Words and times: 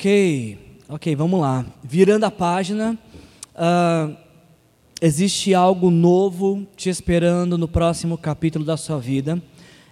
Ok, 0.00 0.56
ok, 0.88 1.14
vamos 1.14 1.38
lá. 1.42 1.62
Virando 1.84 2.24
a 2.24 2.30
página, 2.30 2.98
uh, 3.54 4.16
existe 4.98 5.52
algo 5.52 5.90
novo 5.90 6.66
te 6.74 6.88
esperando 6.88 7.58
no 7.58 7.68
próximo 7.68 8.16
capítulo 8.16 8.64
da 8.64 8.78
sua 8.78 8.98
vida. 8.98 9.42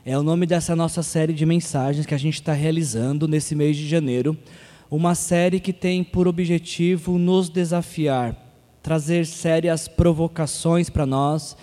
É 0.07 0.17
o 0.17 0.23
nome 0.23 0.47
dessa 0.47 0.75
nossa 0.75 1.03
série 1.03 1.35
de 1.35 1.45
mensagens 1.45 2.07
que 2.07 2.15
a 2.15 2.19
gente 2.19 2.37
está 2.37 2.55
realizando 2.55 3.29
nesse 3.29 3.55
mês 3.55 3.77
de 3.77 3.87
janeiro. 3.87 4.35
Uma 4.91 5.15
série 5.15 5.61
que 5.61 5.75
tem 5.75 6.03
por 6.03 6.27
objetivo 6.27 7.19
nos 7.19 7.51
desafiar, 7.51 8.35
trazer 8.83 9.27
sérias 9.27 9.89
provocações 9.89 10.89
para 10.89 11.05
nós, 11.05 11.55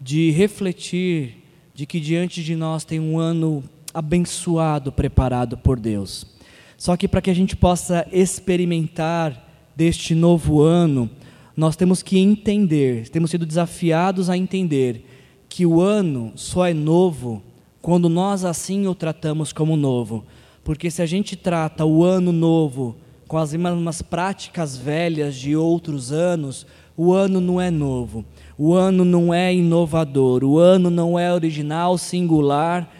de 0.00 0.30
refletir 0.30 1.42
de 1.74 1.86
que 1.86 1.98
diante 1.98 2.40
de 2.44 2.54
nós 2.54 2.84
tem 2.84 3.00
um 3.00 3.18
ano 3.18 3.64
abençoado 3.92 4.92
preparado 4.92 5.58
por 5.58 5.80
Deus. 5.80 6.38
Só 6.80 6.96
que 6.96 7.06
para 7.06 7.20
que 7.20 7.28
a 7.28 7.34
gente 7.34 7.54
possa 7.54 8.06
experimentar 8.10 9.70
deste 9.76 10.14
novo 10.14 10.62
ano, 10.62 11.10
nós 11.54 11.76
temos 11.76 12.02
que 12.02 12.18
entender, 12.18 13.06
temos 13.10 13.30
sido 13.30 13.44
desafiados 13.44 14.30
a 14.30 14.36
entender 14.38 15.04
que 15.46 15.66
o 15.66 15.82
ano 15.82 16.32
só 16.36 16.66
é 16.66 16.72
novo 16.72 17.42
quando 17.82 18.08
nós 18.08 18.46
assim 18.46 18.86
o 18.86 18.94
tratamos 18.94 19.52
como 19.52 19.76
novo. 19.76 20.24
Porque 20.64 20.90
se 20.90 21.02
a 21.02 21.06
gente 21.06 21.36
trata 21.36 21.84
o 21.84 22.02
ano 22.02 22.32
novo 22.32 22.96
com 23.28 23.36
as 23.36 23.52
mesmas 23.52 24.00
práticas 24.00 24.74
velhas 24.74 25.34
de 25.36 25.54
outros 25.54 26.12
anos, 26.12 26.66
o 26.96 27.12
ano 27.12 27.42
não 27.42 27.60
é 27.60 27.70
novo, 27.70 28.24
o 28.56 28.72
ano 28.72 29.04
não 29.04 29.34
é 29.34 29.54
inovador, 29.54 30.42
o 30.44 30.58
ano 30.58 30.88
não 30.88 31.18
é 31.18 31.30
original, 31.30 31.98
singular 31.98 32.90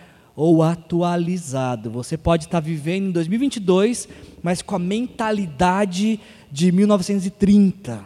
ou 0.43 0.63
atualizado. 0.63 1.91
Você 1.91 2.17
pode 2.17 2.45
estar 2.45 2.61
vivendo 2.61 3.09
em 3.09 3.11
2022, 3.11 4.09
mas 4.43 4.63
com 4.63 4.75
a 4.75 4.79
mentalidade 4.79 6.19
de 6.51 6.73
1930. 6.73 8.03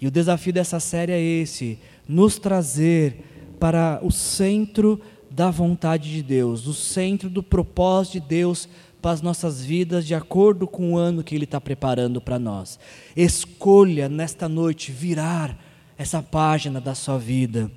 E 0.00 0.08
o 0.08 0.10
desafio 0.10 0.52
dessa 0.52 0.80
série 0.80 1.12
é 1.12 1.20
esse: 1.20 1.78
nos 2.08 2.40
trazer 2.40 3.24
para 3.60 4.00
o 4.02 4.10
centro 4.10 5.00
da 5.30 5.48
vontade 5.48 6.10
de 6.10 6.24
Deus, 6.24 6.66
o 6.66 6.74
centro 6.74 7.30
do 7.30 7.40
propósito 7.40 8.14
de 8.14 8.20
Deus 8.26 8.68
para 9.00 9.12
as 9.12 9.22
nossas 9.22 9.64
vidas, 9.64 10.04
de 10.04 10.14
acordo 10.14 10.66
com 10.66 10.94
o 10.94 10.98
ano 10.98 11.22
que 11.22 11.36
Ele 11.36 11.44
está 11.44 11.60
preparando 11.60 12.20
para 12.20 12.36
nós. 12.36 12.80
Escolha 13.16 14.08
nesta 14.08 14.48
noite 14.48 14.90
virar 14.90 15.56
essa 15.96 16.20
página 16.20 16.80
da 16.80 16.96
sua 16.96 17.16
vida 17.16 17.70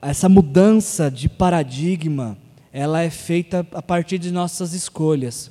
essa 0.00 0.28
mudança 0.28 1.10
de 1.10 1.28
paradigma, 1.28 2.38
ela 2.72 3.02
é 3.02 3.10
feita 3.10 3.66
a 3.72 3.82
partir 3.82 4.18
de 4.18 4.30
nossas 4.30 4.74
escolhas. 4.74 5.50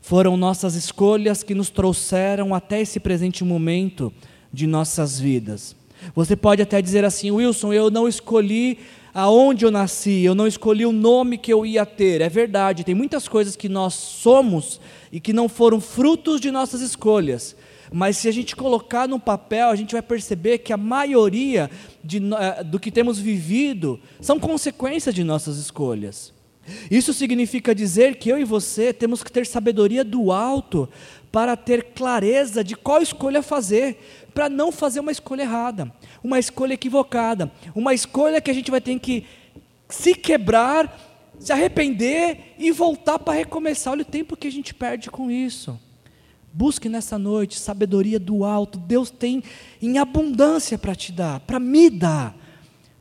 Foram 0.00 0.36
nossas 0.36 0.74
escolhas 0.74 1.42
que 1.42 1.54
nos 1.54 1.70
trouxeram 1.70 2.54
até 2.54 2.80
esse 2.80 2.98
presente 2.98 3.44
momento 3.44 4.12
de 4.52 4.66
nossas 4.66 5.20
vidas. 5.20 5.76
Você 6.14 6.34
pode 6.34 6.62
até 6.62 6.80
dizer 6.80 7.04
assim, 7.04 7.30
Wilson, 7.30 7.72
eu 7.72 7.90
não 7.90 8.08
escolhi 8.08 8.78
aonde 9.14 9.64
eu 9.64 9.70
nasci, 9.70 10.22
eu 10.22 10.34
não 10.34 10.46
escolhi 10.46 10.86
o 10.86 10.92
nome 10.92 11.38
que 11.38 11.52
eu 11.52 11.64
ia 11.64 11.84
ter. 11.84 12.20
É 12.20 12.28
verdade, 12.28 12.84
tem 12.84 12.94
muitas 12.94 13.28
coisas 13.28 13.56
que 13.56 13.68
nós 13.68 13.94
somos 13.94 14.80
e 15.12 15.20
que 15.20 15.32
não 15.32 15.48
foram 15.48 15.80
frutos 15.80 16.40
de 16.40 16.50
nossas 16.50 16.80
escolhas. 16.80 17.56
Mas 17.92 18.16
se 18.16 18.28
a 18.28 18.32
gente 18.32 18.54
colocar 18.54 19.08
no 19.08 19.18
papel, 19.18 19.68
a 19.68 19.76
gente 19.76 19.92
vai 19.92 20.02
perceber 20.02 20.58
que 20.58 20.72
a 20.72 20.76
maioria 20.76 21.70
de, 22.02 22.18
uh, 22.18 22.64
do 22.64 22.78
que 22.78 22.90
temos 22.90 23.18
vivido 23.18 24.00
são 24.20 24.38
consequências 24.38 25.14
de 25.14 25.24
nossas 25.24 25.56
escolhas. 25.56 26.32
Isso 26.90 27.14
significa 27.14 27.74
dizer 27.74 28.16
que 28.16 28.28
eu 28.28 28.38
e 28.38 28.44
você 28.44 28.92
temos 28.92 29.22
que 29.22 29.32
ter 29.32 29.46
sabedoria 29.46 30.04
do 30.04 30.30
alto 30.30 30.88
para 31.32 31.56
ter 31.56 31.92
clareza 31.94 32.62
de 32.62 32.74
qual 32.74 33.02
escolha 33.02 33.42
fazer, 33.42 33.98
para 34.34 34.48
não 34.48 34.70
fazer 34.70 35.00
uma 35.00 35.12
escolha 35.12 35.42
errada, 35.42 35.92
uma 36.22 36.38
escolha 36.38 36.74
equivocada, 36.74 37.50
uma 37.74 37.94
escolha 37.94 38.40
que 38.40 38.50
a 38.50 38.54
gente 38.54 38.70
vai 38.70 38.80
ter 38.80 38.98
que 38.98 39.24
se 39.88 40.14
quebrar, 40.14 41.34
se 41.38 41.52
arrepender 41.52 42.54
e 42.58 42.70
voltar 42.70 43.18
para 43.18 43.34
recomeçar. 43.34 43.92
Olha 43.92 44.02
o 44.02 44.06
tempo 44.06 44.36
que 44.36 44.48
a 44.48 44.52
gente 44.52 44.74
perde 44.74 45.10
com 45.10 45.30
isso. 45.30 45.78
Busque 46.58 46.88
nessa 46.88 47.16
noite 47.16 47.56
sabedoria 47.56 48.18
do 48.18 48.44
alto. 48.44 48.80
Deus 48.80 49.10
tem 49.10 49.44
em 49.80 49.96
abundância 49.96 50.76
para 50.76 50.92
te 50.92 51.12
dar, 51.12 51.38
para 51.38 51.60
me 51.60 51.88
dar, 51.88 52.36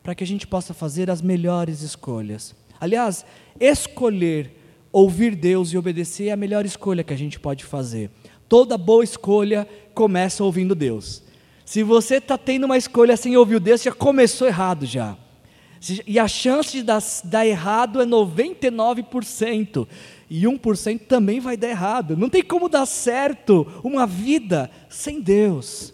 para 0.04 0.14
que 0.14 0.24
a 0.24 0.28
gente 0.28 0.46
possa 0.46 0.76
fazer 0.76 1.10
as 1.10 1.24
melhores 1.24 1.82
escolhas. 1.82 2.54
Aliás, 2.80 3.26
escolher 3.60 4.52
ouvir 4.92 5.36
Deus 5.36 5.74
e 5.74 5.78
obedecer 5.80 6.28
é 6.28 6.34
a 6.34 6.38
melhor 6.38 6.68
escolha 6.68 7.04
que 7.04 7.16
a 7.16 7.18
gente 7.18 7.40
pode 7.40 7.66
fazer. 7.66 8.12
Toda 8.48 8.78
boa 8.78 9.04
escolha 9.04 9.68
começa 9.92 10.44
ouvindo 10.44 10.76
Deus. 10.76 11.24
Se 11.66 11.82
você 11.82 12.18
está 12.18 12.38
tendo 12.38 12.66
uma 12.66 12.78
escolha 12.78 13.18
sem 13.18 13.36
ouvir 13.38 13.60
Deus, 13.60 13.82
já 13.82 13.92
começou 13.92 14.48
errado 14.48 14.86
já. 14.86 15.18
E 16.06 16.20
a 16.20 16.28
chance 16.28 16.74
de 16.74 16.84
dar, 16.84 17.02
dar 17.24 17.46
errado 17.46 18.02
é 18.02 18.06
99% 18.06 19.88
e 20.30 20.44
1% 20.44 21.02
também 21.08 21.40
vai 21.40 21.56
dar 21.56 21.70
errado. 21.70 22.18
Não 22.18 22.30
tem 22.30 22.44
como 22.44 22.68
dar 22.68 22.86
certo 22.86 23.66
uma 23.84 24.06
vida 24.06 24.70
sem 24.90 25.22
Deus. 25.22 25.94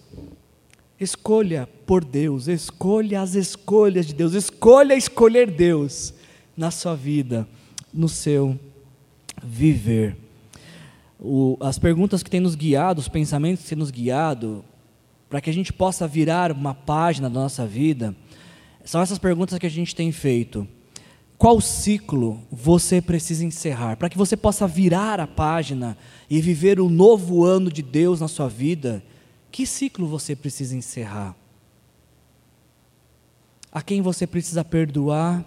Escolha 1.00 1.68
por 1.86 2.04
Deus, 2.04 2.48
escolha 2.48 3.22
as 3.22 3.36
escolhas 3.36 4.06
de 4.06 4.14
Deus, 4.14 4.34
escolha 4.34 4.96
escolher 4.96 5.52
Deus 5.52 6.14
na 6.56 6.72
sua 6.72 6.96
vida, 6.96 7.48
no 7.94 8.08
seu 8.08 8.58
viver. 9.44 10.16
O, 11.20 11.58
as 11.60 11.78
perguntas 11.78 12.24
que 12.24 12.30
têm 12.30 12.40
nos 12.40 12.56
guiado, 12.56 13.00
os 13.00 13.08
pensamentos 13.08 13.64
que 13.64 13.70
têm 13.70 13.78
nos 13.78 13.92
guiado, 13.92 14.64
para 15.30 15.42
que 15.42 15.50
a 15.50 15.54
gente 15.54 15.74
possa 15.74 16.08
virar 16.08 16.52
uma 16.52 16.74
página 16.74 17.30
da 17.30 17.40
nossa 17.40 17.66
vida, 17.66 18.16
são 18.86 19.02
essas 19.02 19.18
perguntas 19.18 19.58
que 19.58 19.66
a 19.66 19.70
gente 19.70 19.96
tem 19.96 20.12
feito. 20.12 20.68
Qual 21.44 21.60
ciclo 21.60 22.42
você 22.50 23.02
precisa 23.02 23.44
encerrar 23.44 23.98
para 23.98 24.10
que 24.10 24.18
você 24.18 24.38
possa 24.38 24.66
virar 24.66 25.20
a 25.20 25.28
página 25.28 25.98
e 26.30 26.40
viver 26.40 26.80
o 26.80 26.88
novo 26.88 27.44
ano 27.44 27.70
de 27.70 27.82
Deus 27.82 28.22
na 28.22 28.30
sua 28.30 28.48
vida? 28.48 29.04
Que 29.52 29.66
ciclo 29.66 30.08
você 30.08 30.38
precisa 30.38 30.74
encerrar? 30.74 31.36
A 33.70 33.82
quem 33.82 34.02
você 34.02 34.26
precisa 34.26 34.64
perdoar? 34.64 35.44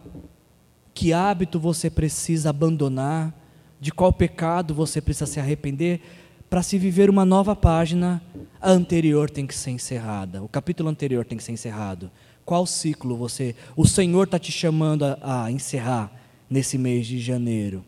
Que 0.93 1.15
hábito 1.15 1.59
você 1.59 1.89
precisa 1.89 2.51
abandonar? 2.51 3.35
De 3.81 3.91
qual 3.91 4.13
pecado 4.13 4.75
você 4.75 5.01
precisa 5.01 5.25
se 5.25 5.41
arrepender? 5.41 6.03
Para 6.51 6.63
se 6.63 6.77
viver 6.77 7.09
uma 7.09 7.25
nova 7.25 7.57
página, 7.57 8.23
a 8.61 8.71
anterior 8.71 9.31
tem 9.31 9.47
que 9.47 9.55
ser 9.55 9.71
encerrada, 9.71 10.43
o 10.43 10.49
capítulo 10.49 10.91
anterior 10.91 11.25
tem 11.25 11.39
que 11.39 11.45
ser 11.45 11.53
encerrado. 11.53 12.11
Qual 12.47 12.65
ciclo 12.65 13.17
você, 13.17 13.57
o 13.75 13.85
Senhor 13.85 14.23
está 14.23 14.39
te 14.39 14.53
chamando 14.53 15.05
a, 15.05 15.47
a 15.47 15.51
encerrar 15.51 16.13
nesse 16.49 16.79
mês 16.79 17.05
de 17.05 17.19
janeiro? 17.19 17.85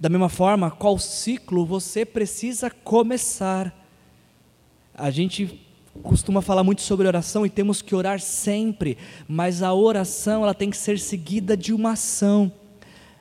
Da 0.00 0.08
mesma 0.08 0.28
forma, 0.28 0.72
qual 0.72 0.98
ciclo 0.98 1.64
você 1.64 2.04
precisa 2.04 2.68
começar? 2.68 3.72
A 4.92 5.08
gente 5.10 5.64
costuma 6.02 6.42
falar 6.42 6.64
muito 6.64 6.82
sobre 6.82 7.06
oração 7.06 7.46
e 7.46 7.50
temos 7.50 7.80
que 7.80 7.94
orar 7.94 8.18
sempre, 8.18 8.98
mas 9.28 9.62
a 9.62 9.72
oração 9.72 10.42
ela 10.42 10.54
tem 10.54 10.68
que 10.68 10.76
ser 10.76 10.98
seguida 10.98 11.56
de 11.56 11.72
uma 11.72 11.92
ação. 11.92 12.50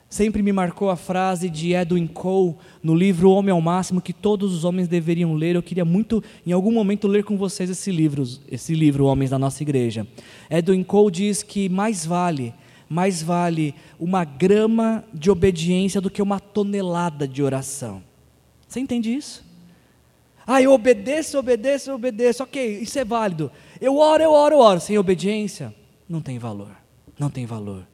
Sempre 0.10 0.42
me 0.42 0.54
marcou 0.54 0.90
a 0.90 0.96
frase 0.96 1.50
de 1.50 1.74
Edwin 1.74 2.08
Cole 2.08 2.56
no 2.82 2.96
livro 2.96 3.30
Homem 3.30 3.52
ao 3.52 3.60
Máximo 3.60 4.02
que 4.02 4.14
todos 4.14 4.54
os 4.54 4.64
homens 4.64 4.88
deveriam 4.88 5.34
ler. 5.34 5.56
Eu 5.56 5.64
queria 5.64 5.84
muito, 5.84 6.24
em 6.46 6.54
algum 6.54 6.72
momento, 6.72 7.10
ler 7.10 7.26
com 7.26 7.38
vocês 7.38 7.70
esse 7.70 7.92
livro, 7.92 8.24
esse 8.50 8.74
livro 8.74 9.06
Homens 9.06 9.32
da 9.32 9.40
Nossa 9.40 9.62
Igreja. 9.62 10.08
Edwin 10.50 10.82
Cole 10.82 11.12
diz 11.12 11.44
que 11.44 11.68
mais 11.68 12.06
vale, 12.06 12.54
mais 12.88 13.22
vale 13.22 13.76
uma 14.00 14.24
grama 14.24 15.04
de 15.14 15.30
obediência 15.30 16.00
do 16.00 16.10
que 16.10 16.22
uma 16.22 16.40
tonelada 16.40 17.28
de 17.28 17.44
oração. 17.44 18.02
Você 18.66 18.80
entende 18.80 19.14
isso? 19.14 19.46
Ah, 20.46 20.62
eu 20.62 20.72
obedeço, 20.72 21.38
obedeço, 21.38 21.92
obedeço. 21.92 22.44
Ok, 22.44 22.80
isso 22.80 22.98
é 22.98 23.04
válido. 23.04 23.52
Eu 23.82 23.98
oro, 23.98 24.24
eu 24.24 24.32
oro, 24.32 24.56
eu 24.56 24.60
oro. 24.60 24.80
Sem 24.80 24.98
obediência, 24.98 25.76
não 26.08 26.22
tem 26.22 26.40
valor. 26.40 26.72
Não 27.20 27.30
tem 27.30 27.46
valor. 27.46 27.86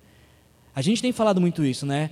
A 0.76 0.82
gente 0.82 1.02
tem 1.02 1.12
falado 1.12 1.40
muito 1.40 1.64
isso, 1.64 1.86
né? 1.86 2.10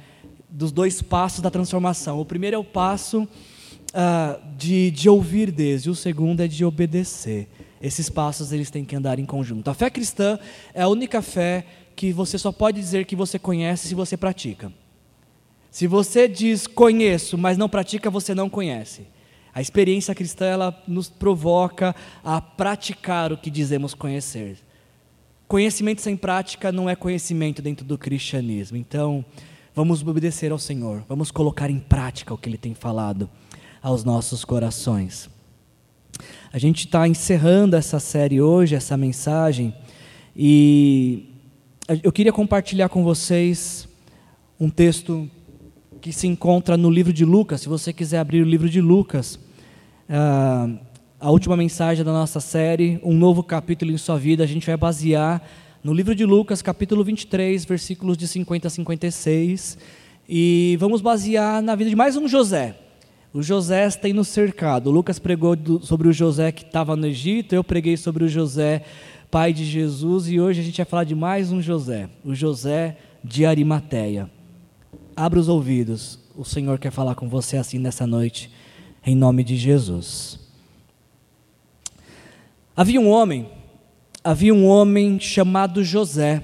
Dos 0.49 0.71
dois 0.71 1.01
passos 1.01 1.41
da 1.41 1.49
transformação. 1.49 2.19
O 2.19 2.25
primeiro 2.25 2.55
é 2.55 2.59
o 2.59 2.63
passo 2.63 3.23
uh, 3.23 4.57
de, 4.57 4.91
de 4.91 5.09
ouvir 5.09 5.51
Deus, 5.51 5.83
e 5.83 5.89
o 5.89 5.95
segundo 5.95 6.41
é 6.41 6.47
de 6.47 6.63
obedecer. 6.63 7.49
Esses 7.81 8.09
passos 8.09 8.51
eles 8.51 8.69
têm 8.69 8.85
que 8.85 8.95
andar 8.95 9.17
em 9.17 9.25
conjunto. 9.25 9.69
A 9.69 9.73
fé 9.73 9.89
cristã 9.89 10.37
é 10.73 10.81
a 10.83 10.87
única 10.87 11.21
fé 11.21 11.65
que 11.95 12.13
você 12.13 12.37
só 12.37 12.51
pode 12.51 12.79
dizer 12.79 13.05
que 13.05 13.15
você 13.15 13.39
conhece 13.39 13.87
se 13.87 13.95
você 13.95 14.15
pratica. 14.15 14.71
Se 15.71 15.87
você 15.87 16.27
diz 16.27 16.67
conheço, 16.67 17.37
mas 17.37 17.57
não 17.57 17.69
pratica, 17.69 18.09
você 18.09 18.35
não 18.35 18.49
conhece. 18.49 19.07
A 19.53 19.61
experiência 19.61 20.13
cristã 20.13 20.45
ela 20.45 20.83
nos 20.87 21.09
provoca 21.09 21.95
a 22.23 22.39
praticar 22.39 23.33
o 23.33 23.37
que 23.37 23.49
dizemos 23.49 23.93
conhecer. 23.93 24.57
Conhecimento 25.51 26.01
sem 26.01 26.15
prática 26.15 26.71
não 26.71 26.89
é 26.89 26.95
conhecimento 26.95 27.61
dentro 27.61 27.85
do 27.85 27.97
cristianismo. 27.97 28.77
Então, 28.77 29.25
vamos 29.75 30.01
obedecer 30.01 30.49
ao 30.49 30.57
Senhor, 30.57 31.03
vamos 31.09 31.29
colocar 31.29 31.69
em 31.69 31.77
prática 31.77 32.33
o 32.33 32.37
que 32.37 32.47
Ele 32.47 32.57
tem 32.57 32.73
falado 32.73 33.29
aos 33.81 34.05
nossos 34.05 34.45
corações. 34.45 35.29
A 36.53 36.57
gente 36.57 36.85
está 36.85 37.05
encerrando 37.05 37.75
essa 37.75 37.99
série 37.99 38.39
hoje, 38.39 38.75
essa 38.75 38.95
mensagem, 38.95 39.75
e 40.33 41.35
eu 42.01 42.13
queria 42.13 42.31
compartilhar 42.31 42.87
com 42.87 43.03
vocês 43.03 43.89
um 44.57 44.69
texto 44.69 45.29
que 45.99 46.13
se 46.13 46.27
encontra 46.27 46.77
no 46.77 46.89
livro 46.89 47.11
de 47.11 47.25
Lucas. 47.25 47.59
Se 47.59 47.67
você 47.67 47.91
quiser 47.91 48.19
abrir 48.19 48.41
o 48.41 48.45
livro 48.45 48.69
de 48.69 48.79
Lucas, 48.79 49.35
uh, 50.07 50.79
a 51.21 51.29
última 51.29 51.55
mensagem 51.55 52.03
da 52.03 52.11
nossa 52.11 52.39
série, 52.39 52.99
um 53.03 53.13
novo 53.13 53.43
capítulo 53.43 53.91
em 53.91 53.97
sua 53.97 54.17
vida, 54.17 54.43
a 54.43 54.47
gente 54.47 54.65
vai 54.65 54.75
basear 54.75 55.39
no 55.83 55.93
livro 55.93 56.15
de 56.15 56.25
Lucas, 56.25 56.63
capítulo 56.63 57.03
23, 57.03 57.63
versículos 57.63 58.17
de 58.17 58.27
50 58.27 58.65
a 58.65 58.71
56. 58.71 59.77
E 60.27 60.75
vamos 60.79 60.99
basear 60.99 61.61
na 61.61 61.75
vida 61.75 61.91
de 61.91 61.95
mais 61.95 62.17
um 62.17 62.27
José. 62.27 62.75
O 63.31 63.43
José 63.43 63.87
tem 63.91 64.13
nos 64.13 64.29
cercado. 64.29 64.87
O 64.87 64.91
Lucas 64.91 65.19
pregou 65.19 65.55
do, 65.55 65.85
sobre 65.85 66.07
o 66.07 66.13
José 66.13 66.51
que 66.51 66.63
estava 66.63 66.95
no 66.95 67.05
Egito, 67.05 67.53
eu 67.53 67.63
preguei 67.63 67.97
sobre 67.97 68.23
o 68.23 68.27
José, 68.27 68.81
pai 69.29 69.53
de 69.53 69.63
Jesus, 69.63 70.27
e 70.27 70.39
hoje 70.39 70.61
a 70.61 70.63
gente 70.63 70.77
vai 70.77 70.85
falar 70.87 71.03
de 71.03 71.13
mais 71.13 71.51
um 71.51 71.61
José, 71.61 72.09
o 72.25 72.33
José 72.33 72.97
de 73.23 73.45
Arimateia. 73.45 74.27
Abra 75.15 75.39
os 75.39 75.47
ouvidos, 75.47 76.17
o 76.35 76.43
Senhor 76.43 76.79
quer 76.79 76.91
falar 76.91 77.13
com 77.13 77.29
você 77.29 77.57
assim 77.57 77.77
nessa 77.77 78.07
noite, 78.07 78.49
em 79.05 79.15
nome 79.15 79.43
de 79.43 79.55
Jesus. 79.55 80.40
Havia 82.81 82.99
um 82.99 83.09
homem, 83.09 83.47
havia 84.23 84.51
um 84.51 84.65
homem 84.65 85.19
chamado 85.19 85.83
José, 85.83 86.43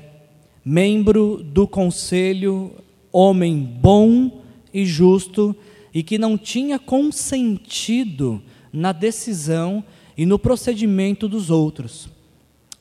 membro 0.64 1.44
do 1.44 1.68
conselho, 1.68 2.76
homem 3.12 3.58
bom 3.58 4.44
e 4.72 4.86
justo, 4.86 5.56
e 5.92 6.04
que 6.04 6.20
não 6.20 6.38
tinha 6.38 6.78
consentido 6.78 8.40
na 8.72 8.92
decisão 8.92 9.84
e 10.16 10.28
no 10.28 10.38
procedimento 10.38 11.28
dos 11.28 11.50
outros. 11.50 12.08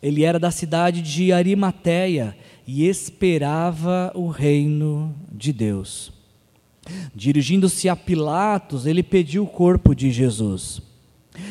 Ele 0.03 0.23
era 0.23 0.39
da 0.39 0.51
cidade 0.51 1.01
de 1.01 1.33
Arimateia 1.33 2.37
e 2.67 2.87
esperava 2.87 4.13
o 4.15 4.29
reino 4.29 5.17
de 5.33 5.51
Deus. 5.55 6.13
Dirigindo-se 7.15 7.89
a 7.89 7.97
Pilatos, 7.97 8.85
ele 8.85 9.03
pediu 9.03 9.45
o 9.45 9.49
corpo 9.49 9.95
de 9.95 10.11
Jesus. 10.11 10.83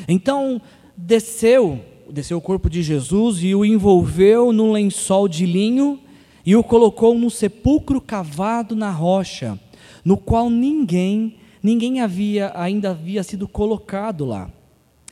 Então 0.08 0.62
desceu, 0.96 1.84
desceu 2.12 2.38
o 2.38 2.42
corpo 2.42 2.69
de 2.69 2.84
Jesus 2.84 3.44
e 3.44 3.54
o 3.56 3.66
envolveu 3.66 4.52
num 4.52 4.72
lençol 4.72 5.28
de 5.28 5.46
linho 5.46 6.00
e 6.46 6.56
o 6.56 6.63
colocou 6.63 7.18
num 7.18 7.30
sepulcro 7.30 8.00
cavado 8.00 8.75
na 8.75 8.92
rocha, 8.92 9.60
no 10.04 10.16
qual 10.16 10.50
ninguém, 10.50 11.36
ninguém 11.62 12.02
havia 12.02 12.52
ainda 12.56 12.92
havia 12.92 13.24
sido 13.24 13.48
colocado 13.48 14.25
lá. 14.25 14.50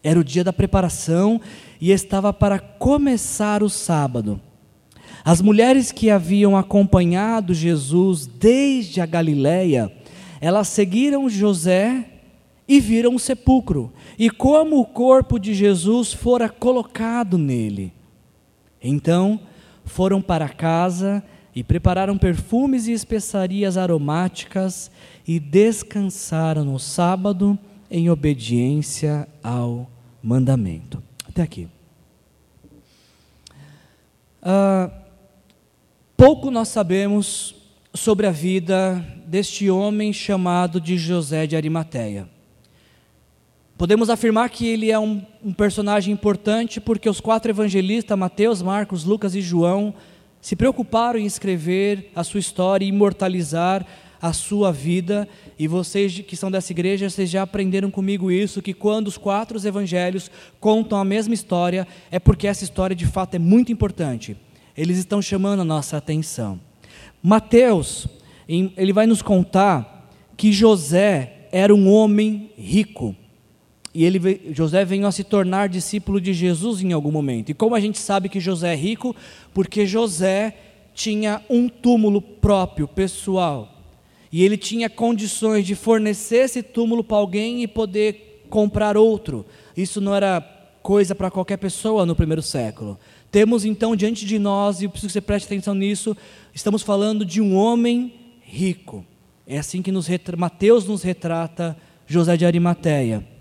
Era 0.04 0.19
o 0.19 0.24
dia 0.24 0.44
da 0.44 0.54
preparação 0.54 1.40
e 1.80 1.92
estava 1.92 2.31
para 2.34 2.60
começar 2.60 3.63
o 3.63 3.69
sábado. 3.69 4.39
As 5.25 5.42
mulheres 5.42 5.92
que 5.92 6.10
haviam 6.10 6.57
acompanhado 6.57 7.54
Jesus 7.54 8.25
desde 8.28 9.00
a 9.00 9.06
Galiléia, 9.06 9.92
elas 10.42 10.68
seguiram 10.68 11.30
José 11.30 12.12
e 12.68 12.80
viram 12.80 13.15
o 13.15 13.19
sepulcro, 13.19 13.92
e 14.18 14.30
como 14.30 14.80
o 14.80 14.86
corpo 14.86 15.38
de 15.38 15.54
Jesus 15.54 16.13
fora 16.13 16.48
colocado 16.48 17.38
nele. 17.38 17.94
Então 18.81 19.39
foram 19.86 20.21
para 20.21 20.48
casa 20.50 21.24
e 21.56 21.63
prepararam 21.63 22.18
perfumes 22.18 22.88
e 22.88 22.92
especiarias 22.92 23.77
aromáticas 23.77 24.89
e 25.27 25.39
descansaram 25.39 26.65
no 26.65 26.80
sábado 26.80 27.57
em 27.92 28.10
obediência 28.10 29.27
ao 29.44 29.89
mandamento. 30.21 31.01
Até 31.27 31.44
aqui. 31.44 31.68
Uh, 34.42 34.92
pouco 36.18 36.50
nós 36.50 36.69
sabemos 36.69 37.56
sobre 37.94 38.25
a 38.25 38.31
vida 38.31 39.06
deste 39.27 39.69
homem 39.69 40.12
chamado 40.12 40.81
de 40.81 40.98
José 40.98 41.45
de 41.45 41.56
Arimateia. 41.56 42.27
Podemos 43.78 44.10
afirmar 44.10 44.50
que 44.50 44.68
ele 44.68 44.92
é 44.92 45.00
um, 45.00 45.22
um, 45.44 45.52
personagem 45.52 46.14
importante 46.14 46.80
porque 46.80 47.10
os 47.10 47.20
quatro 47.20 47.52
evangelistas, 47.52 48.18
Mateus, 48.18 48.62
Marcos, 48.62 49.04
Lucas 49.04 49.34
e 49.34 49.42
João, 49.42 49.94
se 50.40 50.56
preocuparam 50.56 51.20
em 51.20 51.25
escrever 51.25 52.12
a 52.16 52.24
sua 52.24 52.40
história 52.40 52.86
e 52.86 52.90
imortalizar 52.90 53.86
a 54.22 54.31
sua 54.31 54.72
vida. 54.72 55.28
E 55.58 55.68
vocês 55.68 56.20
que 56.20 56.38
são 56.38 56.52
dessa 56.52 56.72
igreja, 56.72 57.10
vocês 57.10 57.30
já 57.30 57.42
aprenderam 57.42 57.90
comigo 57.90 58.31
isso, 58.31 58.62
que 58.62 58.74
quando 58.74 59.08
os 59.08 59.18
quatro 59.18 59.58
evangelhos 59.66 60.30
contam 60.60 61.00
a 61.00 61.04
mesma 61.04 61.34
história, 61.34 61.88
é 62.12 62.20
porque 62.20 62.48
essa 62.48 62.64
história 62.64 62.96
de 62.96 63.08
fato 63.08 63.36
é 63.36 63.40
muito 63.40 63.72
importante. 63.72 64.38
Eles 64.78 64.98
estão 64.98 65.22
chamando 65.22 65.62
a 65.62 65.66
nossa 65.66 65.98
atenção. 65.98 66.60
Mateus, 67.22 68.08
ele 68.48 68.94
vai 68.94 69.08
nos 69.08 69.22
contar 69.22 70.10
que 70.38 70.52
José 70.52 71.48
era 71.52 71.74
um 71.74 71.92
homem 71.92 72.52
rico. 72.58 73.16
E 73.94 74.04
ele, 74.04 74.51
José 74.51 74.84
veio 74.84 75.06
a 75.06 75.12
se 75.12 75.24
tornar 75.24 75.69
discípulo 75.69 76.19
de 76.19 76.34
Jesus 76.34 76.81
em 76.81 76.94
algum 76.94 77.12
momento. 77.12 77.50
E 77.50 77.54
como 77.54 77.75
a 77.75 77.80
gente 77.80 78.00
sabe 78.00 78.28
que 78.28 78.40
José 78.40 78.74
é 78.74 78.75
rico? 78.75 79.16
Porque 79.54 79.86
José 79.86 80.56
tinha 80.95 81.42
um 81.50 81.69
túmulo 81.69 82.22
próprio, 82.22 82.88
pessoal. 82.88 83.69
E 84.31 84.44
ele 84.44 84.57
tinha 84.57 84.90
condições 84.90 85.66
de 85.66 85.75
fornecer 85.75 86.45
esse 86.45 86.63
túmulo 86.63 87.04
para 87.04 87.18
alguém 87.18 87.62
e 87.62 87.68
poder 87.68 88.45
comprar 88.50 88.98
outro. 88.98 89.45
Isso 89.78 90.01
não 90.01 90.16
era 90.16 90.42
coisa 90.81 91.13
para 91.13 91.30
qualquer 91.30 91.57
pessoa 91.57 92.06
no 92.06 92.16
primeiro 92.16 92.42
século. 92.42 92.98
Temos 93.31 93.63
então 93.63 93.96
diante 93.96 94.25
de 94.25 94.39
nós, 94.39 94.81
e 94.81 94.88
preciso 94.88 95.07
que 95.07 95.13
você 95.13 95.22
preste 95.22 95.46
atenção 95.46 95.75
nisso, 95.75 96.18
estamos 96.54 96.81
falando 96.81 97.24
de 97.24 97.42
um 97.42 97.56
homem 97.56 98.13
rico. 98.42 99.06
É 99.46 99.57
assim 99.57 99.81
que 99.81 99.92
nos 99.92 100.07
Mateus 100.38 100.86
nos 100.86 101.04
retrata 101.04 101.78
José 102.07 102.36
de 102.36 102.46
Arimateia. 102.46 103.33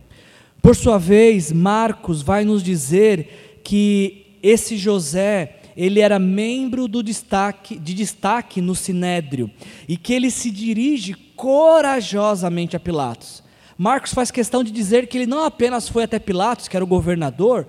Por 0.62 0.76
sua 0.76 0.96
vez, 0.96 1.50
Marcos 1.50 2.22
vai 2.22 2.44
nos 2.44 2.62
dizer 2.62 3.58
que 3.64 4.38
esse 4.40 4.76
José, 4.76 5.56
ele 5.76 5.98
era 5.98 6.20
membro 6.20 6.86
do 6.86 7.02
destaque, 7.02 7.76
de 7.76 7.92
destaque 7.92 8.60
no 8.60 8.72
Sinédrio 8.72 9.50
e 9.88 9.96
que 9.96 10.12
ele 10.12 10.30
se 10.30 10.52
dirige 10.52 11.14
corajosamente 11.34 12.76
a 12.76 12.80
Pilatos. 12.80 13.42
Marcos 13.76 14.14
faz 14.14 14.30
questão 14.30 14.62
de 14.62 14.70
dizer 14.70 15.08
que 15.08 15.18
ele 15.18 15.26
não 15.26 15.44
apenas 15.44 15.88
foi 15.88 16.04
até 16.04 16.20
Pilatos, 16.20 16.68
que 16.68 16.76
era 16.76 16.84
o 16.84 16.88
governador, 16.88 17.66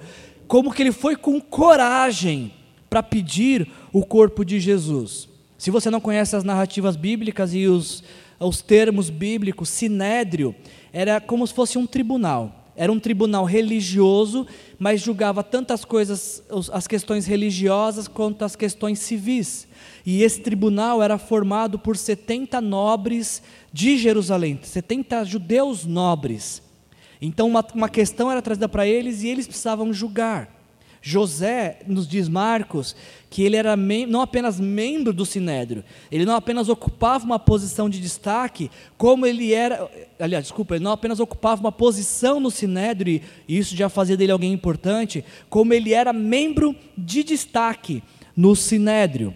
como 0.48 0.72
que 0.72 0.84
ele 0.84 0.92
foi 0.92 1.16
com 1.16 1.42
coragem 1.42 2.54
para 2.92 3.02
pedir 3.02 3.68
o 3.92 4.06
corpo 4.06 4.46
de 4.46 4.60
Jesus. 4.60 5.28
Se 5.58 5.72
você 5.72 5.90
não 5.90 6.00
conhece 6.00 6.36
as 6.36 6.44
narrativas 6.44 6.96
bíblicas 6.96 7.56
e 7.56 7.66
os, 7.66 8.04
os 8.40 8.62
termos 8.62 9.10
bíblicos, 9.10 9.68
Sinédrio 9.70 10.54
era 10.92 11.20
como 11.20 11.48
se 11.48 11.56
fosse 11.56 11.76
um 11.80 11.88
tribunal 11.88 12.60
era 12.76 12.92
um 12.92 13.00
tribunal 13.00 13.46
religioso, 13.46 14.48
mas 14.80 15.02
julgava 15.02 15.44
tantas 15.44 15.86
coisas, 15.86 16.44
as 16.72 16.88
questões 16.88 17.26
religiosas, 17.26 18.08
quanto 18.08 18.44
as 18.44 18.56
questões 18.56 19.00
civis. 19.00 19.68
E 20.06 20.24
esse 20.24 20.42
tribunal 20.42 21.02
era 21.02 21.18
formado 21.18 21.78
por 21.78 21.96
70 21.96 22.60
nobres 22.60 23.42
de 23.72 23.98
Jerusalém, 23.98 24.60
70 24.62 25.24
judeus 25.26 25.86
nobres. 25.86 26.62
Então, 27.22 27.48
uma, 27.48 27.66
uma 27.74 27.90
questão 27.90 28.30
era 28.30 28.42
trazida 28.42 28.68
para 28.68 28.86
eles 28.86 29.24
e 29.24 29.30
eles 29.30 29.48
precisavam 29.48 29.94
julgar. 29.94 30.63
José, 31.06 31.80
nos 31.86 32.08
diz 32.08 32.30
Marcos, 32.30 32.96
que 33.30 33.44
ele 33.44 33.58
era 33.58 33.76
não 33.76 34.22
apenas 34.22 34.58
membro 34.58 35.12
do 35.12 35.26
sinédrio, 35.26 35.84
ele 36.10 36.24
não 36.24 36.34
apenas 36.34 36.70
ocupava 36.70 37.26
uma 37.26 37.38
posição 37.38 37.90
de 37.90 38.00
destaque, 38.00 38.72
como 38.98 39.26
ele 39.26 39.54
era, 39.54 39.86
aliás, 40.18 40.46
desculpa, 40.46 40.76
ele 40.76 40.84
não 40.86 40.94
apenas 40.94 41.20
ocupava 41.20 41.60
uma 41.60 41.74
posição 41.74 42.40
no 42.40 42.50
sinédrio, 42.50 43.20
e 43.46 43.58
isso 43.58 43.76
já 43.76 43.90
fazia 43.90 44.16
dele 44.16 44.32
alguém 44.32 44.54
importante, 44.54 45.26
como 45.50 45.74
ele 45.74 45.94
era 45.94 46.14
membro 46.14 46.74
de 46.98 47.22
destaque 47.22 48.02
no 48.34 48.56
sinédrio. 48.56 49.36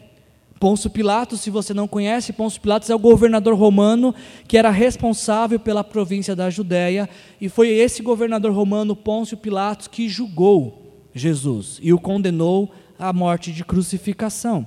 Pôncio 0.62 0.90
Pilatos, 0.90 1.42
se 1.42 1.50
você 1.50 1.74
não 1.74 1.88
conhece, 1.88 2.32
Pôncio 2.32 2.62
Pilatos 2.62 2.90
é 2.90 2.96
o 2.96 3.00
governador 3.00 3.54
romano 3.56 4.16
que 4.48 4.58
era 4.58 4.72
responsável 4.72 5.60
pela 5.60 5.84
província 5.84 6.34
da 6.34 6.50
Judéia, 6.50 7.10
e 7.42 7.50
foi 7.50 7.72
esse 7.72 8.02
governador 8.02 8.54
romano, 8.54 8.96
Pôncio 8.96 9.36
Pilatos, 9.36 9.90
que 9.90 10.08
julgou 10.08 10.87
Jesus 11.18 11.80
e 11.82 11.92
o 11.94 12.00
condenou 12.00 12.72
à 12.98 13.12
morte 13.12 13.52
de 13.52 13.64
crucificação. 13.64 14.66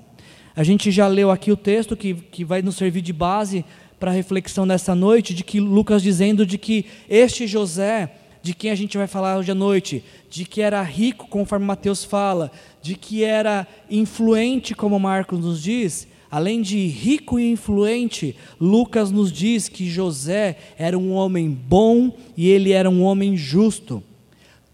A 0.54 0.64
gente 0.64 0.90
já 0.90 1.06
leu 1.06 1.30
aqui 1.30 1.50
o 1.50 1.56
texto 1.56 1.96
que, 1.96 2.14
que 2.14 2.44
vai 2.44 2.60
nos 2.62 2.76
servir 2.76 3.00
de 3.00 3.12
base 3.12 3.64
para 3.98 4.10
a 4.10 4.14
reflexão 4.14 4.64
nessa 4.64 4.94
noite, 4.94 5.34
de 5.34 5.44
que 5.44 5.60
Lucas 5.60 6.02
dizendo 6.02 6.46
de 6.46 6.58
que 6.58 6.86
este 7.08 7.46
José, 7.46 8.14
de 8.42 8.54
quem 8.54 8.70
a 8.70 8.74
gente 8.74 8.96
vai 8.96 9.06
falar 9.06 9.38
hoje 9.38 9.52
à 9.52 9.54
noite, 9.54 10.02
de 10.28 10.44
que 10.44 10.62
era 10.62 10.82
rico, 10.82 11.28
conforme 11.28 11.66
Mateus 11.66 12.02
fala, 12.02 12.50
de 12.80 12.94
que 12.94 13.22
era 13.22 13.66
influente, 13.90 14.74
como 14.74 14.98
Marcos 14.98 15.38
nos 15.38 15.62
diz, 15.62 16.08
além 16.30 16.62
de 16.62 16.86
rico 16.86 17.38
e 17.38 17.50
influente, 17.50 18.34
Lucas 18.58 19.10
nos 19.10 19.30
diz 19.30 19.68
que 19.68 19.88
José 19.88 20.56
era 20.78 20.98
um 20.98 21.12
homem 21.12 21.50
bom 21.50 22.16
e 22.36 22.48
ele 22.48 22.72
era 22.72 22.88
um 22.88 23.02
homem 23.02 23.36
justo. 23.36 24.02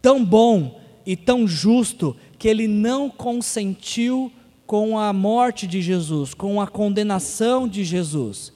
Tão 0.00 0.24
bom 0.24 0.80
e 1.06 1.16
tão 1.16 1.46
justo 1.46 2.16
que 2.38 2.48
ele 2.48 2.66
não 2.66 3.08
consentiu 3.08 4.30
com 4.66 4.98
a 4.98 5.12
morte 5.12 5.66
de 5.66 5.80
Jesus, 5.80 6.34
com 6.34 6.60
a 6.60 6.66
condenação 6.66 7.68
de 7.68 7.84
Jesus. 7.84 8.52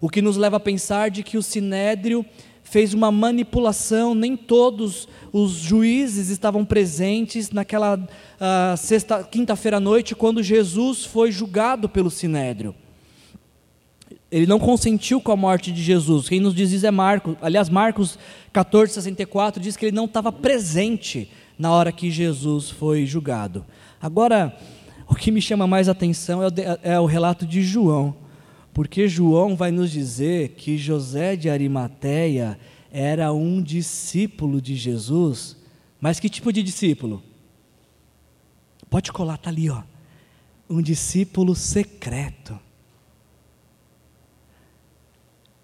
O 0.00 0.08
que 0.08 0.20
nos 0.20 0.36
leva 0.36 0.56
a 0.56 0.60
pensar 0.60 1.10
de 1.10 1.22
que 1.22 1.38
o 1.38 1.42
sinédrio 1.42 2.26
fez 2.64 2.92
uma 2.92 3.12
manipulação, 3.12 4.14
nem 4.14 4.36
todos 4.36 5.06
os 5.32 5.52
juízes 5.52 6.28
estavam 6.28 6.64
presentes 6.64 7.50
naquela 7.50 7.96
uh, 7.96 8.76
sexta, 8.76 9.22
quinta-feira 9.22 9.76
à 9.76 9.80
noite, 9.80 10.14
quando 10.14 10.42
Jesus 10.42 11.04
foi 11.04 11.30
julgado 11.30 11.88
pelo 11.88 12.10
sinédrio. 12.10 12.74
Ele 14.30 14.46
não 14.46 14.58
consentiu 14.58 15.20
com 15.20 15.30
a 15.30 15.36
morte 15.36 15.70
de 15.70 15.82
Jesus. 15.82 16.28
Quem 16.28 16.40
nos 16.40 16.54
diz 16.54 16.72
isso 16.72 16.86
é 16.86 16.90
Marcos. 16.90 17.36
Aliás, 17.42 17.68
Marcos 17.68 18.18
14, 18.52 18.94
64 18.94 19.62
diz 19.62 19.76
que 19.76 19.84
ele 19.84 19.94
não 19.94 20.06
estava 20.06 20.32
presente 20.32 21.30
na 21.58 21.70
hora 21.70 21.92
que 21.92 22.10
Jesus 22.10 22.70
foi 22.70 23.06
julgado. 23.06 23.64
Agora, 24.00 24.56
o 25.06 25.14
que 25.14 25.30
me 25.30 25.40
chama 25.40 25.66
mais 25.66 25.88
atenção 25.88 26.42
é 26.42 26.46
o, 26.46 26.50
é 26.82 27.00
o 27.00 27.06
relato 27.06 27.46
de 27.46 27.62
João. 27.62 28.16
Porque 28.72 29.06
João 29.06 29.54
vai 29.54 29.70
nos 29.70 29.90
dizer 29.90 30.50
que 30.50 30.78
José 30.78 31.36
de 31.36 31.50
Arimateia 31.50 32.58
era 32.90 33.32
um 33.32 33.62
discípulo 33.62 34.60
de 34.60 34.74
Jesus. 34.74 35.56
Mas 36.00 36.18
que 36.18 36.28
tipo 36.28 36.52
de 36.52 36.62
discípulo? 36.62 37.22
Pode 38.88 39.12
colar, 39.12 39.34
está 39.34 39.50
ali, 39.50 39.68
ó. 39.68 39.82
Um 40.68 40.80
discípulo 40.80 41.54
secreto. 41.54 42.58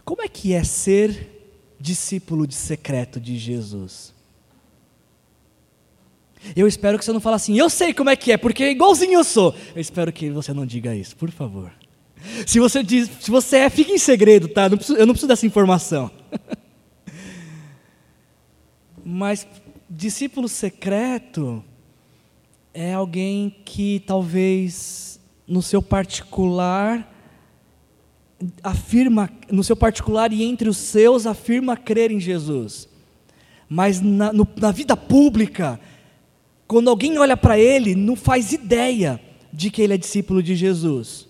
Como 0.05 0.23
é 0.23 0.29
que 0.29 0.53
é 0.53 0.65
ser 0.65 1.75
discípulo 1.81 2.47
de 2.47 2.55
secreto 2.55 3.21
de 3.21 3.37
Jesus? 3.37 4.15
Eu 6.55 6.67
espero 6.67 6.99
que 6.99 7.05
você 7.05 7.13
não 7.13 7.21
fale 7.21 7.37
assim, 7.37 7.59
eu 7.59 7.69
sei 7.69 7.93
como 7.93 8.11
é 8.11 8.17
que 8.17 8.33
é, 8.33 8.37
porque 8.37 8.71
igualzinho 8.71 9.15
eu 9.15 9.25
sou. 9.25 9.55
Eu 9.75 9.81
espero 9.81 10.13
que 10.13 10.31
você 10.31 10.53
não 10.53 10.65
diga 10.65 10.95
isso, 10.95 11.17
por 11.17 11.31
favor. 11.31 11.73
Se 12.47 12.59
você 12.59 12.83
diz, 12.83 13.09
se 13.21 13.31
você 13.31 13.59
é, 13.59 13.71
fique 13.71 13.93
em 13.93 13.99
segredo, 13.99 14.49
tá? 14.49 14.69
Não 14.69 14.77
preciso, 14.77 14.99
eu 14.99 15.07
não 15.07 15.15
preciso 15.15 15.29
dessa 15.29 15.47
informação. 15.47 16.11
Mas 19.05 19.47
discípulo 19.89 20.49
secreto 20.49 21.65
é 22.75 22.93
alguém 22.93 23.57
que 23.65 24.03
talvez 24.07 25.19
no 25.47 25.63
seu 25.63 25.81
particular 25.81 27.11
afirma, 28.63 29.31
no 29.51 29.65
seu 29.65 29.75
particular 29.75 30.33
e 30.33 30.43
entre 30.45 30.69
os 30.69 30.77
seus 30.77 31.27
afirma 31.27 31.77
crer 31.77 32.11
em 32.11 32.21
Jesus. 32.21 32.89
Mas 33.69 34.01
na, 34.01 34.33
no, 34.33 34.47
na 34.57 34.71
vida 34.71 34.97
pública, 34.97 35.81
quando 36.69 36.91
alguém 36.91 37.19
olha 37.19 37.37
para 37.37 37.59
ele, 37.59 37.95
não 37.95 38.15
faz 38.15 38.53
ideia 38.53 39.19
de 39.51 39.71
que 39.71 39.81
ele 39.81 39.95
é 39.95 39.99
discípulo 39.99 40.43
de 40.43 40.55
Jesus 40.55 41.27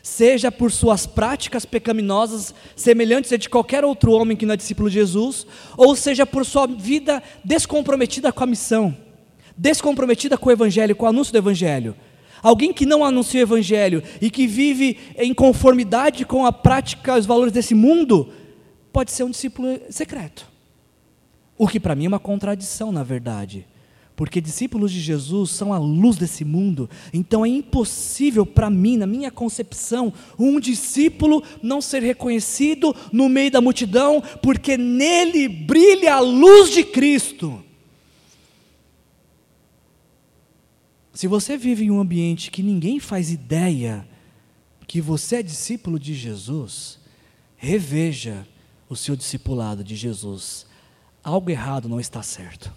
seja 0.00 0.50
por 0.50 0.72
suas 0.72 1.06
práticas 1.06 1.66
pecaminosas, 1.66 2.54
semelhantes 2.74 3.32
a 3.32 3.36
de 3.36 3.48
qualquer 3.48 3.84
outro 3.84 4.12
homem 4.12 4.36
que 4.36 4.46
não 4.46 4.54
é 4.54 4.56
discípulo 4.56 4.88
de 4.88 4.94
Jesus, 4.94 5.46
ou 5.76 5.94
seja 5.94 6.24
por 6.24 6.46
sua 6.46 6.66
vida 6.66 7.22
descomprometida 7.44 8.32
com 8.32 8.44
a 8.44 8.46
missão, 8.46 8.96
descomprometida 9.56 10.38
com 10.38 10.48
o 10.48 10.52
Evangelho, 10.52 10.96
com 10.96 11.04
o 11.04 11.08
anúncio 11.08 11.32
do 11.32 11.38
Evangelho. 11.38 11.94
Alguém 12.42 12.72
que 12.72 12.86
não 12.86 13.04
anuncia 13.04 13.40
o 13.40 13.42
Evangelho 13.42 14.02
e 14.20 14.30
que 14.30 14.46
vive 14.46 14.96
em 15.16 15.34
conformidade 15.34 16.24
com 16.24 16.46
a 16.46 16.52
prática, 16.52 17.16
os 17.16 17.26
valores 17.26 17.52
desse 17.52 17.74
mundo, 17.74 18.32
pode 18.92 19.10
ser 19.10 19.24
um 19.24 19.30
discípulo 19.30 19.78
secreto. 19.90 20.46
O 21.56 21.66
que 21.66 21.80
para 21.80 21.96
mim 21.96 22.04
é 22.06 22.08
uma 22.08 22.20
contradição, 22.20 22.92
na 22.92 23.02
verdade 23.02 23.66
porque 24.18 24.40
discípulos 24.40 24.90
de 24.90 25.00
Jesus 25.00 25.52
são 25.52 25.72
a 25.72 25.78
luz 25.78 26.16
desse 26.16 26.44
mundo, 26.44 26.90
então 27.14 27.46
é 27.46 27.48
impossível 27.48 28.44
para 28.44 28.68
mim, 28.68 28.96
na 28.96 29.06
minha 29.06 29.30
concepção, 29.30 30.12
um 30.36 30.58
discípulo 30.58 31.40
não 31.62 31.80
ser 31.80 32.02
reconhecido 32.02 32.92
no 33.12 33.28
meio 33.28 33.48
da 33.48 33.60
multidão, 33.60 34.20
porque 34.42 34.76
nele 34.76 35.48
brilha 35.48 36.16
a 36.16 36.18
luz 36.18 36.72
de 36.72 36.82
Cristo. 36.82 37.62
Se 41.14 41.28
você 41.28 41.56
vive 41.56 41.84
em 41.84 41.90
um 41.92 42.00
ambiente 42.00 42.50
que 42.50 42.60
ninguém 42.60 42.98
faz 42.98 43.30
ideia 43.30 44.04
que 44.88 45.00
você 45.00 45.36
é 45.36 45.42
discípulo 45.44 45.96
de 45.96 46.12
Jesus, 46.12 46.98
reveja 47.56 48.44
o 48.88 48.96
seu 48.96 49.14
discipulado 49.14 49.84
de 49.84 49.94
Jesus. 49.94 50.66
Algo 51.22 51.50
errado 51.50 51.88
não 51.88 52.00
está 52.00 52.20
certo 52.20 52.76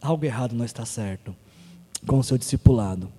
algo 0.00 0.24
errado 0.24 0.54
não 0.54 0.64
está 0.64 0.84
certo 0.84 1.34
com 2.06 2.18
o 2.18 2.24
seu 2.24 2.38
discipulado. 2.38 3.10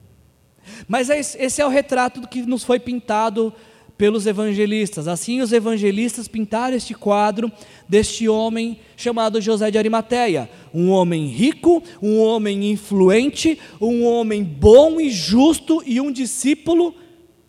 Mas 0.88 1.10
é 1.10 1.19
esse 1.19 1.62
é 1.62 1.65
o 1.65 1.69
retrato 1.69 2.27
que 2.27 2.41
nos 2.41 2.63
foi 2.63 2.79
pintado 2.79 3.53
pelos 3.98 4.27
evangelistas. 4.27 5.07
Assim, 5.07 5.41
os 5.41 5.51
evangelistas 5.51 6.27
pintaram 6.27 6.75
este 6.75 6.93
quadro 6.93 7.51
deste 7.89 8.29
homem 8.29 8.79
chamado 8.96 9.41
José 9.41 9.72
de 9.72 9.77
Arimateia. 9.77 10.50
Um 10.74 10.89
homem 10.91 11.27
rico, 11.27 11.81
um 12.01 12.19
homem 12.19 12.72
influente, 12.72 13.60
um 13.81 14.05
homem 14.05 14.43
bom 14.43 15.01
e 15.01 15.10
justo 15.10 15.81
e 15.86 16.00
um 16.00 16.12
discípulo. 16.12 16.93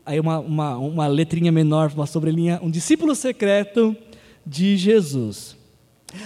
Aí, 0.07 0.19
uma, 0.19 0.39
uma, 0.39 0.79
uma 0.79 1.07
letrinha 1.07 1.53
menor, 1.53 1.93
uma 1.95 2.07
sobrelinha, 2.07 2.59
um 2.63 2.71
discípulo 2.71 3.15
secreto 3.15 3.95
de 4.47 4.77
Jesus. 4.77 5.58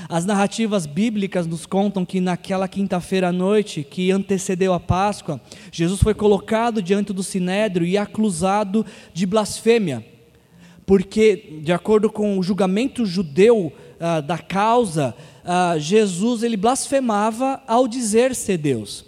As 0.09 0.25
narrativas 0.25 0.87
bíblicas 0.87 1.47
nos 1.47 1.67
contam 1.67 2.05
que 2.05 2.21
naquela 2.21 2.69
quinta-feira 2.69 3.29
à 3.29 3.33
noite, 3.33 3.83
que 3.83 4.11
antecedeu 4.13 4.73
a 4.73 4.81
Páscoa, 4.81 5.41
Jesus 5.73 6.01
foi 6.01 6.15
colocado 6.15 6.81
diante 6.81 7.13
do 7.13 7.23
sinédrio 7.23 7.87
e 7.87 7.99
acusado 7.99 8.87
de 9.13 9.27
blasfêmia, 9.27 10.05
porque, 10.87 11.61
de 11.63 11.73
acordo 11.73 12.11
com 12.11 12.39
o 12.39 12.43
julgamento 12.43 13.05
judeu 13.05 13.73
ah, 13.99 14.21
da 14.21 14.39
causa, 14.39 15.15
ah, 15.45 15.77
Jesus 15.79 16.43
ele 16.43 16.57
blasfemava 16.57 17.61
ao 17.67 17.89
dizer 17.89 18.35
ser 18.35 18.59
Deus. 18.59 19.05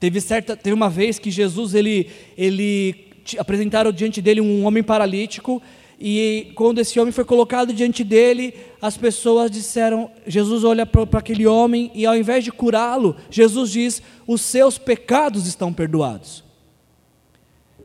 Teve, 0.00 0.20
certa, 0.20 0.56
teve 0.56 0.74
uma 0.74 0.90
vez 0.90 1.18
que 1.20 1.30
Jesus 1.30 1.74
ele, 1.74 2.10
ele 2.36 3.12
apresentaram 3.38 3.92
diante 3.92 4.20
dele 4.20 4.40
um 4.40 4.66
homem 4.66 4.82
paralítico 4.82 5.62
e 6.00 6.52
quando 6.54 6.80
esse 6.80 6.98
homem 6.98 7.12
foi 7.12 7.24
colocado 7.24 7.72
diante 7.72 8.02
dele, 8.02 8.54
as 8.80 8.96
pessoas 8.96 9.50
disseram: 9.50 10.10
Jesus 10.26 10.64
olha 10.64 10.84
para 10.84 11.18
aquele 11.18 11.46
homem 11.46 11.90
e 11.94 12.04
ao 12.04 12.16
invés 12.16 12.42
de 12.42 12.50
curá-lo, 12.50 13.16
Jesus 13.30 13.70
diz: 13.70 14.02
Os 14.26 14.40
seus 14.40 14.78
pecados 14.78 15.46
estão 15.46 15.72
perdoados. 15.72 16.42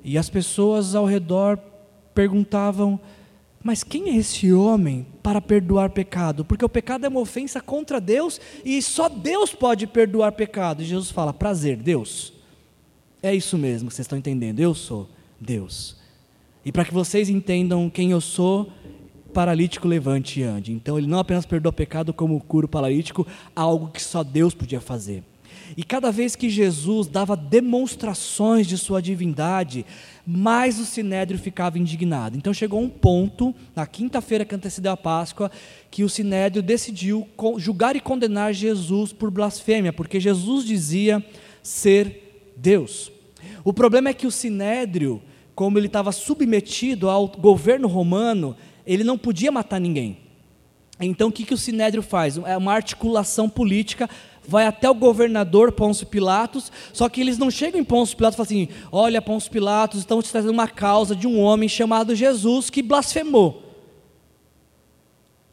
E 0.03 0.17
as 0.17 0.29
pessoas 0.29 0.95
ao 0.95 1.05
redor 1.05 1.59
perguntavam: 2.13 2.99
Mas 3.63 3.83
quem 3.83 4.09
é 4.09 4.15
esse 4.15 4.51
homem 4.51 5.05
para 5.21 5.41
perdoar 5.41 5.91
pecado? 5.91 6.43
Porque 6.43 6.65
o 6.65 6.69
pecado 6.69 7.05
é 7.05 7.09
uma 7.09 7.19
ofensa 7.19 7.61
contra 7.61 8.01
Deus 8.01 8.41
e 8.65 8.81
só 8.81 9.09
Deus 9.09 9.53
pode 9.53 9.85
perdoar 9.85 10.31
pecado. 10.31 10.81
E 10.81 10.85
Jesus 10.85 11.11
fala: 11.11 11.33
Prazer, 11.33 11.77
Deus. 11.77 12.33
É 13.21 13.35
isso 13.35 13.57
mesmo, 13.57 13.91
vocês 13.91 14.05
estão 14.05 14.17
entendendo? 14.17 14.59
Eu 14.59 14.73
sou 14.73 15.09
Deus. 15.39 15.96
E 16.67 16.71
para 16.73 16.83
que 16.83 16.93
vocês 16.93 17.29
entendam 17.29 17.89
quem 17.89 18.11
eu 18.11 18.19
sou, 18.19 18.69
paralítico 19.33 19.87
levante 19.87 20.41
e 20.41 20.43
ande. 20.43 20.73
Então 20.73 20.97
ele 20.97 21.07
não 21.07 21.17
apenas 21.17 21.45
perdoa 21.45 21.71
pecado, 21.71 22.13
como 22.13 22.37
cura 22.41 22.65
o 22.65 22.69
paralítico, 22.69 23.25
algo 23.55 23.87
que 23.87 24.01
só 24.01 24.21
Deus 24.21 24.53
podia 24.53 24.81
fazer. 24.81 25.23
E 25.77 25.83
cada 25.83 26.11
vez 26.11 26.35
que 26.35 26.49
Jesus 26.49 27.07
dava 27.07 27.37
demonstrações 27.37 28.67
de 28.67 28.77
sua 28.77 29.01
divindade, 29.01 29.85
mais 30.25 30.77
o 30.77 30.85
sinédrio 30.85 31.39
ficava 31.39 31.79
indignado. 31.79 32.35
Então 32.35 32.53
chegou 32.53 32.81
um 32.81 32.89
ponto, 32.89 33.55
na 33.73 33.87
quinta-feira 33.87 34.43
que 34.43 34.53
antecedeu 34.53 34.91
a 34.91 34.97
Páscoa, 34.97 35.49
que 35.89 36.03
o 36.03 36.09
sinédrio 36.09 36.61
decidiu 36.61 37.25
julgar 37.57 37.95
e 37.95 38.01
condenar 38.01 38.53
Jesus 38.53 39.13
por 39.13 39.31
blasfêmia, 39.31 39.93
porque 39.93 40.19
Jesus 40.19 40.65
dizia 40.65 41.25
ser 41.63 42.51
Deus. 42.57 43.09
O 43.63 43.71
problema 43.71 44.09
é 44.09 44.13
que 44.13 44.27
o 44.27 44.31
sinédrio 44.31 45.21
como 45.57 45.79
ele 45.79 45.87
estava 45.87 46.11
submetido 46.11 47.09
ao 47.09 47.27
governo 47.27 47.87
romano, 47.87 48.55
ele 48.85 49.03
não 49.03 49.17
podia 49.17 49.51
matar 49.51 49.81
ninguém. 49.81 50.19
Então 50.99 51.29
o 51.29 51.31
que, 51.31 51.43
que 51.43 51.53
o 51.55 51.57
Sinédrio 51.57 52.03
faz? 52.03 52.37
É 52.37 52.55
uma 52.55 52.73
articulação 52.73 53.49
política, 53.49 54.07
vai 54.47 54.67
até 54.67 54.87
o 54.87 54.93
governador 54.93 55.71
Pôncio 55.71 56.05
Pilatos, 56.05 56.71
só 56.93 57.09
que 57.09 57.19
eles 57.19 57.39
não 57.39 57.49
chegam 57.49 57.81
em 57.81 57.83
Pôncio 57.83 58.15
Pilatos 58.15 58.35
e 58.35 58.37
falam 58.37 58.45
assim: 58.45 58.81
olha, 58.91 59.19
Pôncio 59.19 59.49
Pilatos, 59.49 60.01
estamos 60.01 60.29
trazendo 60.29 60.53
uma 60.53 60.67
causa 60.67 61.15
de 61.15 61.25
um 61.25 61.39
homem 61.39 61.67
chamado 61.67 62.13
Jesus 62.13 62.69
que 62.69 62.83
blasfemou. 62.83 63.63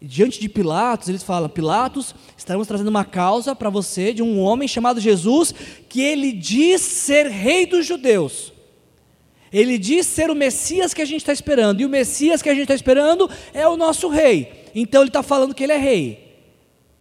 E 0.03 0.07
diante 0.07 0.39
de 0.39 0.51
Pilatos, 0.51 1.09
eles 1.09 1.23
falam: 1.23 1.49
Pilatos, 1.49 2.15
estamos 2.37 2.69
trazendo 2.69 2.89
uma 2.89 3.07
causa 3.07 3.57
para 3.57 3.71
você 3.71 4.13
de 4.13 4.23
um 4.23 4.39
homem 4.39 4.69
chamado 4.69 5.01
Jesus 5.01 5.55
que 5.89 6.03
ele 6.03 6.31
diz 6.31 6.83
ser 6.83 7.27
rei 7.29 7.65
dos 7.65 7.87
judeus. 7.87 8.54
Ele 9.55 9.79
diz 9.79 10.05
ser 10.05 10.33
o 10.33 10.35
Messias 10.35 10.93
que 10.93 11.01
a 11.01 11.05
gente 11.05 11.21
está 11.21 11.33
esperando, 11.33 11.81
e 11.81 11.87
o 11.87 11.89
Messias 11.89 12.43
que 12.43 12.49
a 12.49 12.53
gente 12.53 12.65
está 12.65 12.75
esperando 12.75 13.31
é 13.53 13.69
o 13.69 13.77
nosso 13.77 14.09
rei. 14.09 14.65
Então 14.75 15.03
ele 15.03 15.11
está 15.11 15.23
falando 15.23 15.55
que 15.55 15.63
ele 15.63 15.73
é 15.73 15.79
rei. 15.79 16.25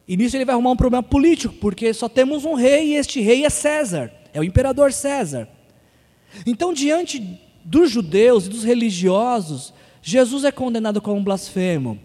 E 0.08 0.16
nisso 0.16 0.38
ele 0.38 0.46
vai 0.46 0.54
arrumar 0.54 0.70
um 0.70 0.76
problema 0.76 1.02
político, 1.02 1.56
porque 1.56 1.92
só 1.96 2.08
temos 2.08 2.46
um 2.46 2.54
rei 2.54 2.90
e 2.90 2.96
este 2.96 3.20
rei 3.22 3.44
é 3.44 3.50
César, 3.50 4.14
é 4.32 4.40
o 4.40 4.44
imperador 4.44 4.94
César. 4.94 5.50
Então, 6.46 6.74
diante 6.74 7.24
dos 7.66 7.90
judeus 7.90 8.46
e 8.46 8.50
dos 8.50 8.64
religiosos, 8.64 9.74
Jesus 10.04 10.44
é 10.44 10.52
condenado 10.52 11.02
como 11.02 11.18
um 11.18 11.24
blasfemo. 11.24 12.00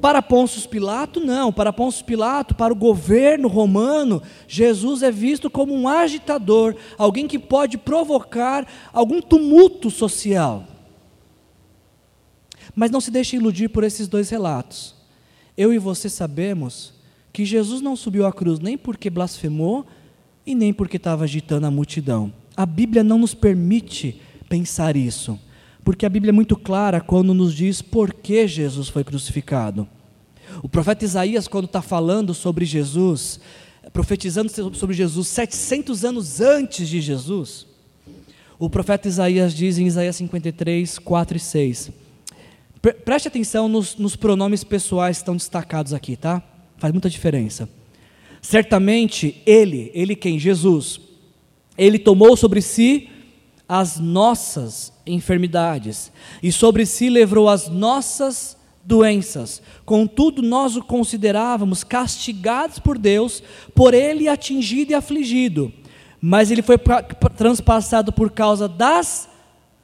Para 0.00 0.22
Pôncio 0.22 0.68
Pilato, 0.68 1.20
não. 1.20 1.52
Para 1.52 1.72
Pôncio 1.72 2.04
Pilato, 2.04 2.54
para 2.54 2.72
o 2.72 2.76
governo 2.76 3.48
romano, 3.48 4.22
Jesus 4.46 5.02
é 5.02 5.10
visto 5.10 5.50
como 5.50 5.74
um 5.74 5.88
agitador, 5.88 6.76
alguém 6.96 7.26
que 7.26 7.38
pode 7.38 7.76
provocar 7.76 8.66
algum 8.92 9.20
tumulto 9.20 9.90
social. 9.90 10.64
Mas 12.74 12.90
não 12.90 13.00
se 13.00 13.10
deixe 13.10 13.36
iludir 13.36 13.68
por 13.68 13.82
esses 13.82 14.06
dois 14.06 14.30
relatos. 14.30 14.94
Eu 15.56 15.72
e 15.72 15.78
você 15.78 16.08
sabemos 16.08 16.92
que 17.32 17.44
Jesus 17.44 17.80
não 17.80 17.96
subiu 17.96 18.24
à 18.24 18.32
cruz 18.32 18.60
nem 18.60 18.78
porque 18.78 19.10
blasfemou 19.10 19.84
e 20.46 20.54
nem 20.54 20.72
porque 20.72 20.96
estava 20.96 21.24
agitando 21.24 21.66
a 21.66 21.70
multidão. 21.70 22.32
A 22.56 22.64
Bíblia 22.64 23.02
não 23.02 23.18
nos 23.18 23.34
permite 23.34 24.20
pensar 24.48 24.96
isso. 24.96 25.38
Porque 25.88 26.04
a 26.04 26.10
Bíblia 26.10 26.28
é 26.28 26.32
muito 26.32 26.54
clara 26.54 27.00
quando 27.00 27.32
nos 27.32 27.54
diz 27.54 27.80
por 27.80 28.12
que 28.12 28.46
Jesus 28.46 28.90
foi 28.90 29.02
crucificado. 29.02 29.88
O 30.62 30.68
profeta 30.68 31.02
Isaías, 31.02 31.48
quando 31.48 31.64
está 31.64 31.80
falando 31.80 32.34
sobre 32.34 32.66
Jesus, 32.66 33.40
profetizando 33.90 34.52
sobre 34.76 34.94
Jesus 34.94 35.28
700 35.28 36.04
anos 36.04 36.42
antes 36.42 36.90
de 36.90 37.00
Jesus, 37.00 37.66
o 38.58 38.68
profeta 38.68 39.08
Isaías 39.08 39.54
diz 39.54 39.78
em 39.78 39.86
Isaías 39.86 40.16
53, 40.16 40.98
4 40.98 41.36
e 41.38 41.40
6. 41.40 41.90
Preste 43.02 43.28
atenção 43.28 43.66
nos, 43.66 43.96
nos 43.96 44.14
pronomes 44.14 44.62
pessoais 44.62 45.16
que 45.16 45.22
estão 45.22 45.36
destacados 45.36 45.94
aqui, 45.94 46.16
tá? 46.16 46.42
Faz 46.76 46.92
muita 46.92 47.08
diferença. 47.08 47.66
Certamente 48.42 49.40
ele, 49.46 49.90
ele 49.94 50.14
quem? 50.14 50.38
Jesus, 50.38 51.00
ele 51.78 51.98
tomou 51.98 52.36
sobre 52.36 52.60
si 52.60 53.08
as 53.68 54.00
nossas 54.00 54.92
enfermidades 55.06 56.10
e 56.42 56.50
sobre 56.50 56.86
si 56.86 57.10
levou 57.10 57.48
as 57.48 57.68
nossas 57.68 58.56
doenças. 58.82 59.60
Contudo, 59.84 60.40
nós 60.40 60.74
o 60.74 60.82
considerávamos 60.82 61.84
castigados 61.84 62.78
por 62.78 62.96
Deus, 62.96 63.42
por 63.74 63.92
ele 63.92 64.28
atingido 64.28 64.92
e 64.92 64.94
afligido. 64.94 65.70
Mas 66.20 66.50
ele 66.50 66.62
foi 66.62 66.76
transpassado 67.36 68.12
por 68.12 68.30
causa 68.30 68.66
das 68.66 69.28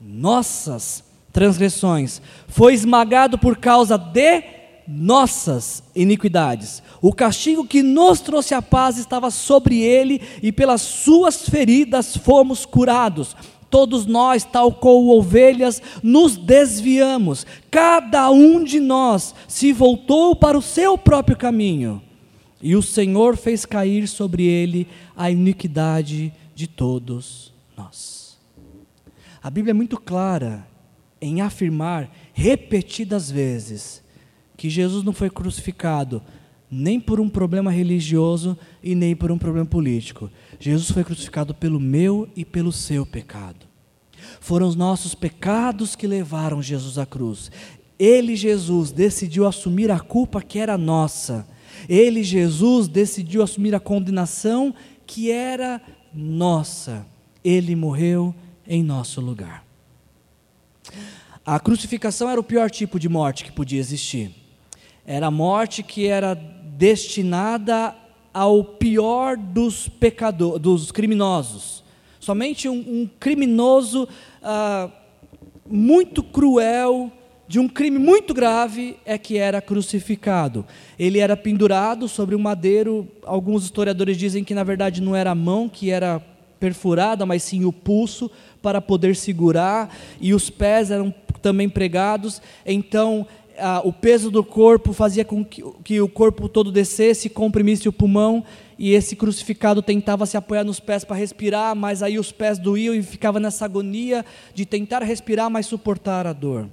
nossas 0.00 1.04
transgressões, 1.32 2.22
foi 2.48 2.74
esmagado 2.74 3.36
por 3.38 3.56
causa 3.56 3.98
de 3.98 4.42
nossas 4.86 5.82
iniquidades. 5.94 6.82
O 7.00 7.12
castigo 7.12 7.66
que 7.66 7.82
nos 7.82 8.20
trouxe 8.20 8.54
a 8.54 8.62
paz 8.62 8.98
estava 8.98 9.30
sobre 9.30 9.80
ele, 9.80 10.20
e 10.42 10.52
pelas 10.52 10.82
suas 10.82 11.48
feridas 11.48 12.16
fomos 12.16 12.64
curados. 12.64 13.36
Todos 13.74 14.06
nós, 14.06 14.44
tal 14.44 14.70
como 14.70 15.18
ovelhas, 15.18 15.82
nos 16.00 16.36
desviamos. 16.36 17.44
Cada 17.72 18.30
um 18.30 18.62
de 18.62 18.78
nós 18.78 19.34
se 19.48 19.72
voltou 19.72 20.36
para 20.36 20.56
o 20.56 20.62
seu 20.62 20.96
próprio 20.96 21.36
caminho. 21.36 22.00
E 22.62 22.76
o 22.76 22.82
Senhor 22.82 23.36
fez 23.36 23.66
cair 23.66 24.06
sobre 24.06 24.44
ele 24.44 24.86
a 25.16 25.28
iniquidade 25.28 26.32
de 26.54 26.68
todos 26.68 27.52
nós. 27.76 28.38
A 29.42 29.50
Bíblia 29.50 29.72
é 29.72 29.74
muito 29.74 29.98
clara 29.98 30.64
em 31.20 31.40
afirmar 31.40 32.08
repetidas 32.32 33.28
vezes 33.28 34.04
que 34.56 34.70
Jesus 34.70 35.02
não 35.02 35.12
foi 35.12 35.28
crucificado 35.28 36.22
nem 36.70 37.00
por 37.00 37.18
um 37.18 37.28
problema 37.28 37.72
religioso 37.72 38.56
e 38.80 38.94
nem 38.94 39.16
por 39.16 39.32
um 39.32 39.38
problema 39.38 39.66
político. 39.66 40.30
Jesus 40.60 40.92
foi 40.92 41.02
crucificado 41.02 41.52
pelo 41.52 41.80
meu 41.80 42.28
e 42.36 42.44
pelo 42.44 42.70
seu 42.70 43.04
pecado. 43.04 43.73
Foram 44.40 44.66
os 44.66 44.76
nossos 44.76 45.14
pecados 45.14 45.94
que 45.96 46.06
levaram 46.06 46.62
Jesus 46.62 46.98
à 46.98 47.06
cruz. 47.06 47.50
Ele, 47.98 48.34
Jesus, 48.36 48.90
decidiu 48.90 49.46
assumir 49.46 49.90
a 49.90 50.00
culpa 50.00 50.42
que 50.42 50.58
era 50.58 50.76
nossa. 50.76 51.46
Ele, 51.88 52.22
Jesus, 52.22 52.88
decidiu 52.88 53.42
assumir 53.42 53.74
a 53.74 53.80
condenação 53.80 54.74
que 55.06 55.30
era 55.30 55.80
nossa. 56.12 57.06
Ele 57.42 57.76
morreu 57.76 58.34
em 58.66 58.82
nosso 58.82 59.20
lugar. 59.20 59.64
A 61.44 61.60
crucificação 61.60 62.30
era 62.30 62.40
o 62.40 62.44
pior 62.44 62.70
tipo 62.70 62.98
de 62.98 63.08
morte 63.08 63.44
que 63.44 63.52
podia 63.52 63.78
existir. 63.78 64.34
Era 65.06 65.26
a 65.26 65.30
morte 65.30 65.82
que 65.82 66.06
era 66.06 66.34
destinada 66.34 67.94
ao 68.32 68.64
pior 68.64 69.36
dos 69.36 69.88
pecadores, 69.88 70.60
dos 70.60 70.90
criminosos. 70.90 71.83
Somente 72.24 72.70
um, 72.70 72.72
um 72.72 73.10
criminoso 73.20 74.08
ah, 74.42 74.88
muito 75.68 76.22
cruel, 76.22 77.12
de 77.46 77.58
um 77.58 77.68
crime 77.68 77.98
muito 77.98 78.32
grave, 78.32 78.96
é 79.04 79.18
que 79.18 79.36
era 79.36 79.60
crucificado. 79.60 80.64
Ele 80.98 81.18
era 81.18 81.36
pendurado 81.36 82.08
sobre 82.08 82.34
um 82.34 82.38
madeiro. 82.38 83.06
Alguns 83.24 83.64
historiadores 83.64 84.16
dizem 84.16 84.42
que 84.42 84.54
na 84.54 84.64
verdade 84.64 85.02
não 85.02 85.14
era 85.14 85.32
a 85.32 85.34
mão 85.34 85.68
que 85.68 85.90
era 85.90 86.18
perfurada, 86.58 87.26
mas 87.26 87.42
sim 87.42 87.66
o 87.66 87.72
pulso 87.72 88.30
para 88.62 88.80
poder 88.80 89.14
segurar, 89.14 89.94
e 90.18 90.32
os 90.32 90.48
pés 90.48 90.90
eram 90.90 91.12
também 91.42 91.68
pregados. 91.68 92.40
Então 92.64 93.26
ah, 93.58 93.82
o 93.84 93.92
peso 93.92 94.30
do 94.30 94.42
corpo 94.42 94.94
fazia 94.94 95.26
com 95.26 95.44
que, 95.44 95.62
que, 95.84 96.00
o 96.00 96.08
corpo 96.08 96.48
todo 96.48 96.72
descesse, 96.72 97.28
comprimisse 97.28 97.86
o 97.86 97.92
pulmão, 97.92 98.42
e 98.78 98.92
esse 98.92 99.14
crucificado 99.14 99.82
tentava 99.82 100.26
se 100.26 100.36
apoiar 100.36 100.64
nos 100.64 100.80
pés 100.80 101.04
para 101.04 101.16
respirar, 101.16 101.74
mas 101.76 102.02
aí 102.02 102.18
os 102.18 102.32
pés 102.32 102.58
doíam 102.58 102.94
e 102.94 103.02
ficava 103.02 103.38
nessa 103.38 103.64
agonia 103.64 104.24
de 104.54 104.66
tentar 104.66 105.02
respirar, 105.02 105.50
mas 105.50 105.66
suportar 105.66 106.26
a 106.26 106.32
dor. 106.32 106.68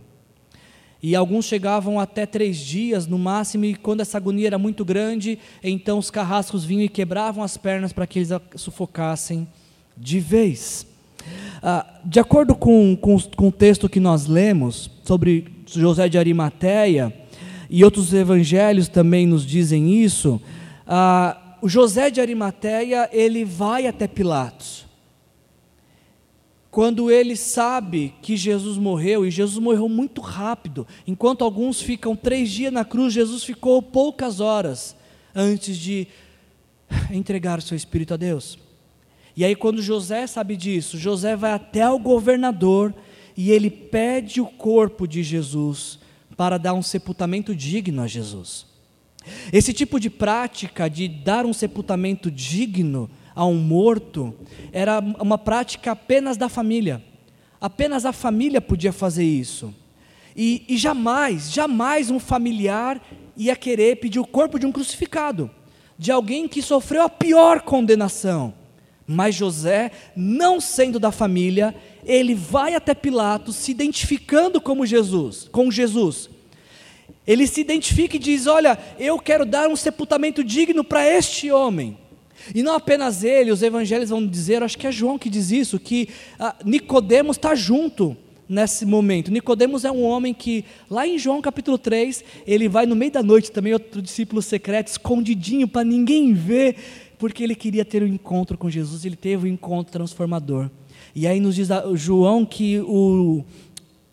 E 1.04 1.16
alguns 1.16 1.46
chegavam 1.46 2.00
até 2.00 2.26
três 2.28 2.58
dias 2.58 3.08
no 3.08 3.18
máximo, 3.18 3.66
e 3.66 3.76
quando 3.76 4.02
essa 4.02 4.18
agonia 4.18 4.48
era 4.48 4.60
muito 4.60 4.86
grande, 4.86 5.40
então 5.64 5.98
os 5.98 6.12
carrascos 6.12 6.64
vinham 6.64 6.84
e 6.84 6.90
quebravam 6.90 7.44
as 7.44 7.58
pernas 7.58 7.92
para 7.92 8.06
que 8.06 8.20
eles 8.20 8.30
sufocassem 8.56 9.48
de 9.98 10.20
vez. 10.20 10.86
Ah, 11.62 12.00
de 12.06 12.20
acordo 12.20 12.54
com, 12.54 12.96
com, 12.96 13.20
com 13.20 13.48
o 13.48 13.52
texto 13.52 13.90
que 13.90 14.00
nós 14.00 14.28
lemos 14.28 14.92
sobre 15.04 15.48
José 15.66 16.08
de 16.08 16.18
Arimateia, 16.20 17.12
e 17.68 17.86
outros 17.86 18.14
evangelhos 18.14 18.90
também 18.90 19.26
nos 19.26 19.46
dizem 19.46 20.04
isso, 20.04 20.42
ah, 20.86 21.41
o 21.62 21.70
José 21.70 22.10
de 22.10 22.20
Arimateia, 22.20 23.10
ele 23.14 23.46
vai 23.46 23.86
até 23.86 24.08
Pilatos. 24.08 24.86
Quando 26.72 27.12
ele 27.12 27.36
sabe 27.36 28.16
que 28.22 28.38
Jesus 28.38 28.78
morreu, 28.78 29.26
e 29.26 29.32
Jesus 29.32 29.62
morreu 29.62 29.90
muito 29.90 30.22
rápido, 30.22 30.88
enquanto 31.06 31.44
alguns 31.44 31.82
ficam 31.82 32.16
três 32.16 32.50
dias 32.50 32.72
na 32.72 32.86
cruz, 32.86 33.14
Jesus 33.14 33.44
ficou 33.44 33.82
poucas 33.82 34.40
horas 34.40 34.96
antes 35.36 35.78
de 35.78 36.08
entregar 37.12 37.60
o 37.60 37.62
seu 37.62 37.76
espírito 37.76 38.14
a 38.14 38.18
Deus. 38.18 38.58
E 39.36 39.46
aí, 39.46 39.56
quando 39.56 39.82
José 39.82 40.26
sabe 40.28 40.56
disso, 40.56 40.98
José 40.98 41.36
vai 41.36 41.52
até 41.52 41.90
o 41.90 42.00
governador 42.00 42.94
e 43.36 43.52
ele 43.52 43.70
pede 43.70 44.42
o 44.42 44.46
corpo 44.46 45.08
de 45.08 45.24
Jesus 45.24 46.00
para 46.38 46.58
dar 46.58 46.74
um 46.74 46.82
sepultamento 46.82 47.56
digno 47.56 48.02
a 48.02 48.08
Jesus. 48.08 48.71
Esse 49.52 49.74
tipo 49.74 50.00
de 50.00 50.10
prática 50.10 50.90
de 50.90 51.08
dar 51.08 51.46
um 51.46 51.54
sepultamento 51.54 52.32
digno 52.32 53.10
a 53.36 53.46
um 53.46 53.56
morto 53.56 54.34
era 54.72 55.00
uma 55.20 55.38
prática 55.38 55.92
apenas 55.92 56.38
da 56.38 56.50
família. 56.50 57.04
Apenas 57.60 58.06
a 58.06 58.12
família 58.12 58.60
podia 58.60 58.92
fazer 58.92 59.24
isso. 59.24 59.74
E, 60.36 60.64
e 60.68 60.78
jamais, 60.78 61.52
jamais 61.52 62.10
um 62.10 62.20
familiar 62.20 63.02
ia 63.38 63.56
querer 63.56 63.98
pedir 63.98 64.20
o 64.20 64.26
corpo 64.26 64.58
de 64.58 64.66
um 64.66 64.72
crucificado, 64.72 65.50
de 65.98 66.12
alguém 66.12 66.48
que 66.48 66.62
sofreu 66.62 67.04
a 67.04 67.10
pior 67.10 67.62
condenação. 67.62 68.54
Mas 69.06 69.36
José, 69.36 69.92
não 70.16 70.62
sendo 70.62 71.00
da 71.00 71.12
família, 71.12 71.76
ele 72.06 72.34
vai 72.34 72.76
até 72.76 72.94
Pilatos 72.94 73.56
se 73.58 73.72
identificando 73.72 74.62
como 74.62 74.86
Jesus, 74.86 75.50
com 75.52 75.70
Jesus. 75.70 76.30
Ele 77.26 77.46
se 77.48 77.62
identifica 77.62 78.16
e 78.16 78.20
diz: 78.20 78.48
Olha, 78.48 78.78
eu 79.00 79.20
quero 79.20 79.46
dar 79.46 79.70
um 79.70 79.76
sepultamento 79.76 80.44
digno 80.44 80.84
para 80.84 81.08
este 81.08 81.52
homem. 81.52 81.98
E 82.56 82.64
não 82.64 82.74
apenas 82.74 83.24
ele, 83.24 83.52
os 83.52 83.62
evangelhos 83.62 84.10
vão 84.10 84.26
dizer, 84.26 84.64
acho 84.64 84.78
que 84.78 84.88
é 84.88 84.92
João 84.92 85.20
que 85.20 85.30
diz 85.30 85.52
isso, 85.52 85.80
que 85.80 86.10
ah, 86.40 86.56
Nicodemos 86.66 87.38
está 87.38 87.54
junto 87.54 88.18
nesse 88.50 88.86
momento. 88.86 89.32
Nicodemos 89.32 89.86
é 89.86 89.92
um 89.92 90.04
homem 90.04 90.34
que, 90.34 90.66
lá 90.90 91.08
em 91.08 91.18
João 91.18 91.42
capítulo 91.42 91.78
3, 91.78 92.24
ele 92.46 92.68
vai 92.68 92.86
no 92.86 92.96
meio 92.96 93.12
da 93.12 93.24
noite 93.24 93.52
também, 93.52 93.74
outro 93.74 94.02
discípulo 94.02 94.42
secreto, 94.42 94.88
escondidinho, 94.88 95.68
para 95.68 95.84
ninguém 95.84 96.34
ver, 96.34 96.76
porque 97.18 97.44
ele 97.44 97.56
queria 97.56 97.86
ter 97.86 98.04
um 98.04 98.08
encontro 98.08 98.58
com 98.58 98.70
Jesus, 98.70 99.06
ele 99.06 99.16
teve 99.16 99.48
um 99.48 99.54
encontro 99.54 99.94
transformador. 99.94 100.70
E 101.16 101.28
aí 101.28 101.40
nos 101.40 101.56
diz 101.56 101.70
João 101.96 102.46
que 102.46 102.80
o, 102.80 103.44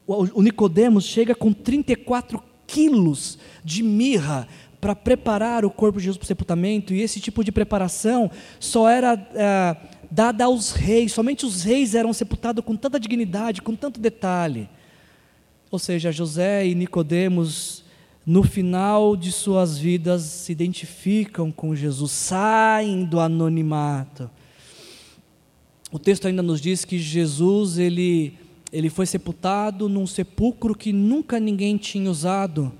o 0.06 0.42
Nicodemos 0.42 1.04
chega 1.04 1.34
com 1.34 1.52
34 1.52 2.40
quilos 2.68 3.38
de 3.64 3.82
mirra 3.82 4.46
para 4.80 4.94
preparar 4.94 5.64
o 5.64 5.70
corpo 5.70 5.98
de 5.98 6.04
Jesus 6.04 6.16
para 6.16 6.24
o 6.24 6.28
sepultamento, 6.28 6.94
e 6.94 7.00
esse 7.00 7.20
tipo 7.20 7.42
de 7.42 7.50
preparação 7.50 8.30
só 8.60 8.88
era 8.88 9.14
é, 9.34 9.76
dada 10.08 10.44
aos 10.44 10.70
reis, 10.70 11.12
somente 11.12 11.44
os 11.44 11.64
reis 11.64 11.96
eram 11.96 12.12
sepultados 12.12 12.64
com 12.64 12.76
tanta 12.76 13.00
dignidade, 13.00 13.60
com 13.60 13.74
tanto 13.74 13.98
detalhe. 13.98 14.68
Ou 15.70 15.78
seja, 15.78 16.12
José 16.12 16.66
e 16.66 16.74
Nicodemos, 16.74 17.84
no 18.24 18.42
final 18.42 19.16
de 19.16 19.32
suas 19.32 19.76
vidas, 19.76 20.22
se 20.22 20.52
identificam 20.52 21.50
com 21.50 21.74
Jesus, 21.74 22.12
saem 22.12 23.04
do 23.04 23.18
anonimato. 23.18 24.30
O 25.90 25.98
texto 25.98 26.26
ainda 26.26 26.42
nos 26.42 26.60
diz 26.60 26.84
que 26.84 26.98
Jesus 26.98 27.78
ele, 27.78 28.34
ele 28.72 28.90
foi 28.90 29.06
sepultado 29.06 29.88
num 29.88 30.06
sepulcro 30.06 30.74
que 30.74 30.92
nunca 30.92 31.40
ninguém 31.40 31.76
tinha 31.76 32.10
usado, 32.10 32.72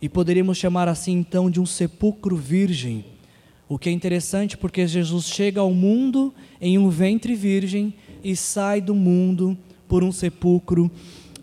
e 0.00 0.08
poderíamos 0.08 0.58
chamar 0.58 0.88
assim 0.88 1.12
então 1.12 1.50
de 1.50 1.60
um 1.60 1.66
sepulcro 1.66 2.36
virgem. 2.36 3.04
O 3.68 3.78
que 3.78 3.88
é 3.88 3.92
interessante 3.92 4.56
porque 4.56 4.86
Jesus 4.86 5.26
chega 5.26 5.60
ao 5.60 5.72
mundo 5.72 6.32
em 6.60 6.78
um 6.78 6.88
ventre 6.88 7.34
virgem 7.34 7.94
e 8.22 8.36
sai 8.36 8.80
do 8.80 8.94
mundo 8.94 9.56
por 9.88 10.04
um 10.04 10.12
sepulcro 10.12 10.90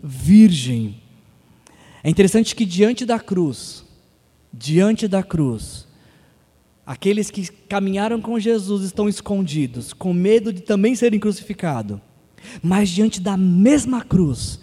virgem. 0.02 0.96
É 2.02 2.08
interessante 2.08 2.54
que 2.54 2.64
diante 2.64 3.04
da 3.04 3.18
cruz, 3.18 3.84
diante 4.52 5.08
da 5.08 5.22
cruz, 5.22 5.86
aqueles 6.86 7.30
que 7.30 7.48
caminharam 7.48 8.20
com 8.20 8.38
Jesus 8.38 8.84
estão 8.84 9.08
escondidos, 9.08 9.92
com 9.92 10.12
medo 10.12 10.52
de 10.52 10.60
também 10.60 10.94
serem 10.94 11.18
crucificados. 11.18 11.98
Mas 12.62 12.88
diante 12.88 13.20
da 13.20 13.36
mesma 13.36 14.02
cruz 14.02 14.58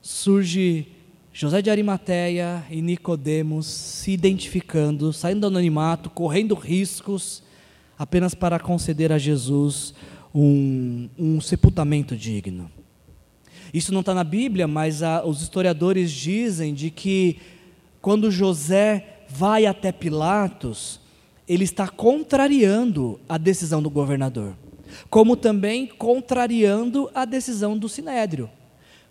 surge 0.00 0.88
José 1.32 1.62
de 1.62 1.70
Arimateia 1.70 2.64
e 2.70 2.82
Nicodemos 2.82 3.66
se 3.66 4.10
identificando, 4.10 5.12
saindo 5.12 5.42
do 5.42 5.46
anonimato, 5.46 6.10
correndo 6.10 6.54
riscos, 6.54 7.42
apenas 7.98 8.34
para 8.34 8.58
conceder 8.58 9.12
a 9.12 9.18
Jesus 9.18 9.94
um, 10.34 11.08
um 11.18 11.40
sepultamento 11.40 12.16
digno. 12.16 12.70
Isso 13.72 13.92
não 13.92 14.00
está 14.00 14.14
na 14.14 14.24
Bíblia, 14.24 14.66
mas 14.66 15.02
a, 15.02 15.24
os 15.24 15.42
historiadores 15.42 16.10
dizem 16.10 16.72
de 16.72 16.90
que 16.90 17.38
quando 18.00 18.30
José 18.30 19.24
vai 19.28 19.66
até 19.66 19.92
Pilatos, 19.92 21.00
ele 21.46 21.64
está 21.64 21.88
contrariando 21.88 23.20
a 23.28 23.36
decisão 23.36 23.82
do 23.82 23.90
governador, 23.90 24.54
como 25.10 25.36
também 25.36 25.86
contrariando 25.86 27.10
a 27.14 27.24
decisão 27.24 27.76
do 27.76 27.88
sinédrio. 27.88 28.50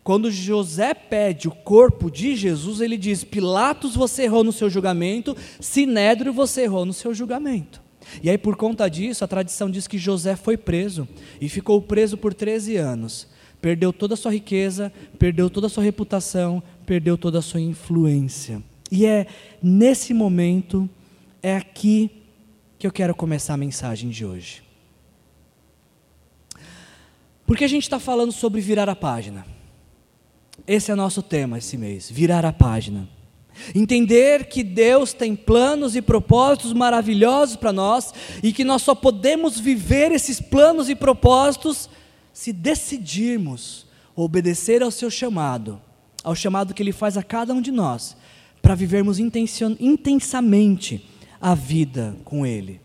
Quando 0.08 0.32
José 0.32 0.94
pede 0.94 1.50
o 1.50 1.52
corpo 1.52 2.10
de 2.10 2.34
Jesus, 2.34 2.80
ele 2.80 2.96
diz: 2.96 3.26
Pilatos, 3.26 3.94
você 3.94 4.24
errou 4.24 4.42
no 4.42 4.54
seu 4.54 4.70
julgamento, 4.70 5.36
Sinédrio, 5.60 6.32
você 6.32 6.62
errou 6.62 6.86
no 6.86 6.94
seu 6.94 7.13
julgamento. 7.13 7.82
E 8.24 8.30
aí, 8.30 8.38
por 8.38 8.56
conta 8.56 8.88
disso, 8.90 9.26
a 9.26 9.28
tradição 9.28 9.70
diz 9.70 9.86
que 9.86 9.98
José 9.98 10.38
foi 10.38 10.56
preso 10.56 11.06
e 11.42 11.50
ficou 11.50 11.82
preso 11.82 12.18
por 12.18 12.34
13 12.34 12.78
anos. 12.78 13.28
Perdeu 13.60 13.92
toda 13.92 14.13
a 14.13 14.18
sua 14.18 14.32
riqueza, 14.32 14.94
perdeu 15.20 15.50
toda 15.50 15.68
a 15.68 15.70
sua 15.70 15.84
reputação, 15.84 16.63
perdeu 16.86 17.18
toda 17.18 17.40
a 17.40 17.42
sua 17.42 17.60
influência. 17.60 18.63
E 18.90 19.06
é 19.06 19.28
nesse 19.62 20.13
momento, 20.13 20.90
é 21.44 21.58
aqui 21.58 22.10
que 22.80 22.88
eu 22.88 22.92
quero 22.92 23.13
começar 23.13 23.56
a 23.56 23.58
mensagem 23.58 24.10
de 24.10 24.26
hoje. 24.26 24.67
Porque 27.48 27.64
a 27.64 27.68
gente 27.68 27.84
está 27.84 27.98
falando 27.98 28.34
sobre 28.34 28.60
virar 28.60 28.90
a 28.90 28.96
página. 28.96 29.46
Esse 30.68 30.92
é 30.92 30.96
nosso 30.96 31.24
tema 31.24 31.58
esse 31.58 31.78
mês: 31.78 32.12
virar 32.12 32.46
a 32.46 32.52
página. 32.52 33.10
Entender 33.74 34.50
que 34.50 34.64
Deus 34.64 35.14
tem 35.14 35.36
planos 35.36 35.96
e 35.96 36.02
propósitos 36.02 36.74
maravilhosos 36.74 37.56
para 37.56 37.74
nós 37.74 38.14
e 38.44 38.54
que 38.54 38.64
nós 38.64 38.84
só 38.84 38.94
podemos 38.94 39.60
viver 39.60 40.12
esses 40.12 40.40
planos 40.40 40.90
e 40.90 40.96
propósitos 40.96 41.90
se 42.32 42.54
decidirmos 42.54 43.88
obedecer 44.16 44.84
ao 44.84 44.92
seu 44.92 45.10
chamado, 45.10 45.82
ao 46.24 46.36
chamado 46.36 46.74
que 46.74 46.84
Ele 46.84 46.92
faz 46.92 47.18
a 47.18 47.24
cada 47.24 47.52
um 47.54 47.62
de 47.62 47.72
nós, 47.72 48.16
para 48.62 48.76
vivermos 48.76 49.18
intensamente 49.20 51.08
a 51.42 51.56
vida 51.56 52.16
com 52.24 52.46
Ele. 52.46 52.80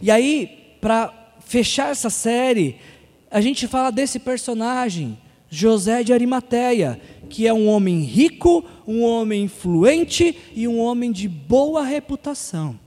E 0.00 0.10
aí, 0.10 0.76
para 0.80 1.32
fechar 1.40 1.90
essa 1.90 2.10
série, 2.10 2.76
a 3.30 3.40
gente 3.40 3.66
fala 3.66 3.90
desse 3.90 4.18
personagem 4.18 5.18
José 5.50 6.02
de 6.02 6.12
Arimateia, 6.12 7.00
que 7.28 7.46
é 7.46 7.52
um 7.52 7.68
homem 7.68 8.00
rico, 8.00 8.64
um 8.86 9.02
homem 9.02 9.44
influente 9.44 10.36
e 10.54 10.68
um 10.68 10.78
homem 10.78 11.10
de 11.10 11.28
boa 11.28 11.84
reputação. 11.84 12.78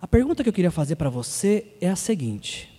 A 0.00 0.06
pergunta 0.06 0.42
que 0.42 0.48
eu 0.48 0.52
queria 0.52 0.70
fazer 0.70 0.96
para 0.96 1.08
você 1.08 1.66
é 1.80 1.88
a 1.88 1.96
seguinte: 1.96 2.70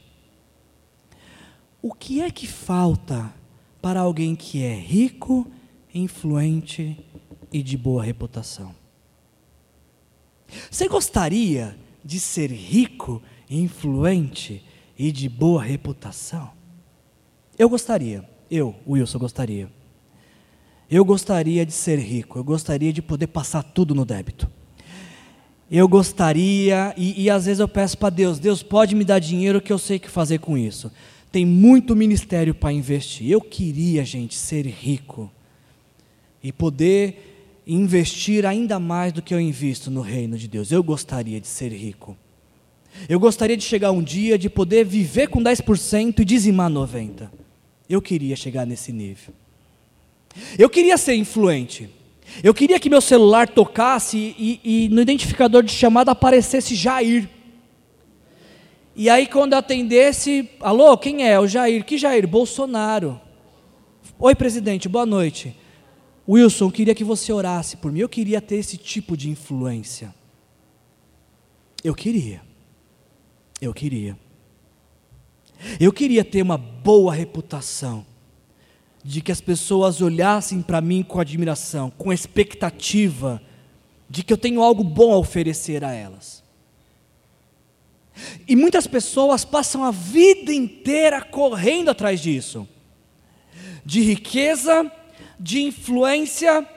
O 1.82 1.94
que 1.94 2.22
é 2.22 2.30
que 2.30 2.48
falta 2.48 3.34
para 3.82 4.00
alguém 4.00 4.36
que 4.36 4.64
é 4.64 4.74
rico, 4.74 5.48
influente 5.94 6.98
e 7.52 7.64
de 7.64 7.78
boa 7.78 8.04
reputação? 8.04 8.76
Você 10.70 10.88
gostaria 10.88 11.78
de 12.04 12.20
ser 12.20 12.52
rico, 12.52 13.22
influente 13.50 14.64
e 14.98 15.12
de 15.12 15.28
boa 15.30 15.62
reputação? 15.62 16.52
Eu 17.58 17.70
gostaria, 17.70 18.28
eu, 18.50 18.76
Wilson, 18.88 19.20
gostaria. 19.20 19.70
Eu 20.90 21.04
gostaria 21.04 21.66
de 21.66 21.72
ser 21.72 21.98
rico, 21.98 22.38
eu 22.38 22.44
gostaria 22.44 22.94
de 22.94 23.02
poder 23.02 23.28
passar 23.28 23.64
tudo 23.64 23.96
no 23.96 24.06
débito. 24.06 24.50
Eu 25.70 25.88
gostaria, 25.88 26.94
e, 26.96 27.24
e 27.24 27.30
às 27.30 27.46
vezes 27.46 27.60
eu 27.60 27.68
peço 27.68 27.98
para 27.98 28.12
Deus: 28.12 28.38
Deus 28.38 28.62
pode 28.62 28.94
me 28.96 29.04
dar 29.04 29.20
dinheiro 29.20 29.62
que 29.62 29.74
eu 29.74 29.80
sei 29.80 29.98
o 29.98 30.00
que 30.00 30.10
fazer 30.10 30.40
com 30.40 30.58
isso. 30.58 30.92
Tem 31.32 31.46
muito 31.46 31.96
ministério 31.96 32.54
para 32.54 32.72
investir. 32.72 33.30
Eu 33.30 33.42
queria, 33.42 34.06
gente, 34.06 34.36
ser 34.36 34.66
rico 34.68 35.32
e 36.42 36.52
poder 36.52 37.62
investir 37.66 38.46
ainda 38.46 38.80
mais 38.80 39.12
do 39.12 39.22
que 39.22 39.34
eu 39.34 39.40
invisto 39.40 39.90
no 39.90 40.02
reino 40.02 40.38
de 40.38 40.48
Deus. 40.48 40.72
Eu 40.72 40.84
gostaria 40.84 41.42
de 41.42 41.48
ser 41.48 41.74
rico. 41.74 42.16
Eu 43.08 43.20
gostaria 43.20 43.58
de 43.58 43.64
chegar 43.64 43.92
um 43.92 44.02
dia 44.02 44.38
de 44.38 44.50
poder 44.50 44.86
viver 44.86 45.28
com 45.28 45.42
10% 45.42 46.20
e 46.20 46.26
dizimar 46.26 46.72
90%. 46.72 47.30
Eu 47.88 48.02
queria 48.02 48.36
chegar 48.36 48.66
nesse 48.66 48.92
nível. 48.92 49.34
Eu 50.58 50.70
queria 50.70 50.98
ser 50.98 51.16
influente. 51.16 51.90
Eu 52.44 52.54
queria 52.54 52.80
que 52.80 52.90
meu 52.90 53.02
celular 53.02 53.48
tocasse 53.48 54.18
e, 54.18 54.60
e, 54.64 54.90
no 54.90 55.02
identificador 55.02 55.64
de 55.64 55.72
chamada 55.72 56.12
aparecesse 56.12 56.76
Jair. 56.76 57.30
E 58.96 59.10
aí, 59.10 59.28
quando 59.28 59.54
eu 59.54 59.60
atendesse, 59.60 60.50
alô, 60.60 60.98
quem 60.98 61.28
é? 61.28 61.40
O 61.40 61.48
Jair. 61.48 61.84
Que 61.86 61.98
Jair? 61.98 62.28
Bolsonaro. 62.28 63.20
Oi, 64.18 64.34
presidente, 64.34 64.90
boa 64.90 65.06
noite. 65.06 65.56
Wilson, 66.28 66.72
queria 66.72 66.96
que 66.96 67.04
você 67.04 67.32
orasse 67.32 67.78
por 67.78 67.92
mim. 67.92 68.00
Eu 68.00 68.10
queria 68.10 68.42
ter 68.42 68.56
esse 68.56 68.78
tipo 68.78 69.16
de 69.16 69.30
influência. 69.30 70.14
Eu 71.84 71.94
queria. 71.94 72.42
Eu 73.62 73.74
queria. 73.74 74.18
Eu 75.80 75.92
queria 75.92 76.24
ter 76.24 76.42
uma 76.42 76.58
boa 76.58 77.14
reputação, 77.14 78.06
de 79.04 79.22
que 79.22 79.32
as 79.32 79.40
pessoas 79.40 80.02
olhassem 80.02 80.62
para 80.62 80.82
mim 80.82 81.04
com 81.04 81.20
admiração, 81.20 81.92
com 81.92 82.12
expectativa 82.12 83.42
de 84.10 84.24
que 84.24 84.34
eu 84.34 84.38
tenho 84.38 84.62
algo 84.62 84.84
bom 84.84 85.14
a 85.14 85.18
oferecer 85.18 85.84
a 85.84 85.94
elas. 85.94 86.44
E 88.48 88.56
muitas 88.56 88.88
pessoas 88.88 89.46
passam 89.46 89.84
a 89.84 89.92
vida 89.92 90.54
inteira 90.54 91.22
correndo 91.22 91.90
atrás 91.90 92.20
disso, 92.20 92.68
de 93.86 94.02
riqueza, 94.02 94.92
de 95.40 95.62
influência 95.62 96.68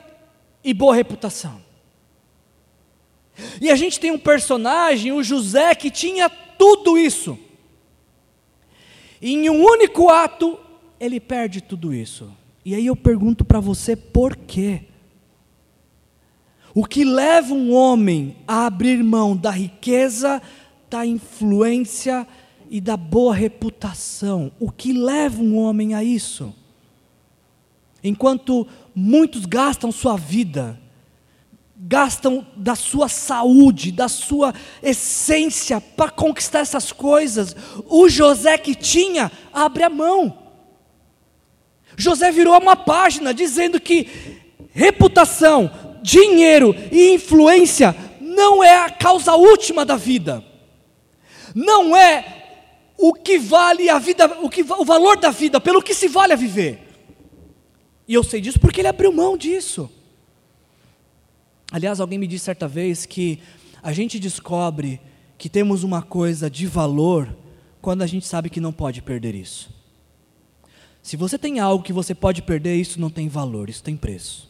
e 0.63 0.73
boa 0.73 0.93
reputação. 0.93 1.61
E 3.61 3.71
a 3.71 3.75
gente 3.75 3.99
tem 3.99 4.11
um 4.11 4.19
personagem, 4.19 5.11
o 5.11 5.23
José, 5.23 5.73
que 5.73 5.89
tinha 5.89 6.29
tudo 6.59 6.97
isso. 6.97 7.39
E 9.21 9.33
em 9.33 9.49
um 9.49 9.63
único 9.63 10.09
ato, 10.09 10.59
ele 10.99 11.19
perde 11.19 11.61
tudo 11.61 11.93
isso. 11.93 12.29
E 12.65 12.75
aí 12.75 12.85
eu 12.85 12.95
pergunto 12.97 13.45
para 13.45 13.61
você 13.61 13.95
por 13.95 14.35
quê? 14.35 14.83
O 16.75 16.85
que 16.85 17.05
leva 17.05 17.53
um 17.53 17.73
homem 17.73 18.35
a 18.45 18.65
abrir 18.65 19.01
mão 19.01 19.35
da 19.35 19.49
riqueza, 19.49 20.41
da 20.89 21.05
influência 21.05 22.27
e 22.69 22.81
da 22.81 22.97
boa 22.97 23.33
reputação? 23.33 24.51
O 24.59 24.69
que 24.69 24.91
leva 24.91 25.41
um 25.41 25.57
homem 25.57 25.95
a 25.95 26.03
isso? 26.03 26.53
Enquanto 28.03 28.67
muitos 28.93 29.45
gastam 29.45 29.91
sua 29.91 30.17
vida 30.17 30.79
gastam 31.81 32.45
da 32.57 32.75
sua 32.75 33.07
saúde, 33.07 33.91
da 33.91 34.09
sua 34.09 34.53
essência 34.83 35.79
para 35.79 36.11
conquistar 36.11 36.59
essas 36.59 36.91
coisas. 36.91 37.55
O 37.85 38.09
José 38.09 38.57
que 38.57 38.75
tinha, 38.75 39.31
abre 39.53 39.83
a 39.83 39.89
mão. 39.89 40.37
José 41.95 42.31
virou 42.31 42.57
uma 42.59 42.75
página 42.75 43.33
dizendo 43.33 43.79
que 43.79 44.07
reputação, 44.73 45.71
dinheiro 46.01 46.75
e 46.91 47.13
influência 47.13 47.95
não 48.19 48.61
é 48.61 48.75
a 48.83 48.89
causa 48.89 49.35
última 49.35 49.85
da 49.85 49.95
vida. 49.95 50.43
Não 51.55 51.95
é 51.95 52.39
o 52.97 53.13
que 53.13 53.37
vale 53.37 53.89
a 53.89 53.97
vida, 53.97 54.27
o, 54.41 54.49
que, 54.49 54.61
o 54.61 54.83
valor 54.83 55.17
da 55.17 55.31
vida, 55.31 55.61
pelo 55.61 55.81
que 55.81 55.93
se 55.93 56.09
vale 56.09 56.33
a 56.33 56.37
viver. 56.37 56.79
E 58.05 58.13
eu 58.13 58.23
sei 58.23 58.41
disso 58.41 58.59
porque 58.59 58.81
ele 58.81 58.87
abriu 58.89 59.13
mão 59.13 59.37
disso. 59.37 59.89
Aliás, 61.71 61.99
alguém 61.99 62.17
me 62.17 62.27
disse 62.27 62.45
certa 62.45 62.67
vez 62.67 63.05
que 63.05 63.39
a 63.81 63.93
gente 63.93 64.19
descobre 64.19 64.99
que 65.37 65.49
temos 65.49 65.83
uma 65.83 66.01
coisa 66.01 66.49
de 66.49 66.65
valor 66.65 67.35
quando 67.81 68.01
a 68.01 68.07
gente 68.07 68.25
sabe 68.25 68.49
que 68.49 68.59
não 68.59 68.73
pode 68.73 69.01
perder 69.01 69.35
isso. 69.35 69.69
Se 71.01 71.15
você 71.15 71.37
tem 71.37 71.59
algo 71.59 71.83
que 71.83 71.93
você 71.93 72.13
pode 72.13 72.41
perder, 72.41 72.75
isso 72.75 72.99
não 72.99 73.09
tem 73.09 73.27
valor, 73.27 73.69
isso 73.69 73.83
tem 73.83 73.95
preço. 73.95 74.49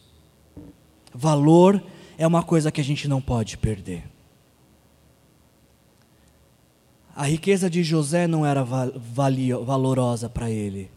Valor 1.13 1.83
é 2.17 2.25
uma 2.25 2.43
coisa 2.43 2.71
que 2.71 2.81
a 2.81 2.83
gente 2.83 3.07
não 3.07 3.21
pode 3.21 3.57
perder. 3.57 4.03
A 7.15 7.23
riqueza 7.23 7.69
de 7.69 7.83
José 7.83 8.27
não 8.27 8.45
era 8.45 8.63
valio, 8.63 9.63
valorosa 9.63 10.29
para 10.29 10.49
ele. 10.49 10.89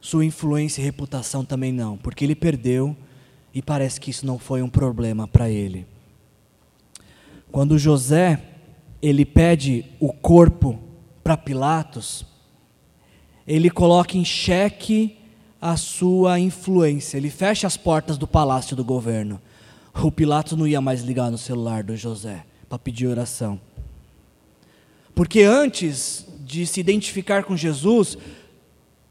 Sua 0.00 0.24
influência 0.24 0.80
e 0.80 0.84
reputação 0.84 1.44
também 1.44 1.72
não, 1.72 1.96
porque 1.96 2.24
ele 2.24 2.34
perdeu 2.34 2.96
e 3.54 3.60
parece 3.60 4.00
que 4.00 4.10
isso 4.10 4.26
não 4.26 4.38
foi 4.38 4.62
um 4.62 4.68
problema 4.68 5.28
para 5.28 5.50
ele. 5.50 5.86
Quando 7.50 7.78
José 7.78 8.40
ele 9.02 9.24
pede 9.24 9.84
o 10.00 10.12
corpo 10.12 10.78
para 11.22 11.36
Pilatos, 11.36 12.24
ele 13.46 13.68
coloca 13.68 14.16
em 14.16 14.24
xeque 14.24 15.18
a 15.60 15.76
sua 15.76 16.38
influência. 16.38 17.16
Ele 17.16 17.30
fecha 17.30 17.66
as 17.66 17.76
portas 17.76 18.16
do 18.16 18.26
palácio 18.26 18.74
do 18.74 18.84
governo. 18.84 19.40
O 19.94 20.10
Pilatos 20.10 20.56
não 20.56 20.66
ia 20.66 20.80
mais 20.80 21.02
ligar 21.02 21.30
no 21.30 21.38
celular 21.38 21.82
do 21.82 21.96
José 21.96 22.44
para 22.68 22.78
pedir 22.78 23.06
oração. 23.06 23.60
Porque 25.14 25.42
antes 25.42 26.26
de 26.40 26.66
se 26.66 26.80
identificar 26.80 27.44
com 27.44 27.56
Jesus, 27.56 28.16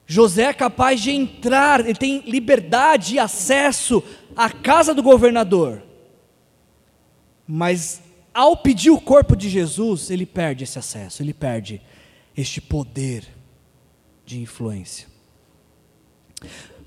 José 0.07 0.43
é 0.43 0.53
capaz 0.53 0.99
de 0.99 1.11
entrar, 1.11 1.79
ele 1.81 1.93
tem 1.93 2.23
liberdade 2.25 3.15
e 3.15 3.19
acesso 3.19 4.03
à 4.35 4.49
casa 4.49 4.93
do 4.93 5.03
governador. 5.03 5.81
Mas 7.47 8.01
ao 8.33 8.55
pedir 8.57 8.91
o 8.91 9.01
corpo 9.01 9.35
de 9.35 9.49
Jesus, 9.49 10.09
ele 10.09 10.25
perde 10.25 10.63
esse 10.63 10.79
acesso, 10.79 11.21
ele 11.21 11.33
perde 11.33 11.81
este 12.35 12.61
poder 12.61 13.25
de 14.25 14.39
influência. 14.39 15.07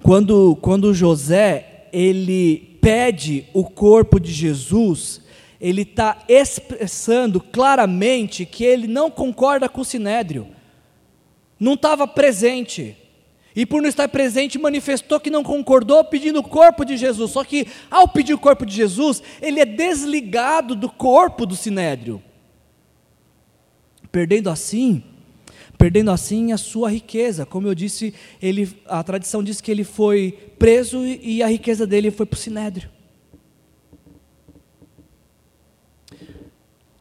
Quando, 0.03 0.57
quando 0.57 0.95
José 0.95 1.89
ele 1.93 2.79
pede 2.81 3.47
o 3.53 3.65
corpo 3.65 4.19
de 4.19 4.33
Jesus, 4.33 5.23
ele 5.61 5.83
está 5.83 6.25
expressando 6.29 7.41
claramente 7.41 8.45
que 8.45 8.65
ele 8.65 8.87
não 8.87 9.11
concorda 9.11 9.69
com 9.69 9.83
o 9.83 9.85
sinédrio, 9.85 10.49
não 11.59 11.75
estava 11.75 12.07
presente. 12.07 12.97
E 13.57 13.65
por 13.65 13.81
não 13.81 13.89
estar 13.89 14.09
presente, 14.09 14.59
manifestou 14.59 15.21
que 15.21 15.31
não 15.31 15.45
concordou 15.45 16.03
pedindo 16.05 16.41
o 16.41 16.43
corpo 16.43 16.85
de 16.85 16.97
Jesus. 16.97 17.31
Só 17.31 17.45
que, 17.45 17.69
ao 17.89 18.09
pedir 18.09 18.35
o 18.35 18.39
corpo 18.39 18.67
de 18.67 18.75
Jesus, 18.75 19.23
ele 19.41 19.61
é 19.61 19.65
desligado 19.65 20.75
do 20.75 20.89
corpo 20.89 21.47
do 21.47 21.55
sinédrio, 21.55 22.21
perdendo 24.11 24.51
assim, 24.51 25.05
perdendo 25.79 26.11
assim 26.11 26.51
a 26.51 26.59
sua 26.59 26.91
riqueza. 26.91 27.47
Como 27.47 27.69
eu 27.69 27.75
disse, 27.75 28.13
ele, 28.43 28.69
a 28.87 29.03
tradição 29.05 29.43
diz 29.43 29.61
que 29.61 29.71
ele 29.71 29.85
foi 29.85 30.37
preso 30.59 31.05
e 31.05 31.41
a 31.41 31.47
riqueza 31.47 31.87
dele 31.87 32.11
foi 32.11 32.27
para 32.27 32.37
o 32.37 32.41
sinédrio. 32.41 32.91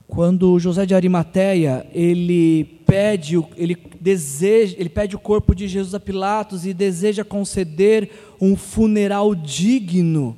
Quando 0.05 0.59
José 0.59 0.85
de 0.85 0.93
Arimateia, 0.93 1.87
ele 1.91 2.65
pede, 2.85 3.43
ele 3.57 3.75
deseja, 4.03 4.75
ele 4.77 4.89
pede 4.89 5.15
o 5.15 5.19
corpo 5.19 5.55
de 5.55 5.65
Jesus 5.65 5.95
a 5.95 5.99
Pilatos 5.99 6.65
e 6.65 6.73
deseja 6.73 7.23
conceder 7.23 8.09
um 8.39 8.57
funeral 8.57 9.33
digno 9.33 10.37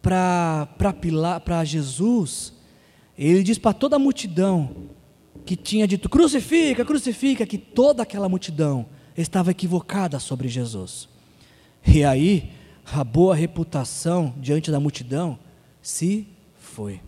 para 0.00 1.64
Jesus, 1.64 2.54
ele 3.16 3.42
diz 3.42 3.58
para 3.58 3.74
toda 3.74 3.96
a 3.96 3.98
multidão 3.98 4.88
que 5.44 5.54
tinha 5.54 5.86
dito 5.86 6.08
crucifica, 6.08 6.82
crucifica, 6.82 7.44
que 7.44 7.58
toda 7.58 8.02
aquela 8.02 8.28
multidão 8.28 8.86
estava 9.16 9.50
equivocada 9.50 10.18
sobre 10.18 10.48
Jesus. 10.48 11.06
E 11.86 12.02
aí, 12.02 12.50
a 12.90 13.04
boa 13.04 13.34
reputação 13.34 14.34
diante 14.38 14.70
da 14.70 14.80
multidão 14.80 15.38
se 15.82 16.26
foi. 16.58 17.00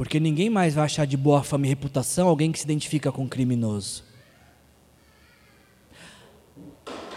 Porque 0.00 0.18
ninguém 0.18 0.48
mais 0.48 0.72
vai 0.72 0.86
achar 0.86 1.06
de 1.06 1.14
boa 1.14 1.42
fama 1.42 1.66
e 1.66 1.68
reputação 1.68 2.26
alguém 2.26 2.50
que 2.50 2.58
se 2.58 2.64
identifica 2.64 3.12
com 3.12 3.24
um 3.24 3.28
criminoso. 3.28 4.02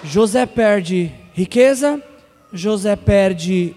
José 0.03 0.45
perde 0.45 1.09
riqueza, 1.33 2.03
José 2.51 2.93
perde 2.97 3.73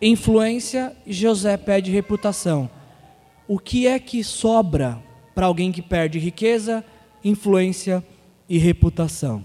influência 0.00 0.96
e 1.04 1.12
José 1.12 1.54
perde 1.58 1.90
reputação. 1.90 2.70
O 3.46 3.58
que 3.58 3.86
é 3.86 3.98
que 3.98 4.24
sobra 4.24 5.02
para 5.34 5.44
alguém 5.44 5.70
que 5.70 5.82
perde 5.82 6.18
riqueza, 6.18 6.82
influência 7.22 8.02
e 8.48 8.56
reputação? 8.56 9.44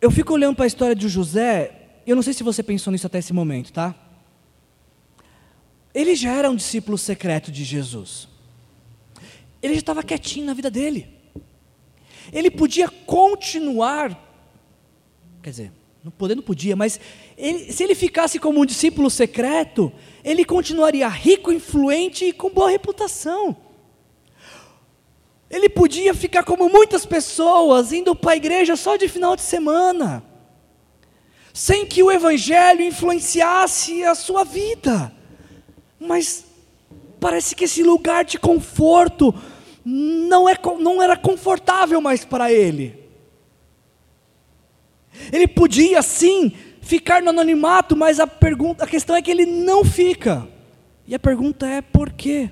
Eu 0.00 0.12
fico 0.12 0.32
olhando 0.32 0.54
para 0.54 0.64
a 0.64 0.68
história 0.68 0.94
de 0.94 1.08
José, 1.08 1.88
eu 2.06 2.14
não 2.14 2.22
sei 2.22 2.32
se 2.32 2.44
você 2.44 2.62
pensou 2.62 2.92
nisso 2.92 3.08
até 3.08 3.18
esse 3.18 3.32
momento, 3.32 3.72
tá? 3.72 4.03
Ele 5.94 6.16
já 6.16 6.32
era 6.32 6.50
um 6.50 6.56
discípulo 6.56 6.98
secreto 6.98 7.52
de 7.52 7.62
Jesus. 7.62 8.28
Ele 9.62 9.74
já 9.74 9.80
estava 9.80 10.02
quietinho 10.02 10.46
na 10.46 10.54
vida 10.54 10.70
dele. 10.70 11.08
Ele 12.32 12.50
podia 12.50 12.88
continuar, 12.88 14.10
quer 15.42 15.50
dizer, 15.50 15.72
não 16.02 16.10
poder 16.10 16.34
não 16.34 16.42
podia, 16.42 16.76
mas 16.76 17.00
ele, 17.36 17.72
se 17.72 17.82
ele 17.82 17.94
ficasse 17.94 18.38
como 18.38 18.60
um 18.60 18.66
discípulo 18.66 19.08
secreto, 19.08 19.92
ele 20.22 20.44
continuaria 20.44 21.08
rico, 21.08 21.52
influente 21.52 22.26
e 22.26 22.32
com 22.32 22.50
boa 22.50 22.68
reputação. 22.68 23.56
Ele 25.48 25.68
podia 25.68 26.12
ficar 26.12 26.42
como 26.42 26.68
muitas 26.68 27.06
pessoas, 27.06 27.92
indo 27.92 28.14
para 28.16 28.32
a 28.32 28.36
igreja 28.36 28.74
só 28.76 28.96
de 28.96 29.08
final 29.08 29.36
de 29.36 29.42
semana, 29.42 30.24
sem 31.52 31.86
que 31.86 32.02
o 32.02 32.10
evangelho 32.10 32.82
influenciasse 32.82 34.02
a 34.02 34.14
sua 34.14 34.44
vida. 34.44 35.14
Mas 36.06 36.44
parece 37.18 37.54
que 37.54 37.64
esse 37.64 37.82
lugar 37.82 38.24
de 38.24 38.38
conforto 38.38 39.34
não, 39.84 40.48
é, 40.48 40.56
não 40.78 41.02
era 41.02 41.16
confortável 41.16 42.00
mais 42.00 42.24
para 42.24 42.52
ele. 42.52 42.98
Ele 45.32 45.46
podia 45.46 46.02
sim 46.02 46.52
ficar 46.80 47.22
no 47.22 47.30
anonimato, 47.30 47.96
mas 47.96 48.20
a 48.20 48.26
pergunta, 48.26 48.84
a 48.84 48.86
questão 48.86 49.16
é 49.16 49.22
que 49.22 49.30
ele 49.30 49.46
não 49.46 49.84
fica. 49.84 50.46
E 51.06 51.14
a 51.14 51.18
pergunta 51.18 51.66
é 51.66 51.80
por 51.80 52.12
quê? 52.12 52.50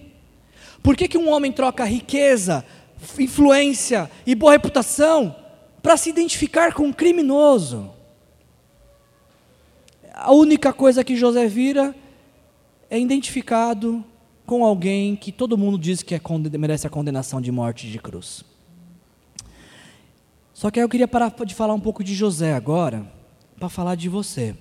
Por 0.83 0.97
que, 0.97 1.09
que 1.09 1.19
um 1.19 1.31
homem 1.31 1.53
troca 1.53 1.85
riqueza, 1.85 2.65
influência 3.19 4.11
e 4.27 4.35
boa 4.35 4.53
reputação 4.53 5.35
para 5.83 5.97
se 5.97 6.11
identificar 6.11 6.73
com 6.75 6.85
um 6.85 6.93
criminoso? 6.93 7.93
A 10.15 10.33
única 10.33 10.73
coisa 10.73 11.05
que 11.05 11.17
José 11.17 11.47
vira 11.47 11.95
é 12.93 13.01
identificado 13.01 14.05
com 14.45 14.63
alguém 14.63 15.17
que 15.17 15.33
todo 15.33 15.57
mundo 15.57 15.79
diz 15.79 16.03
que 16.03 16.15
é, 16.15 16.21
merece 16.59 16.87
a 16.87 16.91
condenação 16.91 17.41
de 17.41 17.51
morte 17.51 17.91
de 17.91 17.99
cruz. 17.99 18.45
Só 20.53 20.71
que 20.71 20.79
aí 20.79 20.85
eu 20.85 20.89
queria 20.91 21.09
parar 21.09 21.35
de 21.47 21.55
falar 21.55 21.73
um 21.73 21.81
pouco 21.81 22.05
de 22.05 22.15
José 22.15 22.53
agora, 22.53 23.11
para 23.57 23.71
falar 23.71 23.95
de 23.95 24.11
você 24.11 24.55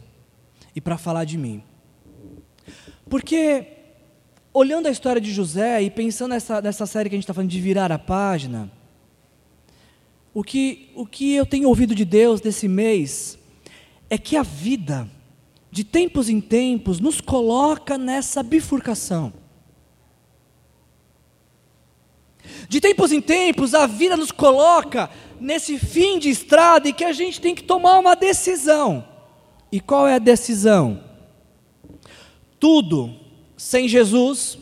e 0.73 0.79
para 0.79 0.97
falar 0.97 1.25
de 1.25 1.37
mim. 1.37 1.61
Porque, 3.09 3.67
olhando 4.53 4.87
a 4.87 4.91
história 4.91 5.19
de 5.19 5.33
José 5.33 5.81
e 5.81 5.89
pensando 5.89 6.29
nessa, 6.29 6.61
nessa 6.61 6.85
série 6.85 7.09
que 7.09 7.15
a 7.15 7.17
gente 7.17 7.25
está 7.25 7.33
falando 7.33 7.49
de 7.49 7.59
virar 7.59 7.91
a 7.91 7.99
página, 7.99 8.71
o 10.33 10.41
que, 10.41 10.89
o 10.95 11.05
que 11.05 11.33
eu 11.33 11.45
tenho 11.45 11.67
ouvido 11.67 11.93
de 11.93 12.05
Deus 12.05 12.39
desse 12.39 12.69
mês 12.69 13.37
é 14.09 14.17
que 14.17 14.37
a 14.37 14.43
vida 14.43 15.05
de 15.71 15.85
tempos 15.85 16.29
em 16.29 16.41
tempos, 16.41 16.99
nos 16.99 17.21
coloca 17.21 17.97
nessa 17.97 18.43
bifurcação. 18.43 19.31
De 22.67 22.81
tempos 22.81 23.11
em 23.11 23.21
tempos, 23.21 23.73
a 23.73 23.87
vida 23.87 24.17
nos 24.17 24.31
coloca 24.31 25.09
nesse 25.39 25.79
fim 25.79 26.19
de 26.19 26.29
estrada 26.29 26.89
em 26.89 26.93
que 26.93 27.05
a 27.05 27.13
gente 27.13 27.39
tem 27.39 27.55
que 27.55 27.63
tomar 27.63 27.97
uma 27.99 28.15
decisão. 28.15 29.07
E 29.71 29.79
qual 29.79 30.05
é 30.07 30.15
a 30.15 30.19
decisão? 30.19 31.01
Tudo 32.59 33.15
sem 33.55 33.87
Jesus 33.87 34.57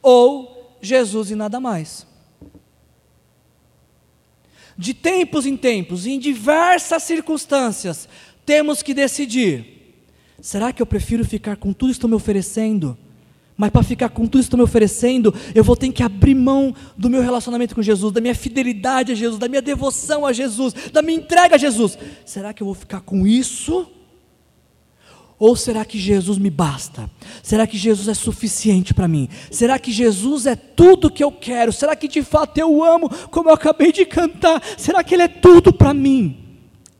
ou 0.00 0.78
Jesus 0.80 1.30
e 1.30 1.34
nada 1.34 1.60
mais. 1.60 2.06
De 4.76 4.94
tempos 4.94 5.44
em 5.44 5.56
tempos, 5.56 6.06
em 6.06 6.18
diversas 6.18 7.02
circunstâncias, 7.02 8.08
temos 8.46 8.80
que 8.82 8.94
decidir: 8.94 9.77
será 10.40 10.72
que 10.72 10.80
eu 10.80 10.86
prefiro 10.86 11.24
ficar 11.24 11.56
com 11.56 11.72
tudo 11.72 11.88
que 11.88 11.94
estão 11.94 12.10
me 12.10 12.16
oferecendo? 12.16 12.96
Mas 13.56 13.70
para 13.70 13.82
ficar 13.82 14.08
com 14.10 14.22
tudo 14.22 14.40
que 14.40 14.46
estão 14.46 14.56
me 14.56 14.62
oferecendo, 14.62 15.34
eu 15.52 15.64
vou 15.64 15.74
ter 15.74 15.90
que 15.90 16.02
abrir 16.02 16.34
mão 16.34 16.72
do 16.96 17.10
meu 17.10 17.20
relacionamento 17.20 17.74
com 17.74 17.82
Jesus, 17.82 18.12
da 18.12 18.20
minha 18.20 18.34
fidelidade 18.34 19.10
a 19.10 19.14
Jesus, 19.16 19.36
da 19.36 19.48
minha 19.48 19.60
devoção 19.60 20.24
a 20.24 20.32
Jesus, 20.32 20.72
da 20.92 21.02
minha 21.02 21.18
entrega 21.18 21.56
a 21.56 21.58
Jesus. 21.58 21.98
Será 22.24 22.52
que 22.52 22.62
eu 22.62 22.66
vou 22.66 22.74
ficar 22.74 23.00
com 23.00 23.26
isso? 23.26 23.88
Ou 25.40 25.56
será 25.56 25.84
que 25.84 25.98
Jesus 25.98 26.38
me 26.38 26.50
basta? 26.50 27.10
Será 27.42 27.66
que 27.66 27.76
Jesus 27.76 28.06
é 28.06 28.14
suficiente 28.14 28.94
para 28.94 29.08
mim? 29.08 29.28
Será 29.50 29.76
que 29.76 29.90
Jesus 29.90 30.46
é 30.46 30.54
tudo 30.54 31.10
que 31.10 31.22
eu 31.22 31.32
quero? 31.32 31.72
Será 31.72 31.96
que 31.96 32.06
de 32.06 32.22
fato 32.22 32.58
eu 32.58 32.84
amo, 32.84 33.08
como 33.30 33.48
eu 33.48 33.54
acabei 33.54 33.92
de 33.92 34.04
cantar? 34.04 34.62
Será 34.76 35.02
que 35.02 35.14
Ele 35.14 35.22
é 35.22 35.28
tudo 35.28 35.72
para 35.72 35.92
mim? 35.92 36.47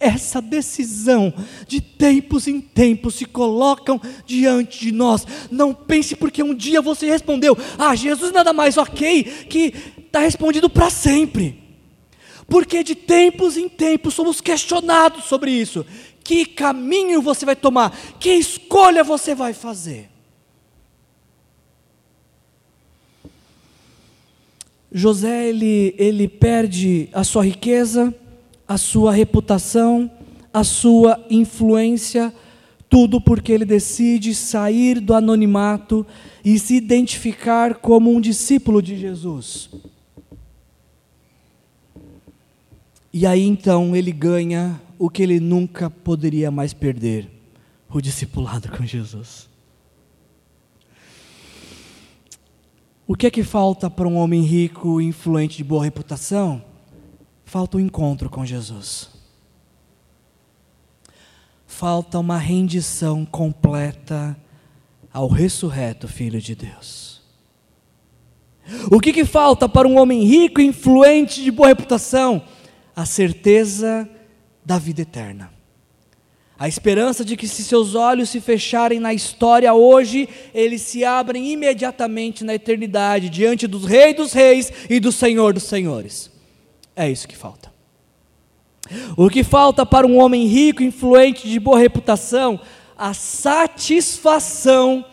Essa 0.01 0.41
decisão 0.41 1.33
de 1.67 1.81
tempos 1.81 2.47
em 2.47 2.61
tempos 2.61 3.17
se 3.17 3.25
colocam 3.25 4.01
diante 4.25 4.81
de 4.81 4.93
nós. 4.93 5.27
Não 5.51 5.75
pense 5.75 6.15
porque 6.15 6.43
um 6.43 6.55
dia 6.55 6.81
você 6.81 7.07
respondeu, 7.07 7.57
ah, 7.77 7.95
Jesus 7.95 8.33
nada 8.33 8.53
mais 8.53 8.77
ok, 8.77 9.25
que 9.49 9.75
está 9.99 10.21
respondido 10.21 10.71
para 10.71 10.91
sempre. 10.91 11.63
Porque 12.47 12.83
de 12.83 12.95
tempos 12.95 13.57
em 13.57 13.69
tempos 13.69 14.15
somos 14.15 14.41
questionados 14.41 15.25
sobre 15.25 15.51
isso. 15.51 15.85
Que 16.23 16.47
caminho 16.47 17.21
você 17.21 17.45
vai 17.45 17.57
tomar? 17.57 17.97
Que 18.19 18.31
escolha 18.35 19.03
você 19.03 19.35
vai 19.35 19.53
fazer? 19.53 20.11
José 24.91 25.49
ele, 25.49 25.95
ele 25.99 26.27
perde 26.27 27.11
a 27.13 27.23
sua 27.23 27.45
riqueza, 27.45 28.15
a 28.69 28.77
sua 28.77 29.13
reputação, 29.13 30.11
a 30.53 30.63
sua 30.63 31.25
influência, 31.31 32.33
tudo 32.89 33.19
porque 33.19 33.51
ele 33.51 33.65
decide 33.65 34.35
sair 34.35 35.01
do 35.01 35.15
anonimato 35.15 36.07
e 36.45 36.59
se 36.59 36.75
identificar 36.75 37.77
como 37.77 38.15
um 38.15 38.21
discípulo 38.21 38.83
de 38.83 38.97
Jesus. 38.97 39.71
E 43.11 43.27
aí 43.27 43.47
então 43.47 43.97
ele 43.97 44.13
ganha 44.13 44.81
o 44.99 45.09
que 45.09 45.23
ele 45.23 45.41
nunca 45.41 45.89
poderia 45.89 46.51
mais 46.51 46.75
perder: 46.75 47.29
o 47.89 48.01
discipulado 48.01 48.71
com 48.71 48.85
Jesus. 48.85 49.49
O 53.07 53.15
que 53.15 53.27
é 53.27 53.31
que 53.31 53.43
falta 53.43 53.89
para 53.89 54.07
um 54.07 54.17
homem 54.17 54.43
rico, 54.43 55.01
influente, 55.01 55.57
de 55.57 55.65
boa 55.65 55.83
reputação? 55.83 56.63
Falta 57.49 57.79
o 57.79 57.81
um 57.81 57.83
encontro 57.83 58.29
com 58.29 58.45
Jesus. 58.45 59.09
Falta 61.67 62.19
uma 62.19 62.37
rendição 62.37 63.25
completa 63.25 64.37
ao 65.11 65.29
ressurreto 65.29 66.07
Filho 66.07 66.41
de 66.43 66.55
Deus. 66.55 67.23
O 68.91 69.01
que, 69.01 69.15
que 69.15 69.25
falta 69.25 69.67
para 69.67 69.89
um 69.89 69.99
homem 69.99 70.25
rico, 70.25 70.61
influente, 70.61 71.43
de 71.43 71.51
boa 71.51 71.69
reputação? 71.69 72.43
A 72.95 73.07
certeza 73.07 74.07
da 74.63 74.79
vida 74.79 75.01
eterna. 75.01 75.51
A 76.59 76.69
esperança 76.69 77.25
de 77.25 77.35
que, 77.35 77.49
se 77.49 77.65
seus 77.65 77.95
olhos 77.95 78.29
se 78.29 78.43
fecharem 78.43 79.01
na 79.01 79.15
história 79.15 79.73
hoje, 79.73 80.29
eles 80.53 80.83
se 80.83 81.03
abrem 81.03 81.51
imediatamente 81.51 82.45
na 82.45 82.55
eternidade, 82.55 83.31
diante 83.31 83.67
dos 83.67 83.87
Reis 83.87 84.17
dos 84.17 84.33
Reis 84.35 84.71
e 84.91 85.01
do 85.01 85.11
Senhor 85.11 85.55
dos 85.55 85.63
Senhores. 85.63 86.37
É 86.99 87.09
isso 87.09 87.29
que 87.29 87.37
falta. 87.37 87.73
O 89.17 89.31
que 89.31 89.45
falta 89.45 89.87
para 89.87 90.05
um 90.05 90.19
homem 90.19 90.49
rico, 90.49 90.83
influente, 90.83 91.49
de 91.49 91.61
boa 91.61 91.79
reputação? 91.79 92.61
A 92.97 93.15
satisfação 93.15 95.05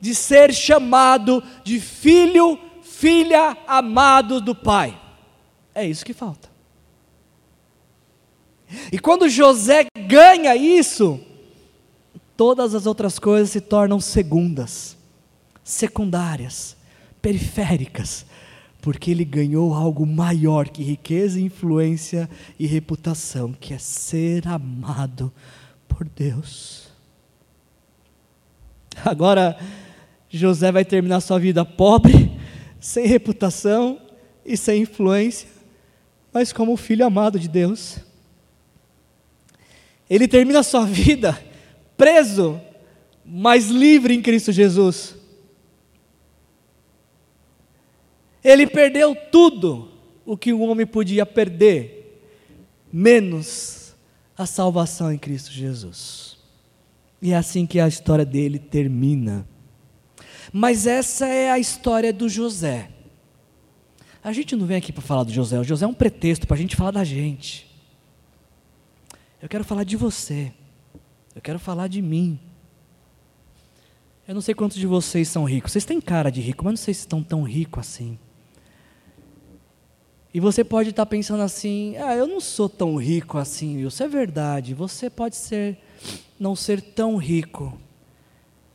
de 0.00 0.14
ser 0.14 0.54
chamado 0.54 1.44
de 1.62 1.78
filho, 1.78 2.58
filha 2.82 3.58
amado 3.66 4.40
do 4.40 4.54
Pai. 4.54 4.98
É 5.74 5.86
isso 5.86 6.02
que 6.02 6.14
falta. 6.14 6.48
E 8.90 8.98
quando 8.98 9.28
José 9.28 9.84
ganha 10.08 10.56
isso, 10.56 11.20
todas 12.34 12.74
as 12.74 12.86
outras 12.86 13.18
coisas 13.18 13.50
se 13.50 13.60
tornam 13.60 14.00
segundas, 14.00 14.96
secundárias, 15.62 16.74
periféricas, 17.20 18.24
porque 18.84 19.10
ele 19.10 19.24
ganhou 19.24 19.72
algo 19.72 20.04
maior 20.04 20.68
que 20.68 20.82
riqueza, 20.82 21.40
influência 21.40 22.28
e 22.58 22.66
reputação, 22.66 23.50
que 23.50 23.72
é 23.72 23.78
ser 23.78 24.46
amado 24.46 25.32
por 25.88 26.06
Deus. 26.06 26.88
Agora, 29.02 29.58
José 30.28 30.70
vai 30.70 30.84
terminar 30.84 31.22
sua 31.22 31.38
vida 31.38 31.64
pobre, 31.64 32.30
sem 32.78 33.06
reputação 33.06 33.98
e 34.44 34.54
sem 34.54 34.82
influência, 34.82 35.48
mas 36.30 36.52
como 36.52 36.76
filho 36.76 37.06
amado 37.06 37.38
de 37.38 37.48
Deus. 37.48 37.96
Ele 40.10 40.28
termina 40.28 40.62
sua 40.62 40.84
vida 40.84 41.42
preso, 41.96 42.60
mas 43.24 43.70
livre 43.70 44.12
em 44.12 44.20
Cristo 44.20 44.52
Jesus. 44.52 45.16
Ele 48.44 48.66
perdeu 48.66 49.16
tudo 49.16 49.90
o 50.26 50.36
que 50.36 50.52
um 50.52 50.62
homem 50.68 50.86
podia 50.86 51.24
perder, 51.24 52.22
menos 52.92 53.94
a 54.36 54.44
salvação 54.44 55.10
em 55.10 55.18
Cristo 55.18 55.50
Jesus. 55.50 56.36
E 57.22 57.32
é 57.32 57.36
assim 57.36 57.64
que 57.64 57.80
a 57.80 57.88
história 57.88 58.24
dele 58.24 58.58
termina. 58.58 59.48
Mas 60.52 60.86
essa 60.86 61.26
é 61.26 61.50
a 61.50 61.58
história 61.58 62.12
do 62.12 62.28
José. 62.28 62.90
A 64.22 64.32
gente 64.32 64.54
não 64.54 64.66
vem 64.66 64.76
aqui 64.76 64.92
para 64.92 65.02
falar 65.02 65.24
do 65.24 65.32
José, 65.32 65.58
o 65.58 65.64
José 65.64 65.84
é 65.84 65.88
um 65.88 65.94
pretexto 65.94 66.46
para 66.46 66.56
a 66.56 66.58
gente 66.58 66.76
falar 66.76 66.90
da 66.90 67.04
gente. 67.04 67.70
Eu 69.40 69.48
quero 69.48 69.64
falar 69.64 69.84
de 69.84 69.96
você, 69.96 70.52
eu 71.34 71.42
quero 71.42 71.58
falar 71.58 71.88
de 71.88 72.00
mim. 72.00 72.38
Eu 74.26 74.34
não 74.34 74.40
sei 74.40 74.54
quantos 74.54 74.78
de 74.78 74.86
vocês 74.86 75.28
são 75.28 75.44
ricos, 75.44 75.72
vocês 75.72 75.84
têm 75.84 76.00
cara 76.00 76.30
de 76.30 76.40
rico, 76.40 76.64
mas 76.64 76.72
não 76.72 76.76
sei 76.78 76.94
se 76.94 77.00
estão 77.00 77.22
tão 77.22 77.42
ricos 77.42 77.80
assim. 77.86 78.18
E 80.34 80.40
você 80.40 80.64
pode 80.64 80.90
estar 80.90 81.06
pensando 81.06 81.44
assim: 81.44 81.96
ah, 81.96 82.16
eu 82.16 82.26
não 82.26 82.40
sou 82.40 82.68
tão 82.68 82.96
rico 82.96 83.38
assim, 83.38 83.86
isso 83.86 84.02
é 84.02 84.08
verdade. 84.08 84.74
Você 84.74 85.08
pode 85.08 85.36
ser, 85.36 85.78
não 86.40 86.56
ser 86.56 86.82
tão 86.82 87.16
rico. 87.16 87.78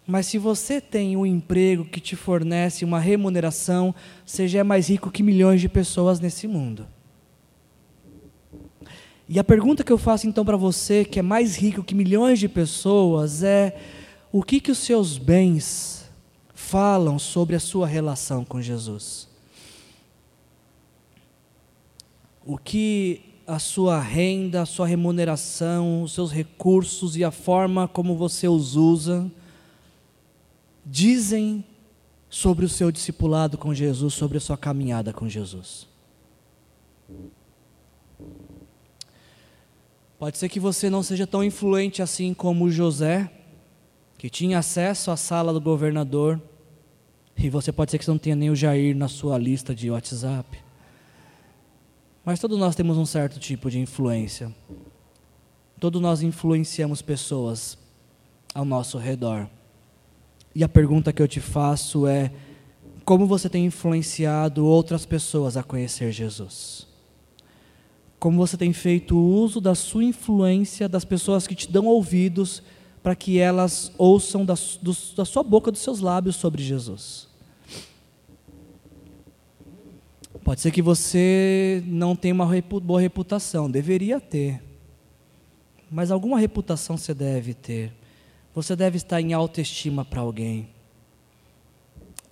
Mas 0.07 0.25
se 0.27 0.37
você 0.37 0.79
tem 0.79 1.17
um 1.17 1.25
emprego 1.25 1.83
que 1.83 1.99
te 1.99 2.15
fornece 2.15 2.85
uma 2.85 2.99
remuneração, 2.99 3.93
você 4.25 4.47
já 4.47 4.59
é 4.59 4.63
mais 4.63 4.89
rico 4.89 5.11
que 5.11 5.21
milhões 5.21 5.59
de 5.59 5.67
pessoas 5.67 6.21
nesse 6.21 6.47
mundo. 6.47 6.87
E 9.27 9.37
a 9.37 9.43
pergunta 9.43 9.83
que 9.83 9.91
eu 9.91 9.97
faço 9.97 10.25
então 10.25 10.45
para 10.45 10.57
você, 10.57 11.03
que 11.03 11.19
é 11.19 11.21
mais 11.21 11.57
rico 11.57 11.83
que 11.83 11.93
milhões 11.93 12.39
de 12.39 12.47
pessoas, 12.47 13.43
é: 13.43 13.77
o 14.31 14.41
que, 14.41 14.61
que 14.61 14.71
os 14.71 14.77
seus 14.77 15.17
bens 15.17 16.09
falam 16.53 17.19
sobre 17.19 17.57
a 17.57 17.59
sua 17.59 17.85
relação 17.85 18.45
com 18.45 18.61
Jesus? 18.61 19.28
O 22.49 22.57
que 22.57 23.43
a 23.45 23.59
sua 23.59 23.99
renda, 23.99 24.63
a 24.63 24.65
sua 24.65 24.87
remuneração, 24.87 26.01
os 26.01 26.13
seus 26.13 26.31
recursos 26.31 27.15
e 27.15 27.23
a 27.23 27.29
forma 27.29 27.87
como 27.87 28.15
você 28.15 28.47
os 28.47 28.75
usa 28.75 29.29
dizem 30.83 31.63
sobre 32.27 32.65
o 32.65 32.69
seu 32.69 32.91
discipulado 32.91 33.55
com 33.55 33.71
Jesus, 33.71 34.15
sobre 34.15 34.39
a 34.39 34.41
sua 34.41 34.57
caminhada 34.57 35.13
com 35.13 35.29
Jesus. 35.29 35.87
Pode 40.17 40.39
ser 40.39 40.49
que 40.49 40.59
você 40.59 40.89
não 40.89 41.03
seja 41.03 41.27
tão 41.27 41.43
influente 41.43 42.01
assim 42.01 42.33
como 42.33 42.71
José, 42.71 43.31
que 44.17 44.27
tinha 44.27 44.57
acesso 44.57 45.11
à 45.11 45.15
sala 45.15 45.53
do 45.53 45.61
governador, 45.61 46.41
e 47.37 47.47
você 47.47 47.71
pode 47.71 47.91
ser 47.91 47.99
que 47.99 48.05
você 48.05 48.11
não 48.11 48.17
tenha 48.17 48.35
nem 48.35 48.49
o 48.49 48.55
Jair 48.55 48.95
na 48.95 49.07
sua 49.07 49.37
lista 49.37 49.75
de 49.75 49.91
WhatsApp. 49.91 50.68
Mas 52.29 52.39
todos 52.39 52.59
nós 52.59 52.75
temos 52.75 52.95
um 52.95 53.07
certo 53.07 53.39
tipo 53.39 53.71
de 53.71 53.79
influência. 53.79 54.53
Todos 55.79 55.99
nós 55.99 56.21
influenciamos 56.21 57.01
pessoas 57.01 57.75
ao 58.53 58.63
nosso 58.63 58.99
redor. 58.99 59.49
E 60.53 60.63
a 60.63 60.69
pergunta 60.69 61.11
que 61.11 61.23
eu 61.23 61.27
te 61.27 61.39
faço 61.39 62.05
é: 62.05 62.31
como 63.03 63.25
você 63.25 63.49
tem 63.49 63.65
influenciado 63.65 64.63
outras 64.63 65.07
pessoas 65.07 65.57
a 65.57 65.63
conhecer 65.63 66.11
Jesus? 66.11 66.85
Como 68.19 68.37
você 68.37 68.55
tem 68.55 68.73
feito 68.73 69.17
uso 69.17 69.59
da 69.59 69.73
sua 69.73 70.03
influência, 70.03 70.87
das 70.87 71.03
pessoas 71.03 71.47
que 71.47 71.55
te 71.55 71.71
dão 71.71 71.87
ouvidos, 71.87 72.61
para 73.01 73.15
que 73.15 73.39
elas 73.39 73.91
ouçam 73.97 74.45
da, 74.45 74.53
do, 74.83 74.95
da 75.15 75.25
sua 75.25 75.41
boca, 75.41 75.71
dos 75.71 75.81
seus 75.81 75.99
lábios 75.99 76.35
sobre 76.35 76.61
Jesus. 76.61 77.28
Pode 80.49 80.61
ser 80.61 80.71
que 80.71 80.81
você 80.81 81.83
não 81.85 82.15
tenha 82.15 82.33
uma 82.33 82.49
boa 82.81 82.99
reputação, 82.99 83.69
deveria 83.69 84.19
ter. 84.19 84.59
Mas 85.91 86.09
alguma 86.09 86.39
reputação 86.39 86.97
você 86.97 87.13
deve 87.13 87.53
ter. 87.53 87.93
Você 88.55 88.75
deve 88.75 88.97
estar 88.97 89.21
em 89.21 89.31
autoestima 89.31 90.03
para 90.03 90.21
alguém. 90.21 90.67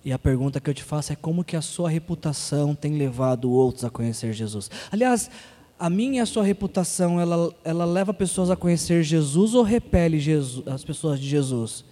E 0.04 0.12
a 0.12 0.18
pergunta 0.18 0.60
que 0.60 0.68
eu 0.68 0.74
te 0.74 0.82
faço 0.82 1.12
é 1.12 1.14
como 1.14 1.44
que 1.44 1.54
a 1.54 1.62
sua 1.62 1.88
reputação 1.88 2.74
tem 2.74 2.98
levado 2.98 3.52
outros 3.52 3.84
a 3.84 3.88
conhecer 3.88 4.32
Jesus? 4.32 4.68
Aliás, 4.90 5.30
a 5.78 5.88
minha 5.88 6.18
e 6.18 6.20
a 6.20 6.26
sua 6.26 6.42
reputação, 6.42 7.20
ela, 7.20 7.54
ela 7.62 7.84
leva 7.84 8.12
pessoas 8.12 8.50
a 8.50 8.56
conhecer 8.56 9.04
Jesus 9.04 9.54
ou 9.54 9.62
repele 9.62 10.18
Jesus, 10.18 10.66
as 10.66 10.82
pessoas 10.82 11.20
de 11.20 11.28
Jesus? 11.28 11.84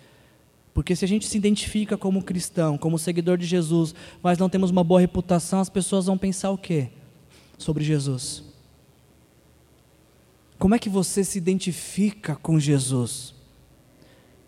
Porque 0.76 0.94
se 0.94 1.06
a 1.06 1.08
gente 1.08 1.26
se 1.26 1.38
identifica 1.38 1.96
como 1.96 2.22
cristão, 2.22 2.76
como 2.76 2.98
seguidor 2.98 3.38
de 3.38 3.46
Jesus, 3.46 3.94
mas 4.22 4.36
não 4.36 4.46
temos 4.46 4.70
uma 4.70 4.84
boa 4.84 5.00
reputação, 5.00 5.58
as 5.58 5.70
pessoas 5.70 6.04
vão 6.04 6.18
pensar 6.18 6.50
o 6.50 6.58
quê 6.58 6.90
sobre 7.56 7.82
Jesus? 7.82 8.44
Como 10.58 10.74
é 10.74 10.78
que 10.78 10.90
você 10.90 11.24
se 11.24 11.38
identifica 11.38 12.36
com 12.36 12.60
Jesus? 12.60 13.34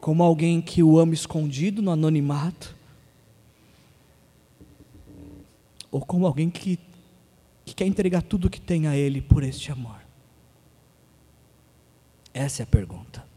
Como 0.02 0.22
alguém 0.22 0.60
que 0.60 0.82
o 0.82 0.98
ama 0.98 1.14
escondido 1.14 1.80
no 1.80 1.90
anonimato? 1.90 2.76
Ou 5.90 6.02
como 6.02 6.26
alguém 6.26 6.50
que 6.50 6.78
que 7.64 7.74
quer 7.74 7.86
entregar 7.86 8.20
tudo 8.20 8.48
o 8.48 8.50
que 8.50 8.60
tem 8.60 8.86
a 8.86 8.94
Ele 8.94 9.22
por 9.22 9.42
este 9.42 9.72
amor? 9.72 10.00
Essa 12.34 12.60
é 12.60 12.64
a 12.64 12.66
pergunta. 12.66 13.27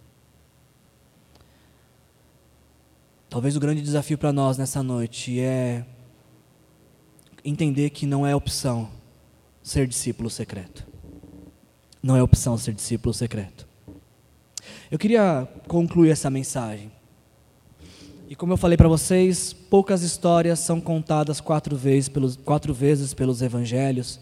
Talvez 3.31 3.55
o 3.55 3.61
grande 3.61 3.81
desafio 3.81 4.17
para 4.17 4.33
nós 4.33 4.57
nessa 4.57 4.83
noite 4.83 5.39
é 5.39 5.85
entender 7.45 7.89
que 7.91 8.05
não 8.05 8.27
é 8.27 8.35
opção 8.35 8.89
ser 9.63 9.87
discípulo 9.87 10.29
secreto. 10.29 10.85
Não 12.03 12.17
é 12.17 12.21
opção 12.21 12.57
ser 12.57 12.73
discípulo 12.73 13.13
secreto. 13.13 13.65
Eu 14.91 14.99
queria 14.99 15.47
concluir 15.65 16.09
essa 16.09 16.29
mensagem. 16.29 16.91
E 18.27 18.35
como 18.35 18.51
eu 18.51 18.57
falei 18.57 18.75
para 18.75 18.89
vocês, 18.89 19.53
poucas 19.53 20.01
histórias 20.01 20.59
são 20.59 20.81
contadas 20.81 21.39
quatro 21.39 21.77
vezes, 21.77 22.09
pelos, 22.09 22.35
quatro 22.35 22.73
vezes 22.73 23.13
pelos 23.13 23.41
evangelhos. 23.41 24.19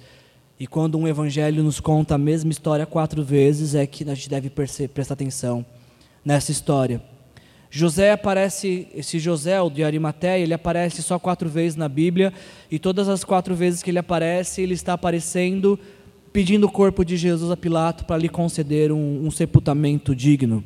E 0.60 0.68
quando 0.68 1.00
um 1.00 1.08
evangelho 1.08 1.64
nos 1.64 1.80
conta 1.80 2.14
a 2.14 2.20
mesma 2.20 2.52
história 2.52 2.86
quatro 2.86 3.24
vezes, 3.24 3.74
é 3.74 3.88
que 3.88 4.08
a 4.08 4.14
gente 4.14 4.30
deve 4.30 4.52
prestar 4.52 5.14
atenção 5.16 5.66
nessa 6.24 6.52
história. 6.52 7.02
José 7.72 8.12
aparece, 8.12 8.88
esse 8.96 9.20
José, 9.20 9.62
o 9.62 9.70
de 9.70 9.84
Arimateia, 9.84 10.42
ele 10.42 10.54
aparece 10.54 11.04
só 11.04 11.20
quatro 11.20 11.48
vezes 11.48 11.76
na 11.76 11.88
Bíblia, 11.88 12.34
e 12.70 12.80
todas 12.80 13.08
as 13.08 13.24
quatro 13.24 13.54
vezes 13.54 13.84
que 13.84 13.92
ele 13.92 14.00
aparece, 14.00 14.62
ele 14.62 14.74
está 14.74 14.94
aparecendo 14.94 15.80
pedindo 16.32 16.68
o 16.68 16.72
corpo 16.72 17.04
de 17.04 17.18
Jesus 17.18 17.52
a 17.52 17.58
Pilato 17.58 18.06
para 18.06 18.18
lhe 18.18 18.30
conceder 18.30 18.92
um, 18.92 19.26
um 19.26 19.32
sepultamento 19.32 20.16
digno. 20.16 20.64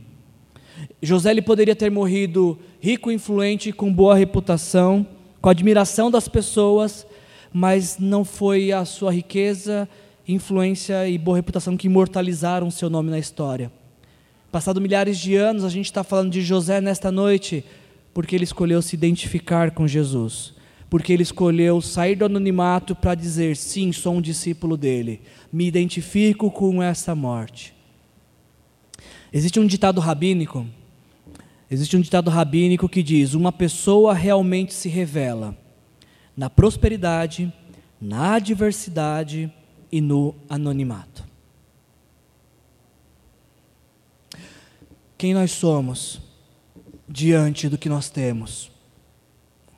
José 1.02 1.32
ele 1.32 1.42
poderia 1.42 1.76
ter 1.76 1.90
morrido 1.90 2.58
rico, 2.80 3.12
influente, 3.12 3.72
com 3.72 3.92
boa 3.92 4.16
reputação, 4.16 5.06
com 5.42 5.50
admiração 5.50 6.10
das 6.10 6.28
pessoas, 6.28 7.06
mas 7.52 7.98
não 8.00 8.26
foi 8.26 8.72
a 8.72 8.84
sua 8.86 9.12
riqueza, 9.12 9.88
influência 10.28 11.08
e 11.08 11.18
boa 11.18 11.38
reputação 11.38 11.78
que 11.78 11.88
imortalizaram 11.88 12.72
seu 12.72 12.90
nome 12.90 13.10
na 13.10 13.20
história. 13.20 13.72
Passado 14.54 14.80
milhares 14.80 15.18
de 15.18 15.36
anos, 15.36 15.64
a 15.64 15.70
gente 15.70 15.86
está 15.86 16.04
falando 16.04 16.32
de 16.32 16.40
José 16.44 16.80
nesta 16.80 17.12
noite, 17.12 17.66
porque 18.14 18.36
ele 18.36 18.44
escolheu 18.44 18.84
se 18.84 18.96
identificar 18.96 19.72
com 19.72 19.88
Jesus, 19.88 20.54
porque 20.92 21.12
ele 21.12 21.24
escolheu 21.24 21.82
sair 21.82 22.16
do 22.16 22.26
anonimato 22.26 22.96
para 22.96 23.16
dizer: 23.16 23.58
sim, 23.58 23.92
sou 23.92 24.14
um 24.14 24.22
discípulo 24.22 24.78
dele, 24.78 25.22
me 25.52 25.66
identifico 25.66 26.52
com 26.52 26.84
essa 26.84 27.16
morte. 27.16 27.74
Existe 29.34 29.60
um 29.60 29.66
ditado 29.66 30.00
rabínico, 30.00 30.68
existe 31.68 31.98
um 31.98 32.02
ditado 32.02 32.30
rabínico 32.30 32.88
que 32.88 33.02
diz: 33.02 33.34
uma 33.34 33.52
pessoa 33.52 34.14
realmente 34.14 34.72
se 34.72 34.88
revela 34.88 35.58
na 36.38 36.48
prosperidade, 36.48 37.52
na 38.00 38.36
adversidade 38.36 39.52
e 39.92 40.00
no 40.00 40.36
anonimato. 40.48 41.33
Quem 45.18 45.34
nós 45.34 45.52
somos 45.52 46.22
diante 47.08 47.70
do 47.70 47.78
que 47.78 47.90
nós 47.90 48.10
temos? 48.10 48.72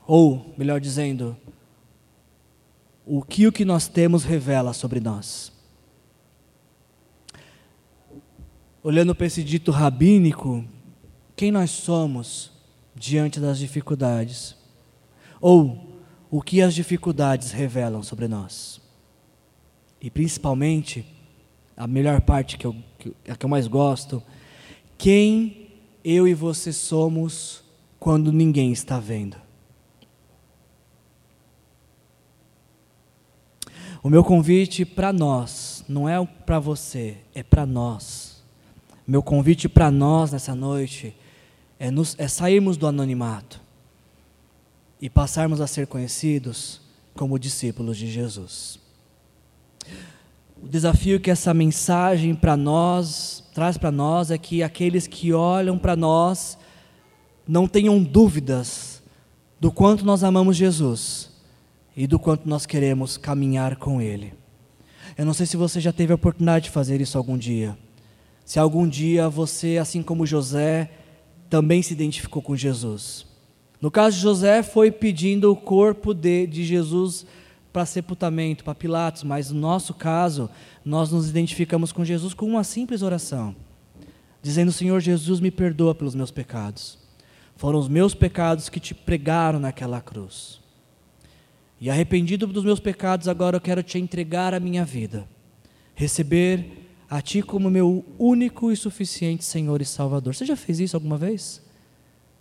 Ou, 0.08 0.54
melhor 0.58 0.80
dizendo, 0.80 1.36
o 3.06 3.22
que 3.22 3.48
o 3.48 3.52
que 3.52 3.66
nós 3.66 3.88
temos 3.88 4.24
revela 4.24 4.74
sobre 4.74 5.00
nós? 5.00 5.56
olhando 8.86 9.16
para 9.16 9.26
esse 9.26 9.44
dito 9.44 9.72
rabínico, 9.72 10.64
quem 11.36 11.50
nós 11.50 11.72
somos 11.72 12.52
diante 12.94 13.40
das 13.40 13.58
dificuldades? 13.58 14.56
Ou 15.42 16.04
o 16.30 16.40
que 16.40 16.62
as 16.62 16.76
dificuldades 16.76 17.50
revelam 17.50 18.04
sobre 18.04 18.28
nós? 18.28 18.80
E 20.00 20.12
principalmente, 20.12 21.04
a 21.76 21.88
melhor 21.88 22.22
parte 22.22 22.60
que 22.60 22.68
eu, 22.68 22.76
que, 23.00 23.12
a 23.28 23.36
que 23.36 23.44
eu 23.44 23.50
mais 23.50 23.66
gosto, 23.66 24.22
quem 24.98 25.70
eu 26.04 26.28
e 26.28 26.34
você 26.34 26.72
somos 26.72 27.64
quando 28.00 28.32
ninguém 28.32 28.72
está 28.72 29.00
vendo? 29.00 29.38
O 34.04 34.10
meu 34.10 34.24
convite 34.24 34.86
para 34.86 35.12
nós, 35.12 35.84
não 35.88 36.08
é 36.08 36.24
para 36.46 36.60
você, 36.60 37.18
é 37.34 37.42
para 37.42 37.66
nós 37.66 38.36
meu 39.08 39.22
convite 39.22 39.70
para 39.70 39.92
nós 39.92 40.32
nessa 40.32 40.56
noite 40.56 41.16
é, 41.78 41.92
nos, 41.92 42.16
é 42.18 42.28
sairmos 42.28 42.76
do 42.76 42.88
anonimato 42.88 43.62
e 45.00 45.10
passarmos 45.10 45.62
a 45.62 45.68
ser 45.68 45.86
conhecidos 45.86 46.82
como 47.14 47.38
discípulos 47.38 47.98
de 47.98 48.08
Jesus. 48.08 48.80
O 50.66 50.68
desafio 50.68 51.20
que 51.20 51.30
essa 51.30 51.54
mensagem 51.54 52.34
para 52.34 52.58
nós 52.58 53.44
traz 53.54 53.78
para 53.78 53.92
nós 53.92 54.32
é 54.32 54.38
que 54.40 54.64
aqueles 54.64 55.06
que 55.06 55.32
olham 55.32 55.78
para 55.78 55.96
nós 55.96 56.58
não 57.48 57.68
tenham 57.68 58.02
dúvidas 58.02 59.04
do 59.60 59.72
quanto 59.72 60.04
nós 60.04 60.24
amamos 60.24 60.58
Jesus 60.58 61.30
e 61.96 62.08
do 62.08 62.18
quanto 62.18 62.50
nós 62.50 62.66
queremos 62.66 63.16
caminhar 63.16 63.76
com 63.76 64.02
Ele. 64.02 64.34
Eu 65.16 65.24
não 65.24 65.36
sei 65.36 65.46
se 65.46 65.56
você 65.56 65.80
já 65.80 65.94
teve 65.94 66.12
a 66.12 66.16
oportunidade 66.16 66.66
de 66.66 66.72
fazer 66.72 67.00
isso 67.00 67.16
algum 67.16 67.38
dia. 67.38 67.78
Se 68.44 68.58
algum 68.58 68.88
dia 68.88 69.30
você, 69.30 69.78
assim 69.78 70.02
como 70.02 70.26
José, 70.26 70.90
também 71.48 71.84
se 71.84 71.94
identificou 71.94 72.42
com 72.42 72.56
Jesus. 72.56 73.28
No 73.80 73.92
caso 73.92 74.16
de 74.16 74.24
José, 74.24 74.64
foi 74.64 74.90
pedindo 74.90 75.52
o 75.52 75.56
corpo 75.56 76.12
de, 76.12 76.48
de 76.48 76.64
Jesus 76.64 77.24
para 77.76 77.86
sepultamento, 77.86 78.64
para 78.64 78.74
Pilatos, 78.74 79.24
mas 79.24 79.52
no 79.52 79.60
nosso 79.60 79.94
caso, 79.94 80.50
nós 80.86 81.12
nos 81.12 81.30
identificamos 81.30 81.92
com 81.92 82.06
Jesus 82.06 82.34
com 82.34 82.46
uma 82.46 82.64
simples 82.64 83.02
oração, 83.02 83.54
dizendo: 84.42 84.72
Senhor 84.72 85.02
Jesus, 85.02 85.42
me 85.42 85.52
perdoa 85.52 85.94
pelos 85.94 86.16
meus 86.16 86.32
pecados. 86.32 86.98
Foram 87.58 87.78
os 87.78 87.90
meus 87.90 88.16
pecados 88.16 88.70
que 88.70 88.80
te 88.80 88.94
pregaram 88.94 89.60
naquela 89.60 90.00
cruz. 90.00 90.62
E 91.78 91.90
arrependido 91.90 92.48
dos 92.48 92.64
meus 92.64 92.80
pecados, 92.80 93.28
agora 93.28 93.58
eu 93.58 93.62
quero 93.62 93.84
te 93.84 94.00
entregar 94.00 94.54
a 94.54 94.60
minha 94.60 94.86
vida, 94.86 95.28
receber 95.96 96.88
a 97.10 97.22
Ti 97.22 97.42
como 97.42 97.70
meu 97.70 98.06
único 98.18 98.72
e 98.72 98.78
suficiente 98.78 99.44
Senhor 99.44 99.82
e 99.82 99.86
Salvador. 99.86 100.34
Você 100.34 100.46
já 100.46 100.56
fez 100.56 100.80
isso 100.80 100.96
alguma 100.96 101.18
vez? 101.18 101.62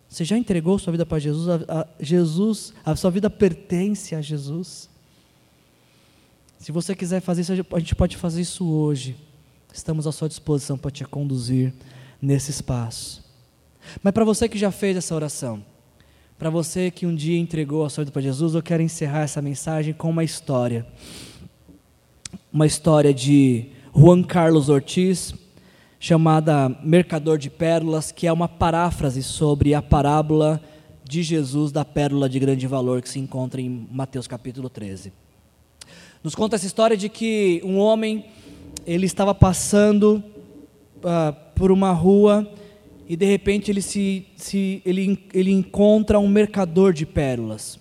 Você 0.08 0.24
já 0.24 0.38
entregou 0.38 0.78
sua 0.78 0.92
vida 0.92 1.04
para 1.04 1.18
Jesus? 1.18 1.48
A, 1.48 1.80
a 1.80 1.86
Jesus, 1.98 2.72
a 2.84 2.94
sua 2.94 3.10
vida 3.10 3.28
pertence 3.28 4.14
a 4.14 4.20
Jesus. 4.20 4.93
Se 6.64 6.72
você 6.72 6.94
quiser 6.94 7.20
fazer 7.20 7.42
isso, 7.42 7.52
a 7.52 7.78
gente 7.78 7.94
pode 7.94 8.16
fazer 8.16 8.40
isso 8.40 8.66
hoje. 8.66 9.14
Estamos 9.70 10.06
à 10.06 10.12
sua 10.12 10.30
disposição 10.30 10.78
para 10.78 10.90
te 10.90 11.04
conduzir 11.04 11.74
nesse 12.22 12.50
espaço. 12.50 13.22
Mas 14.02 14.14
para 14.14 14.24
você 14.24 14.48
que 14.48 14.56
já 14.56 14.70
fez 14.70 14.96
essa 14.96 15.14
oração, 15.14 15.62
para 16.38 16.48
você 16.48 16.90
que 16.90 17.04
um 17.04 17.14
dia 17.14 17.38
entregou 17.38 17.84
a 17.84 17.90
sua 17.90 18.02
vida 18.02 18.12
para 18.12 18.22
Jesus, 18.22 18.54
eu 18.54 18.62
quero 18.62 18.82
encerrar 18.82 19.24
essa 19.24 19.42
mensagem 19.42 19.92
com 19.92 20.08
uma 20.08 20.24
história. 20.24 20.86
Uma 22.50 22.64
história 22.66 23.12
de 23.12 23.66
Juan 23.94 24.22
Carlos 24.22 24.70
Ortiz, 24.70 25.34
chamada 26.00 26.70
Mercador 26.82 27.36
de 27.36 27.50
Pérolas, 27.50 28.10
que 28.10 28.26
é 28.26 28.32
uma 28.32 28.48
paráfrase 28.48 29.22
sobre 29.22 29.74
a 29.74 29.82
parábola 29.82 30.62
de 31.04 31.22
Jesus 31.22 31.70
da 31.70 31.84
pérola 31.84 32.26
de 32.26 32.38
grande 32.38 32.66
valor 32.66 33.02
que 33.02 33.08
se 33.10 33.18
encontra 33.18 33.60
em 33.60 33.86
Mateus 33.92 34.26
capítulo 34.26 34.70
13. 34.70 35.23
Nos 36.24 36.34
conta 36.34 36.56
essa 36.56 36.64
história 36.64 36.96
de 36.96 37.10
que 37.10 37.60
um 37.62 37.76
homem 37.76 38.24
ele 38.86 39.04
estava 39.04 39.34
passando 39.34 40.24
uh, 40.96 41.36
por 41.54 41.70
uma 41.70 41.92
rua 41.92 42.50
e 43.06 43.14
de 43.14 43.26
repente 43.26 43.70
ele, 43.70 43.82
se, 43.82 44.26
se, 44.34 44.80
ele, 44.86 45.22
ele 45.34 45.50
encontra 45.50 46.18
um 46.18 46.26
mercador 46.26 46.94
de 46.94 47.04
pérolas. 47.04 47.78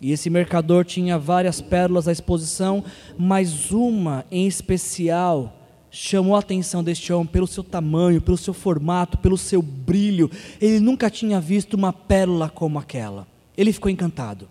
E 0.00 0.10
esse 0.10 0.28
mercador 0.28 0.84
tinha 0.84 1.16
várias 1.16 1.60
pérolas 1.60 2.08
à 2.08 2.12
exposição, 2.12 2.82
mas 3.16 3.70
uma 3.70 4.24
em 4.28 4.48
especial 4.48 5.56
chamou 5.88 6.34
a 6.34 6.40
atenção 6.40 6.82
deste 6.82 7.12
homem 7.12 7.28
pelo 7.28 7.46
seu 7.46 7.62
tamanho, 7.62 8.20
pelo 8.20 8.36
seu 8.36 8.52
formato, 8.52 9.18
pelo 9.18 9.38
seu 9.38 9.62
brilho. 9.62 10.28
Ele 10.60 10.80
nunca 10.80 11.08
tinha 11.08 11.40
visto 11.40 11.74
uma 11.74 11.92
pérola 11.92 12.50
como 12.50 12.76
aquela. 12.76 13.24
Ele 13.56 13.72
ficou 13.72 13.88
encantado. 13.88 14.48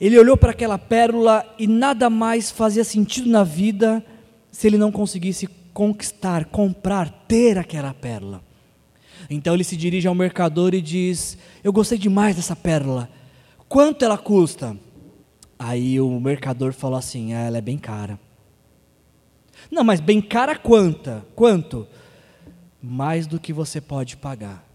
Ele 0.00 0.18
olhou 0.18 0.36
para 0.36 0.50
aquela 0.50 0.78
pérola 0.78 1.44
e 1.58 1.66
nada 1.66 2.10
mais 2.10 2.50
fazia 2.50 2.84
sentido 2.84 3.28
na 3.30 3.42
vida 3.42 4.04
se 4.50 4.66
ele 4.66 4.76
não 4.76 4.92
conseguisse 4.92 5.48
conquistar, 5.72 6.46
comprar, 6.46 7.10
ter 7.26 7.58
aquela 7.58 7.92
pérola. 7.94 8.42
Então 9.28 9.54
ele 9.54 9.64
se 9.64 9.76
dirige 9.76 10.06
ao 10.06 10.14
mercador 10.14 10.74
e 10.74 10.80
diz: 10.80 11.38
Eu 11.64 11.72
gostei 11.72 11.98
demais 11.98 12.36
dessa 12.36 12.54
pérola. 12.54 13.08
Quanto 13.68 14.04
ela 14.04 14.18
custa? 14.18 14.76
Aí 15.58 16.00
o 16.00 16.20
mercador 16.20 16.72
falou 16.72 16.98
assim: 16.98 17.32
ah, 17.32 17.40
Ela 17.40 17.58
é 17.58 17.62
bem 17.62 17.78
cara. 17.78 18.18
Não, 19.70 19.82
mas 19.82 20.00
bem 20.00 20.20
cara 20.20 20.56
quanta? 20.56 21.26
Quanto? 21.34 21.86
Mais 22.82 23.26
do 23.26 23.40
que 23.40 23.52
você 23.52 23.80
pode 23.80 24.16
pagar. 24.16 24.65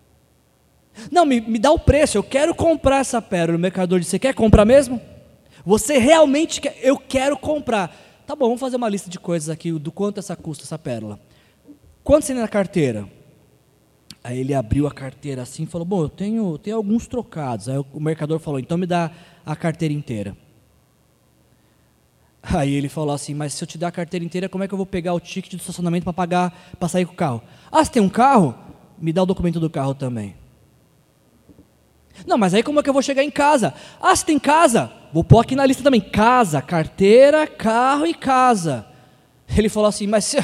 Não, 1.12 1.26
me, 1.26 1.42
me 1.42 1.60
dá 1.60 1.72
o 1.72 1.80
preço, 1.80 2.18
eu 2.18 2.24
quero 2.24 2.54
comprar 2.54 3.00
essa 3.00 3.22
pérola. 3.22 3.58
O 3.58 3.62
mercador 3.62 4.00
disse: 4.00 4.12
Você 4.12 4.20
quer 4.20 4.34
comprar 4.34 4.66
mesmo? 4.66 5.02
Você 5.66 5.98
realmente 5.98 6.62
quer? 6.62 6.78
Eu 6.82 6.98
quero 6.98 7.38
comprar. 7.38 7.96
Tá 8.26 8.36
bom, 8.36 8.46
vamos 8.46 8.60
fazer 8.60 8.78
uma 8.78 8.89
lista 8.89 9.10
de 9.10 9.20
coisas 9.20 9.50
aqui, 9.50 9.72
do 9.72 9.92
quanto 9.92 10.20
essa 10.20 10.36
custa, 10.36 10.64
essa 10.64 10.78
pérola. 10.78 11.20
Quanto 12.04 12.26
você 12.26 12.34
tem 12.34 12.42
na 12.42 12.48
carteira? 12.48 13.08
Aí 14.24 14.39
ele 14.39 14.54
abriu 14.54 14.86
a 14.88 14.92
carteira 14.92 15.42
assim 15.42 15.64
e 15.64 15.68
falou: 15.68 15.86
Bom, 15.86 16.04
eu 16.04 16.10
tenho, 16.10 16.58
tenho 16.58 16.78
alguns 16.78 17.08
trocados. 17.08 17.68
Aí 17.68 17.78
o 17.78 18.00
mercador 18.00 18.39
falou: 18.39 18.60
Então 18.60 18.78
me 18.78 18.86
dá 18.86 19.12
a 19.46 19.56
carteira 19.56 19.94
inteira. 19.94 20.36
Aí 22.44 22.74
ele 22.74 22.89
falou 22.89 23.14
assim: 23.14 23.34
Mas 23.34 23.54
se 23.54 23.64
eu 23.64 23.68
te 23.68 23.78
dar 23.78 23.88
a 23.88 23.92
carteira 23.92 24.26
inteira, 24.26 24.50
como 24.50 24.64
é 24.64 24.68
que 24.68 24.74
eu 24.74 24.78
vou 24.78 24.86
pegar 24.86 25.14
o 25.14 25.20
ticket 25.20 25.54
do 25.54 25.60
estacionamento 25.60 26.04
para 26.04 26.14
pagar, 26.14 26.76
para 26.80 26.88
sair 26.88 27.06
com 27.06 27.14
o 27.14 27.16
carro? 27.16 27.42
Ah, 27.72 27.84
você 27.84 27.92
tem 27.92 28.02
um 28.02 28.10
carro? 28.10 28.56
Me 29.00 29.12
dá 29.12 29.24
o 29.24 29.26
documento 29.26 29.60
do 29.60 29.70
carro 29.70 29.96
também. 29.96 30.36
Não, 32.26 32.38
mas 32.38 32.53
aí 32.53 32.64
como 32.64 32.80
é 32.80 32.84
que 32.84 32.89
eu 32.89 32.93
vou 32.93 33.01
chegar 33.01 33.24
em 33.24 33.32
casa? 33.32 33.74
Ah, 33.99 34.16
você 34.16 34.26
tem 34.26 34.38
casa? 34.38 34.91
Vou 35.14 35.24
pôr 35.24 35.39
aqui 35.39 35.55
na 35.55 35.66
lista 35.66 35.84
também: 35.84 36.01
casa, 36.01 36.62
carteira, 36.62 37.47
carro 37.47 38.05
e 38.05 38.14
casa. 38.14 38.86
Ele 39.57 39.70
falou 39.70 39.89
assim: 39.89 40.07
Mas 40.07 40.36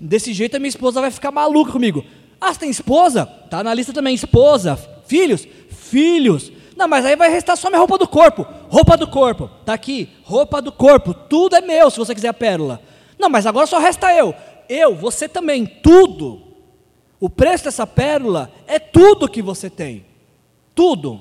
desse 0.00 0.32
jeito 0.32 0.56
a 0.56 0.58
minha 0.58 0.68
esposa 0.68 1.00
vai 1.00 1.10
ficar 1.10 1.30
maluca 1.30 1.72
comigo. 1.72 2.04
Ah, 2.40 2.52
você 2.52 2.60
tem 2.60 2.70
esposa? 2.70 3.26
Tá 3.26 3.62
na 3.62 3.72
lista 3.72 3.92
também, 3.92 4.14
esposa. 4.14 4.76
Filhos? 5.06 5.46
Filhos. 5.70 6.52
Não, 6.76 6.86
mas 6.86 7.06
aí 7.06 7.16
vai 7.16 7.30
restar 7.30 7.56
só 7.56 7.68
minha 7.70 7.78
roupa 7.78 7.96
do 7.96 8.06
corpo. 8.06 8.46
Roupa 8.68 8.96
do 8.96 9.08
corpo. 9.08 9.48
Tá 9.64 9.72
aqui, 9.72 10.10
roupa 10.22 10.60
do 10.60 10.70
corpo. 10.70 11.14
Tudo 11.14 11.56
é 11.56 11.60
meu, 11.60 11.90
se 11.90 11.98
você 11.98 12.14
quiser 12.14 12.28
a 12.28 12.34
pérola. 12.34 12.82
Não, 13.18 13.30
mas 13.30 13.46
agora 13.46 13.66
só 13.66 13.78
resta 13.78 14.12
eu. 14.14 14.34
Eu, 14.68 14.94
você 14.94 15.28
também, 15.28 15.64
tudo. 15.64 16.42
O 17.18 17.30
preço 17.30 17.64
dessa 17.64 17.86
pérola 17.86 18.50
é 18.66 18.78
tudo 18.78 19.28
que 19.28 19.40
você 19.40 19.70
tem. 19.70 20.04
Tudo. 20.76 21.20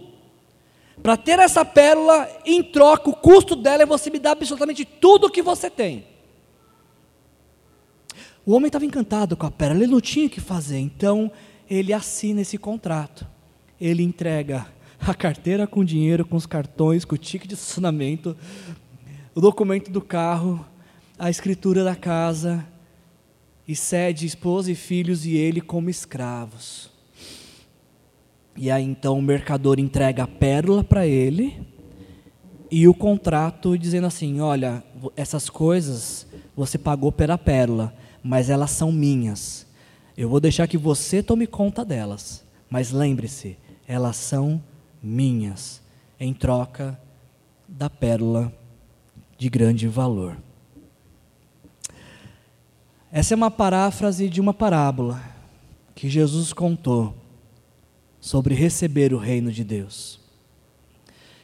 Para 1.02 1.18
ter 1.18 1.40
essa 1.40 1.66
pérola, 1.66 2.30
em 2.46 2.62
troca, 2.62 3.10
o 3.10 3.16
custo 3.16 3.56
dela 3.56 3.84
é 3.84 3.86
você 3.86 4.12
me 4.12 4.20
dar 4.20 4.32
absolutamente 4.32 4.86
tudo 4.86 5.28
o 5.28 5.32
que 5.32 5.42
você 5.42 5.70
tem. 5.70 6.06
O 8.46 8.54
homem 8.54 8.68
estava 8.68 8.86
encantado 8.86 9.36
com 9.36 9.48
a 9.48 9.52
pérola, 9.52 9.80
ele 9.80 9.92
não 9.92 10.00
tinha 10.00 10.28
o 10.28 10.30
que 10.30 10.40
fazer, 10.40 10.78
então 10.78 11.32
ele 11.68 11.92
assina 11.92 12.42
esse 12.42 12.58
contrato. 12.58 13.26
Ele 13.82 14.04
entrega 14.04 14.68
a 15.00 15.14
carteira 15.14 15.66
com 15.66 15.84
dinheiro, 15.84 16.26
com 16.26 16.36
os 16.36 16.46
cartões, 16.46 17.04
com 17.04 17.16
o 17.16 17.18
ticket 17.18 17.48
de 17.48 17.56
estacionamento, 17.56 18.38
o 19.34 19.42
documento 19.42 19.90
do 19.90 20.02
carro, 20.02 20.66
a 21.18 21.30
escritura 21.30 21.84
da 21.84 21.96
casa, 21.96 22.66
e 23.68 23.76
cede 23.76 24.26
esposa 24.26 24.72
e 24.72 24.76
filhos 24.76 25.26
e 25.26 25.36
ele 25.36 25.60
como 25.60 25.90
escravos. 25.90 26.95
E 28.58 28.72
aí 28.72 28.84
então 28.84 29.20
o 29.20 29.22
mercador 29.22 29.80
entrega 29.80 30.24
a 30.24 30.28
pérola 30.28 30.84
para 30.84 31.06
ele 31.06 31.66
e 32.72 32.88
o 32.88 32.94
contrato 32.94 33.78
dizendo 33.78 34.08
assim: 34.08 34.40
olha, 34.40 34.84
essas 35.16 35.50
coisas 35.50 36.26
você 36.56 36.78
pagou 36.78 37.12
pela 37.12 37.38
pérola 37.38 37.94
mas 38.26 38.50
elas 38.50 38.72
são 38.72 38.92
minhas. 38.92 39.68
Eu 40.18 40.28
vou 40.28 40.40
deixar 40.40 40.68
que 40.68 40.80
você 40.80 41.22
tome 41.22 41.46
conta 41.46 41.86
delas, 41.86 42.44
mas 42.68 42.90
lembre-se, 42.90 43.56
elas 43.88 44.16
são 44.16 44.64
minhas, 45.02 45.80
em 46.20 46.34
troca 46.34 47.00
da 47.68 47.88
pérola 47.88 48.52
de 49.38 49.48
grande 49.48 49.88
valor. 49.88 50.38
Essa 53.12 53.36
é 53.36 53.38
uma 53.38 53.52
paráfrase 53.52 54.28
de 54.28 54.42
uma 54.42 54.56
parábola 54.56 55.22
que 55.94 56.10
Jesus 56.10 56.52
contou 56.52 57.16
sobre 58.26 58.56
receber 58.56 59.14
o 59.14 59.20
reino 59.20 59.52
de 59.52 59.64
Deus. 59.64 60.20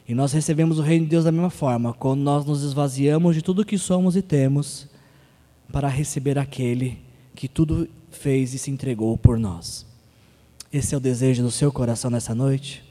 E 0.06 0.16
nós 0.16 0.32
recebemos 0.32 0.80
o 0.80 0.82
reino 0.82 1.04
de 1.04 1.12
Deus 1.12 1.22
da 1.22 1.30
mesma 1.30 1.48
forma, 1.48 1.94
quando 1.94 2.22
nós 2.22 2.44
nos 2.44 2.64
esvaziamos 2.64 3.36
de 3.36 3.40
tudo 3.40 3.64
que 3.64 3.78
somos 3.78 4.16
e 4.16 4.20
temos 4.20 4.88
para 5.70 5.86
receber 5.86 6.40
aquele 6.40 6.98
que 7.36 7.46
tudo 7.46 7.88
fez 8.10 8.52
e 8.52 8.58
se 8.58 8.68
entregou 8.68 9.16
por 9.16 9.38
nós. 9.38 9.86
Esse 10.72 10.92
é 10.92 10.98
o 10.98 11.00
desejo 11.00 11.44
do 11.44 11.52
seu 11.52 11.70
coração 11.70 12.10
nessa 12.10 12.34
noite? 12.34 12.82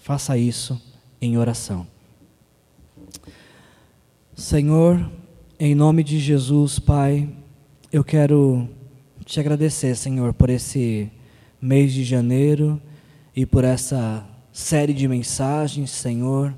Faça 0.00 0.36
isso 0.36 0.78
em 1.18 1.38
oração. 1.38 1.86
Senhor, 4.36 5.10
em 5.58 5.74
nome 5.74 6.04
de 6.04 6.18
Jesus, 6.18 6.78
Pai, 6.78 7.26
eu 7.90 8.04
quero 8.04 8.68
te 9.24 9.40
agradecer, 9.40 9.96
Senhor, 9.96 10.34
por 10.34 10.50
esse 10.50 11.10
mês 11.58 11.90
de 11.90 12.04
janeiro 12.04 12.78
e 13.34 13.44
por 13.44 13.64
essa 13.64 14.24
série 14.52 14.94
de 14.94 15.08
mensagens, 15.08 15.90
Senhor, 15.90 16.54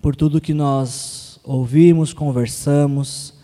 por 0.00 0.16
tudo 0.16 0.40
que 0.40 0.54
nós 0.54 1.38
ouvimos, 1.44 2.12
conversamos 2.12 3.34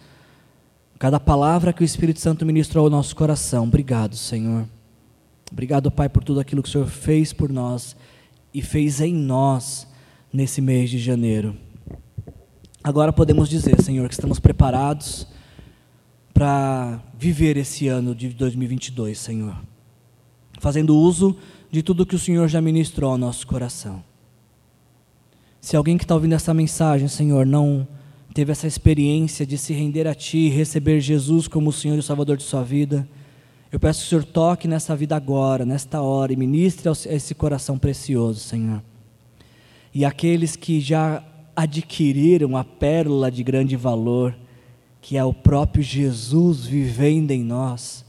cada 0.98 1.20
palavra 1.20 1.72
que 1.72 1.82
o 1.82 1.84
Espírito 1.84 2.20
Santo 2.20 2.46
ministrou 2.46 2.84
ao 2.84 2.90
nosso 2.90 3.14
coração. 3.14 3.64
Obrigado, 3.64 4.16
Senhor. 4.16 4.66
Obrigado, 5.52 5.90
Pai, 5.90 6.08
por 6.08 6.24
tudo 6.24 6.40
aquilo 6.40 6.62
que 6.62 6.68
o 6.68 6.72
Senhor 6.72 6.86
fez 6.86 7.32
por 7.32 7.52
nós 7.52 7.94
e 8.52 8.62
fez 8.62 9.00
em 9.00 9.14
nós 9.14 9.86
nesse 10.32 10.60
mês 10.60 10.88
de 10.88 10.98
janeiro. 10.98 11.54
Agora 12.82 13.12
podemos 13.12 13.48
dizer, 13.48 13.80
Senhor, 13.82 14.08
que 14.08 14.14
estamos 14.14 14.40
preparados 14.40 15.26
para 16.32 17.00
viver 17.18 17.56
esse 17.56 17.88
ano 17.88 18.14
de 18.14 18.28
2022, 18.28 19.18
Senhor, 19.18 19.56
fazendo 20.58 20.96
uso 20.96 21.36
de 21.70 21.82
tudo 21.82 22.06
que 22.06 22.14
o 22.14 22.18
Senhor 22.18 22.48
já 22.48 22.60
ministrou 22.60 23.10
ao 23.10 23.18
nosso 23.18 23.46
coração. 23.46 24.02
Se 25.60 25.76
alguém 25.76 25.98
que 25.98 26.04
está 26.04 26.14
ouvindo 26.14 26.34
essa 26.34 26.54
mensagem, 26.54 27.08
Senhor, 27.08 27.44
não 27.44 27.86
teve 28.32 28.52
essa 28.52 28.66
experiência 28.66 29.46
de 29.46 29.58
se 29.58 29.72
render 29.72 30.06
a 30.06 30.14
Ti, 30.14 30.48
receber 30.48 31.00
Jesus 31.00 31.48
como 31.48 31.70
o 31.70 31.72
Senhor 31.72 31.96
e 31.96 32.00
o 32.00 32.02
Salvador 32.02 32.36
de 32.36 32.42
sua 32.42 32.62
vida, 32.62 33.08
eu 33.72 33.80
peço 33.80 34.00
que 34.00 34.06
o 34.06 34.08
Senhor 34.08 34.24
toque 34.24 34.68
nessa 34.68 34.94
vida 34.94 35.16
agora, 35.16 35.64
nesta 35.64 36.00
hora, 36.00 36.32
e 36.32 36.36
ministre 36.36 36.88
a 36.88 36.92
esse 36.92 37.34
coração 37.34 37.78
precioso, 37.78 38.40
Senhor. 38.40 38.82
E 39.92 40.04
aqueles 40.04 40.54
que 40.54 40.80
já 40.80 41.24
adquiriram 41.54 42.56
a 42.56 42.62
pérola 42.62 43.30
de 43.30 43.42
grande 43.42 43.74
valor, 43.74 44.36
que 45.00 45.16
é 45.16 45.24
o 45.24 45.32
próprio 45.32 45.82
Jesus 45.82 46.64
vivendo 46.64 47.30
em 47.30 47.42
nós, 47.42 48.04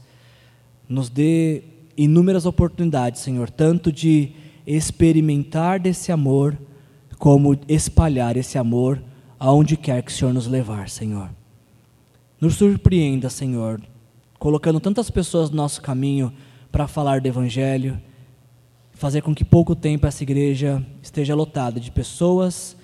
nos 0.88 1.08
dê 1.08 1.62
inúmeras 1.98 2.46
oportunidades, 2.46 3.20
Senhor, 3.20 3.50
tanto 3.50 3.90
de 3.90 4.32
experimentar 4.64 5.80
desse 5.80 6.12
amor, 6.12 6.56
como 7.18 7.58
espalhar 7.66 8.36
esse 8.36 8.56
amor 8.56 9.02
aonde 9.40 9.76
quer 9.76 10.02
que 10.02 10.12
o 10.12 10.14
Senhor 10.14 10.32
nos 10.32 10.46
levar, 10.46 10.88
Senhor. 10.88 11.28
Nos 12.40 12.54
surpreenda, 12.54 13.28
Senhor, 13.28 13.82
colocando 14.38 14.78
tantas 14.78 15.10
pessoas 15.10 15.50
no 15.50 15.56
nosso 15.56 15.82
caminho 15.82 16.32
para 16.70 16.86
falar 16.86 17.20
do 17.20 17.26
Evangelho, 17.26 18.00
fazer 18.92 19.20
com 19.22 19.34
que 19.34 19.44
pouco 19.44 19.74
tempo 19.74 20.06
essa 20.06 20.22
igreja 20.22 20.84
esteja 21.02 21.34
lotada 21.34 21.80
de 21.80 21.90
pessoas 21.90 22.76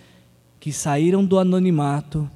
que 0.59 0.73
saíram 0.73 1.25
do 1.25 1.39
anonimato 1.39 2.29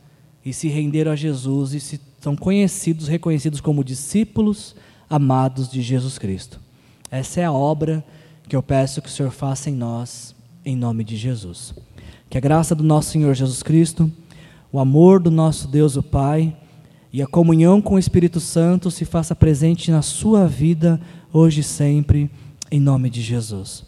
e 0.45 0.53
se 0.53 0.69
renderam 0.69 1.11
a 1.11 1.17
Jesus 1.17 1.75
e 1.75 1.81
se, 1.81 2.01
são 2.21 2.37
conhecidos, 2.37 3.09
reconhecidos 3.09 3.61
como 3.61 3.83
discípulos 3.83 4.77
amados 5.09 5.71
de 5.71 5.81
Jesus 5.83 6.19
Cristo. 6.19 6.68
Essa 7.11 7.41
é 7.41 7.45
a 7.45 7.53
obra 7.53 8.05
que 8.49 8.57
eu 8.57 8.63
peço 8.63 9.03
que 9.03 9.09
o 9.09 9.13
Senhor 9.13 9.31
faça 9.31 9.71
em 9.71 9.75
nós, 9.75 10.35
em 10.65 10.77
nome 10.77 11.05
de 11.05 11.17
Jesus. 11.17 11.75
Que 12.29 12.39
a 12.39 12.41
graça 12.41 12.75
do 12.75 12.85
nosso 12.85 13.11
Senhor 13.11 13.35
Jesus 13.35 13.63
Cristo, 13.63 14.11
o 14.73 14.79
amor 14.79 15.21
do 15.21 15.31
nosso 15.31 15.69
Deus 15.69 15.97
o 15.97 16.03
Pai 16.03 16.57
e 17.13 17.23
a 17.23 17.27
comunhão 17.27 17.81
com 17.81 17.95
o 17.95 17.99
Espírito 17.99 18.39
Santo 18.39 18.91
se 18.91 19.05
faça 19.05 19.35
presente 19.35 19.91
na 19.91 20.03
sua 20.03 20.47
vida 20.47 21.01
hoje 21.33 21.61
e 21.61 21.65
sempre. 21.65 22.31
em 22.71 22.79
nome 22.79 23.09
de 23.09 23.23
Jesus. 23.23 23.83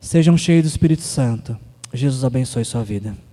Sejam 0.00 0.36
cheios 0.38 0.64
do 0.64 0.68
Espírito 0.68 1.02
Santo. 1.02 1.58
Jesus 1.92 2.24
abençoe 2.24 2.64
sua 2.64 2.82
vida. 2.82 3.27